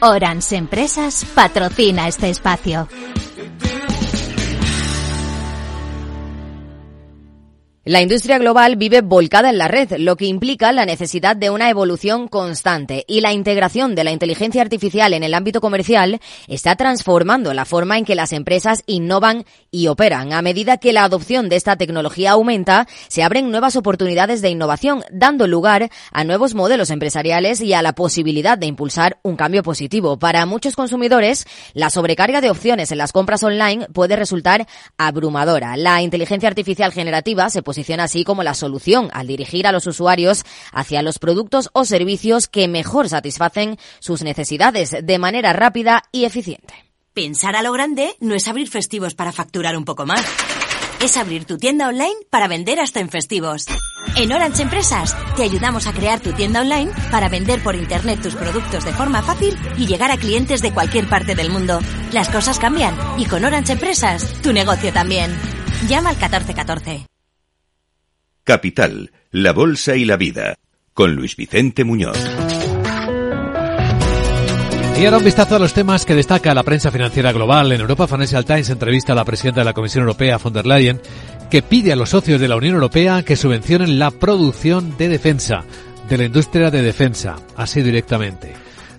Orans 0.00 0.52
Empresas 0.52 1.24
patrocina 1.34 2.06
este 2.06 2.30
espacio. 2.30 2.88
La 7.88 8.02
industria 8.02 8.36
global 8.36 8.76
vive 8.76 9.00
volcada 9.00 9.48
en 9.48 9.56
la 9.56 9.66
red, 9.66 9.94
lo 9.96 10.18
que 10.18 10.26
implica 10.26 10.72
la 10.72 10.84
necesidad 10.84 11.34
de 11.34 11.48
una 11.48 11.70
evolución 11.70 12.28
constante 12.28 13.06
y 13.08 13.22
la 13.22 13.32
integración 13.32 13.94
de 13.94 14.04
la 14.04 14.10
inteligencia 14.10 14.60
artificial 14.60 15.14
en 15.14 15.22
el 15.22 15.32
ámbito 15.32 15.62
comercial 15.62 16.20
está 16.48 16.76
transformando 16.76 17.54
la 17.54 17.64
forma 17.64 17.96
en 17.96 18.04
que 18.04 18.14
las 18.14 18.34
empresas 18.34 18.82
innovan 18.84 19.46
y 19.70 19.86
operan. 19.86 20.34
A 20.34 20.42
medida 20.42 20.76
que 20.76 20.92
la 20.92 21.04
adopción 21.04 21.48
de 21.48 21.56
esta 21.56 21.76
tecnología 21.76 22.32
aumenta, 22.32 22.86
se 23.08 23.22
abren 23.22 23.50
nuevas 23.50 23.74
oportunidades 23.74 24.42
de 24.42 24.50
innovación, 24.50 25.02
dando 25.10 25.46
lugar 25.46 25.88
a 26.12 26.24
nuevos 26.24 26.54
modelos 26.54 26.90
empresariales 26.90 27.62
y 27.62 27.72
a 27.72 27.80
la 27.80 27.94
posibilidad 27.94 28.58
de 28.58 28.66
impulsar 28.66 29.18
un 29.22 29.36
cambio 29.36 29.62
positivo. 29.62 30.18
Para 30.18 30.44
muchos 30.44 30.76
consumidores, 30.76 31.46
la 31.72 31.88
sobrecarga 31.88 32.42
de 32.42 32.50
opciones 32.50 32.92
en 32.92 32.98
las 32.98 33.12
compras 33.12 33.42
online 33.42 33.86
puede 33.94 34.14
resultar 34.14 34.66
abrumadora. 34.98 35.78
La 35.78 36.02
inteligencia 36.02 36.50
artificial 36.50 36.92
generativa 36.92 37.48
se 37.48 37.62
posiciona 37.62 37.77
así 38.00 38.24
como 38.24 38.42
la 38.42 38.54
solución 38.54 39.10
al 39.12 39.26
dirigir 39.26 39.66
a 39.66 39.72
los 39.72 39.86
usuarios 39.86 40.44
hacia 40.72 41.02
los 41.02 41.18
productos 41.18 41.70
o 41.72 41.84
servicios 41.84 42.48
que 42.48 42.68
mejor 42.68 43.08
satisfacen 43.08 43.78
sus 44.00 44.22
necesidades 44.22 44.96
de 45.02 45.18
manera 45.18 45.52
rápida 45.52 46.02
y 46.12 46.24
eficiente. 46.24 46.74
Pensar 47.14 47.56
a 47.56 47.62
lo 47.62 47.72
grande 47.72 48.14
no 48.20 48.34
es 48.34 48.46
abrir 48.46 48.68
festivos 48.68 49.14
para 49.14 49.32
facturar 49.32 49.76
un 49.76 49.84
poco 49.84 50.06
más. 50.06 50.24
Es 51.02 51.16
abrir 51.16 51.44
tu 51.44 51.58
tienda 51.58 51.88
online 51.88 52.14
para 52.30 52.48
vender 52.48 52.80
hasta 52.80 53.00
en 53.00 53.08
festivos. 53.08 53.66
En 54.16 54.32
Orange 54.32 54.62
Empresas 54.62 55.16
te 55.36 55.42
ayudamos 55.42 55.86
a 55.86 55.92
crear 55.92 56.20
tu 56.20 56.32
tienda 56.32 56.60
online 56.60 56.90
para 57.10 57.28
vender 57.28 57.62
por 57.62 57.76
internet 57.76 58.20
tus 58.22 58.34
productos 58.34 58.84
de 58.84 58.92
forma 58.92 59.22
fácil 59.22 59.56
y 59.76 59.86
llegar 59.86 60.10
a 60.10 60.16
clientes 60.16 60.62
de 60.62 60.72
cualquier 60.72 61.08
parte 61.08 61.34
del 61.34 61.50
mundo. 61.50 61.80
Las 62.12 62.28
cosas 62.28 62.58
cambian 62.58 62.96
y 63.16 63.26
con 63.26 63.44
Orange 63.44 63.72
Empresas 63.72 64.40
tu 64.42 64.52
negocio 64.52 64.92
también. 64.92 65.30
Llama 65.88 66.10
al 66.10 66.16
1414. 66.16 67.17
Capital, 68.48 69.10
la 69.30 69.52
Bolsa 69.52 69.94
y 69.94 70.06
la 70.06 70.16
Vida, 70.16 70.56
con 70.94 71.14
Luis 71.14 71.36
Vicente 71.36 71.84
Muñoz. 71.84 72.16
Y 74.98 75.04
ahora 75.04 75.18
un 75.18 75.24
vistazo 75.24 75.56
a 75.56 75.58
los 75.58 75.74
temas 75.74 76.06
que 76.06 76.14
destaca 76.14 76.54
la 76.54 76.62
prensa 76.62 76.90
financiera 76.90 77.30
global. 77.32 77.70
En 77.72 77.82
Europa, 77.82 78.06
Financial 78.06 78.46
Times 78.46 78.70
entrevista 78.70 79.12
a 79.12 79.16
la 79.16 79.26
presidenta 79.26 79.60
de 79.60 79.66
la 79.66 79.74
Comisión 79.74 80.04
Europea, 80.04 80.38
von 80.38 80.54
der 80.54 80.64
Leyen, 80.64 80.98
que 81.50 81.60
pide 81.60 81.92
a 81.92 81.96
los 81.96 82.08
socios 82.08 82.40
de 82.40 82.48
la 82.48 82.56
Unión 82.56 82.72
Europea 82.72 83.22
que 83.22 83.36
subvencionen 83.36 83.98
la 83.98 84.10
producción 84.12 84.96
de 84.96 85.10
defensa, 85.10 85.64
de 86.08 86.16
la 86.16 86.24
industria 86.24 86.70
de 86.70 86.80
defensa, 86.80 87.36
así 87.54 87.82
directamente. 87.82 88.54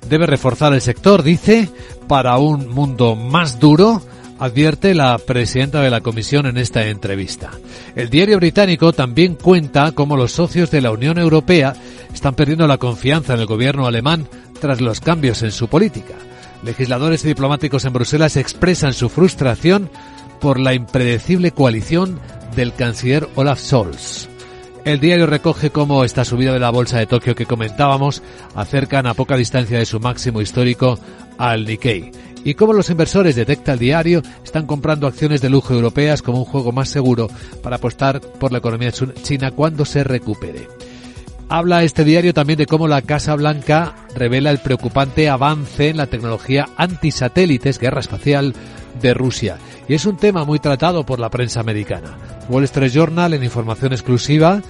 Debe 0.08 0.28
reforzar 0.28 0.76
el 0.76 0.82
sector, 0.82 1.24
dice, 1.24 1.70
para 2.08 2.38
un 2.38 2.70
mundo 2.70 3.16
más 3.16 3.60
duro 3.60 4.04
advierte 4.40 4.96
la 4.96 5.18
presidenta 5.18 5.82
de 5.82 5.90
la 5.90 6.02
Comisión 6.02 6.46
en 6.46 6.58
esta 6.58 6.88
entrevista. 6.88 7.52
El 7.96 8.10
diario 8.10 8.38
británico 8.38 8.94
también 8.94 9.36
cuenta 9.36 9.92
cómo 9.92 10.16
los 10.16 10.32
socios 10.32 10.72
de 10.72 10.82
la 10.82 10.92
Unión 10.92 11.18
Europea 11.18 11.74
están 12.14 12.36
perdiendo 12.36 12.66
la 12.66 12.78
confianza 12.78 13.34
en 13.34 13.42
el 13.42 13.46
gobierno 13.46 13.86
alemán 13.86 14.28
tras 14.60 14.82
los 14.82 15.02
cambios 15.02 15.44
en 15.44 15.52
su 15.52 15.68
política. 15.68 16.16
Legisladores 16.64 17.24
y 17.24 17.28
diplomáticos 17.28 17.86
en 17.86 17.94
Bruselas 17.94 18.38
expresan 18.38 18.94
su 18.94 19.10
frustración 19.10 19.90
por 20.40 20.60
la 20.60 20.74
impredecible 20.74 21.52
coalición 21.52 22.20
del 22.56 22.74
canciller 22.74 23.28
Olaf 23.36 23.60
Scholz. 23.60 24.30
El 24.86 25.00
diario 25.02 25.28
recoge 25.28 25.70
cómo 25.70 26.06
esta 26.06 26.24
subida 26.24 26.54
de 26.54 26.60
la 26.60 26.70
bolsa 26.70 26.98
de 26.98 27.06
Tokio 27.06 27.36
que 27.36 27.46
comentábamos 27.46 28.24
acercan 28.56 29.06
a 29.08 29.14
poca 29.14 29.36
distancia 29.36 29.78
de 29.78 29.86
su 29.86 30.00
máximo 30.00 30.42
histórico 30.42 30.98
al 31.38 31.66
Nikkei 31.66 32.12
y 32.44 32.54
cómo 32.54 32.74
los 32.74 32.90
inversores, 32.90 33.36
detecta 33.36 33.74
el 33.74 33.80
diario, 33.80 34.22
están 34.44 34.66
comprando 34.66 35.08
acciones 35.08 35.42
de 35.42 35.50
lujo 35.50 35.74
europeas 35.74 36.22
como 36.22 36.40
un 36.40 36.46
juego 36.46 36.72
más 36.72 36.90
seguro 36.90 37.30
para 37.62 37.78
apostar 37.78 38.22
por 38.22 38.52
la 38.52 38.60
economía 38.60 38.92
china 38.92 39.52
cuando 39.52 39.86
se 39.86 40.04
recupere. 40.04 40.68
Habla 41.52 41.84
este 41.84 42.04
diario 42.04 42.32
también 42.32 42.58
de 42.58 42.68
cómo 42.68 42.88
la 42.88 43.02
Casa 43.02 43.36
Blanca 43.36 43.96
revela 44.16 44.52
el 44.52 44.60
preocupante 44.60 45.30
avance 45.30 45.90
en 45.90 45.98
la 45.98 46.06
tecnología 46.06 46.68
antisatélites, 46.78 47.80
guerra 47.80 48.02
espacial 48.02 48.54
de 49.02 49.16
Rusia. 49.16 49.58
Y 49.88 49.96
es 49.96 50.06
un 50.06 50.18
tema 50.18 50.46
muy 50.46 50.60
tratado 50.60 51.08
por 51.08 51.20
la 51.20 51.32
prensa 51.32 51.60
americana. 51.60 52.18
Wall 52.50 52.66
Street 52.66 52.92
Journal, 52.92 53.34
en 53.34 53.44
información 53.44 53.94
exclusiva, 53.94 54.62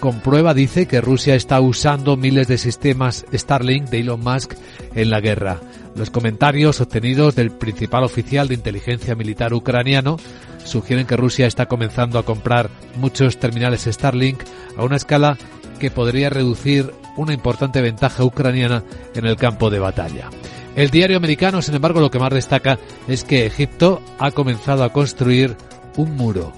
comprueba, 0.00 0.52
dice, 0.52 0.86
que 0.86 1.00
Rusia 1.00 1.36
está 1.36 1.60
usando 1.60 2.16
miles 2.16 2.48
de 2.48 2.58
sistemas 2.58 3.24
Starlink 3.32 3.88
de 3.88 4.00
Elon 4.00 4.20
Musk 4.20 4.54
en 4.96 5.10
la 5.10 5.20
guerra. 5.20 5.60
Los 5.96 6.10
comentarios 6.10 6.82
obtenidos 6.82 7.34
del 7.34 7.50
principal 7.50 8.04
oficial 8.04 8.48
de 8.48 8.54
inteligencia 8.54 9.14
militar 9.14 9.54
ucraniano 9.54 10.18
sugieren 10.62 11.06
que 11.06 11.16
Rusia 11.16 11.46
está 11.46 11.66
comenzando 11.66 12.18
a 12.18 12.24
comprar 12.24 12.68
muchos 12.96 13.38
terminales 13.38 13.84
Starlink 13.84 14.42
a 14.76 14.84
una 14.84 14.96
escala 14.96 15.38
que 15.80 15.90
podría 15.90 16.28
reducir 16.28 16.92
una 17.16 17.32
importante 17.32 17.80
ventaja 17.80 18.24
ucraniana 18.24 18.84
en 19.14 19.24
el 19.24 19.36
campo 19.36 19.70
de 19.70 19.78
batalla. 19.78 20.28
El 20.74 20.90
diario 20.90 21.16
americano, 21.16 21.62
sin 21.62 21.74
embargo, 21.74 22.00
lo 22.00 22.10
que 22.10 22.18
más 22.18 22.30
destaca 22.30 22.78
es 23.08 23.24
que 23.24 23.46
Egipto 23.46 24.02
ha 24.18 24.32
comenzado 24.32 24.84
a 24.84 24.92
construir 24.92 25.56
un 25.96 26.14
muro, 26.14 26.52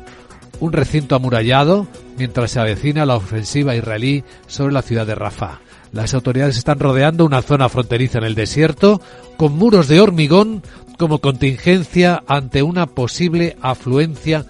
un 0.58 0.72
recinto 0.72 1.14
amurallado, 1.14 1.86
mientras 2.16 2.50
se 2.50 2.58
avecina 2.58 3.06
la 3.06 3.14
ofensiva 3.14 3.76
israelí 3.76 4.24
sobre 4.48 4.72
la 4.72 4.82
ciudad 4.82 5.06
de 5.06 5.14
Rafah. 5.14 5.60
Las 5.92 6.14
autoridades 6.14 6.58
están 6.58 6.78
rodeando 6.78 7.24
una 7.24 7.42
zona 7.42 7.68
fronteriza 7.68 8.18
en 8.18 8.24
el 8.24 8.34
desierto 8.34 9.00
con 9.36 9.56
muros 9.56 9.88
de 9.88 10.00
hormigón 10.00 10.62
como 10.98 11.18
contingencia 11.20 12.22
ante 12.26 12.62
una 12.62 12.86
posible 12.86 13.56
afluencia 13.62 14.44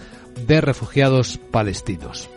de 0.47 0.61
refugiados 0.61 1.39
palestinos. 1.51 2.29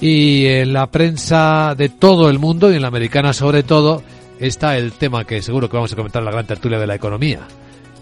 Y 0.00 0.46
en 0.46 0.72
la 0.72 0.90
prensa 0.90 1.74
de 1.76 1.88
todo 1.88 2.30
el 2.30 2.38
mundo 2.38 2.72
y 2.72 2.76
en 2.76 2.82
la 2.82 2.88
americana 2.88 3.32
sobre 3.32 3.62
todo 3.62 4.02
está 4.38 4.76
el 4.76 4.92
tema 4.92 5.24
que 5.24 5.42
seguro 5.42 5.68
que 5.68 5.76
vamos 5.76 5.92
a 5.92 5.96
comentar 5.96 6.20
en 6.20 6.26
la 6.26 6.32
gran 6.32 6.46
tertulia 6.46 6.78
de 6.78 6.86
la 6.86 6.94
economía. 6.94 7.40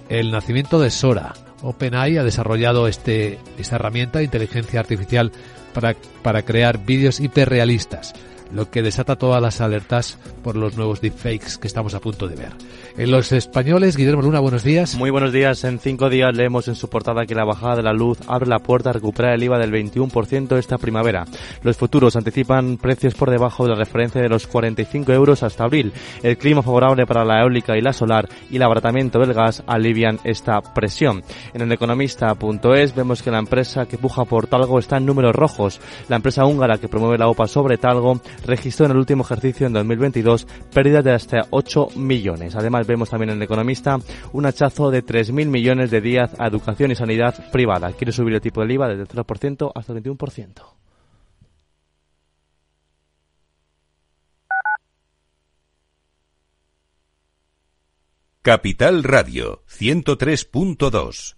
El 0.08 0.30
nacimiento 0.30 0.80
de 0.80 0.90
Sora. 0.90 1.34
OpenAI 1.60 2.18
ha 2.18 2.22
desarrollado 2.22 2.86
este, 2.86 3.40
esta 3.58 3.76
herramienta 3.76 4.20
de 4.20 4.26
inteligencia 4.26 4.78
artificial 4.78 5.32
para, 5.74 5.96
para 6.22 6.42
crear 6.42 6.84
vídeos 6.84 7.18
hiperrealistas 7.18 8.14
lo 8.52 8.70
que 8.70 8.82
desata 8.82 9.16
todas 9.16 9.42
las 9.42 9.60
alertas 9.60 10.18
por 10.42 10.56
los 10.56 10.76
nuevos 10.76 11.00
deepfakes 11.00 11.58
que 11.60 11.66
estamos 11.66 11.94
a 11.94 12.00
punto 12.00 12.28
de 12.28 12.36
ver. 12.36 12.52
En 12.96 13.10
los 13.10 13.32
españoles, 13.32 13.96
Guillermo 13.96 14.22
Luna, 14.22 14.40
buenos 14.40 14.64
días. 14.64 14.96
Muy 14.96 15.10
buenos 15.10 15.32
días. 15.32 15.62
En 15.64 15.78
cinco 15.78 16.08
días 16.08 16.34
leemos 16.36 16.68
en 16.68 16.74
su 16.74 16.88
portada 16.88 17.26
que 17.26 17.34
la 17.34 17.44
bajada 17.44 17.76
de 17.76 17.82
la 17.82 17.92
luz 17.92 18.18
abre 18.26 18.48
la 18.48 18.58
puerta 18.58 18.90
a 18.90 18.92
recuperar 18.92 19.34
el 19.34 19.42
IVA 19.42 19.58
del 19.58 19.72
21% 19.72 20.56
esta 20.56 20.78
primavera. 20.78 21.24
Los 21.62 21.76
futuros 21.76 22.16
anticipan 22.16 22.76
precios 22.76 23.14
por 23.14 23.30
debajo 23.30 23.64
de 23.64 23.70
la 23.70 23.76
referencia 23.76 24.20
de 24.20 24.28
los 24.28 24.46
45 24.46 25.12
euros 25.12 25.42
hasta 25.42 25.64
abril. 25.64 25.92
El 26.22 26.38
clima 26.38 26.62
favorable 26.62 27.06
para 27.06 27.24
la 27.24 27.42
eólica 27.42 27.76
y 27.76 27.80
la 27.80 27.92
solar 27.92 28.28
y 28.50 28.56
el 28.56 28.62
abaratamiento 28.62 29.18
del 29.18 29.34
gas 29.34 29.62
alivian 29.66 30.18
esta 30.24 30.60
presión. 30.60 31.22
En 31.54 31.62
el 31.62 31.72
economista.es 31.72 32.94
vemos 32.94 33.22
que 33.22 33.30
la 33.30 33.38
empresa 33.38 33.86
que 33.86 33.98
puja 33.98 34.24
por 34.24 34.46
Talgo 34.46 34.78
está 34.78 34.96
en 34.96 35.06
números 35.06 35.34
rojos. 35.34 35.80
La 36.08 36.16
empresa 36.16 36.44
húngara 36.46 36.78
que 36.78 36.88
promueve 36.88 37.18
la 37.18 37.28
OPA 37.28 37.46
sobre 37.46 37.78
Talgo 37.78 38.20
registró 38.44 38.86
en 38.86 38.92
el 38.92 38.98
último 38.98 39.24
ejercicio 39.24 39.66
en 39.66 39.72
2022 39.72 40.46
pérdidas 40.72 41.04
de 41.04 41.12
hasta 41.12 41.46
8 41.50 41.88
millones. 41.96 42.54
Además 42.56 42.86
vemos 42.86 43.10
también 43.10 43.30
en 43.30 43.36
el 43.36 43.42
economista 43.42 43.98
un 44.32 44.46
hachazo 44.46 44.90
de 44.90 45.04
3.000 45.04 45.46
millones 45.46 45.90
de 45.90 46.00
días 46.00 46.30
a 46.38 46.46
educación 46.46 46.90
y 46.90 46.94
sanidad 46.94 47.50
privada. 47.50 47.92
Quiere 47.92 48.12
subir 48.12 48.34
el 48.34 48.40
tipo 48.40 48.60
del 48.60 48.72
IVA 48.72 48.88
desde 48.88 49.02
el 49.02 49.08
3% 49.08 49.72
hasta 49.74 49.92
el 49.92 50.02
21%. 50.02 50.78
Capital 58.42 59.02
Radio 59.04 59.62
103.2 59.68 61.37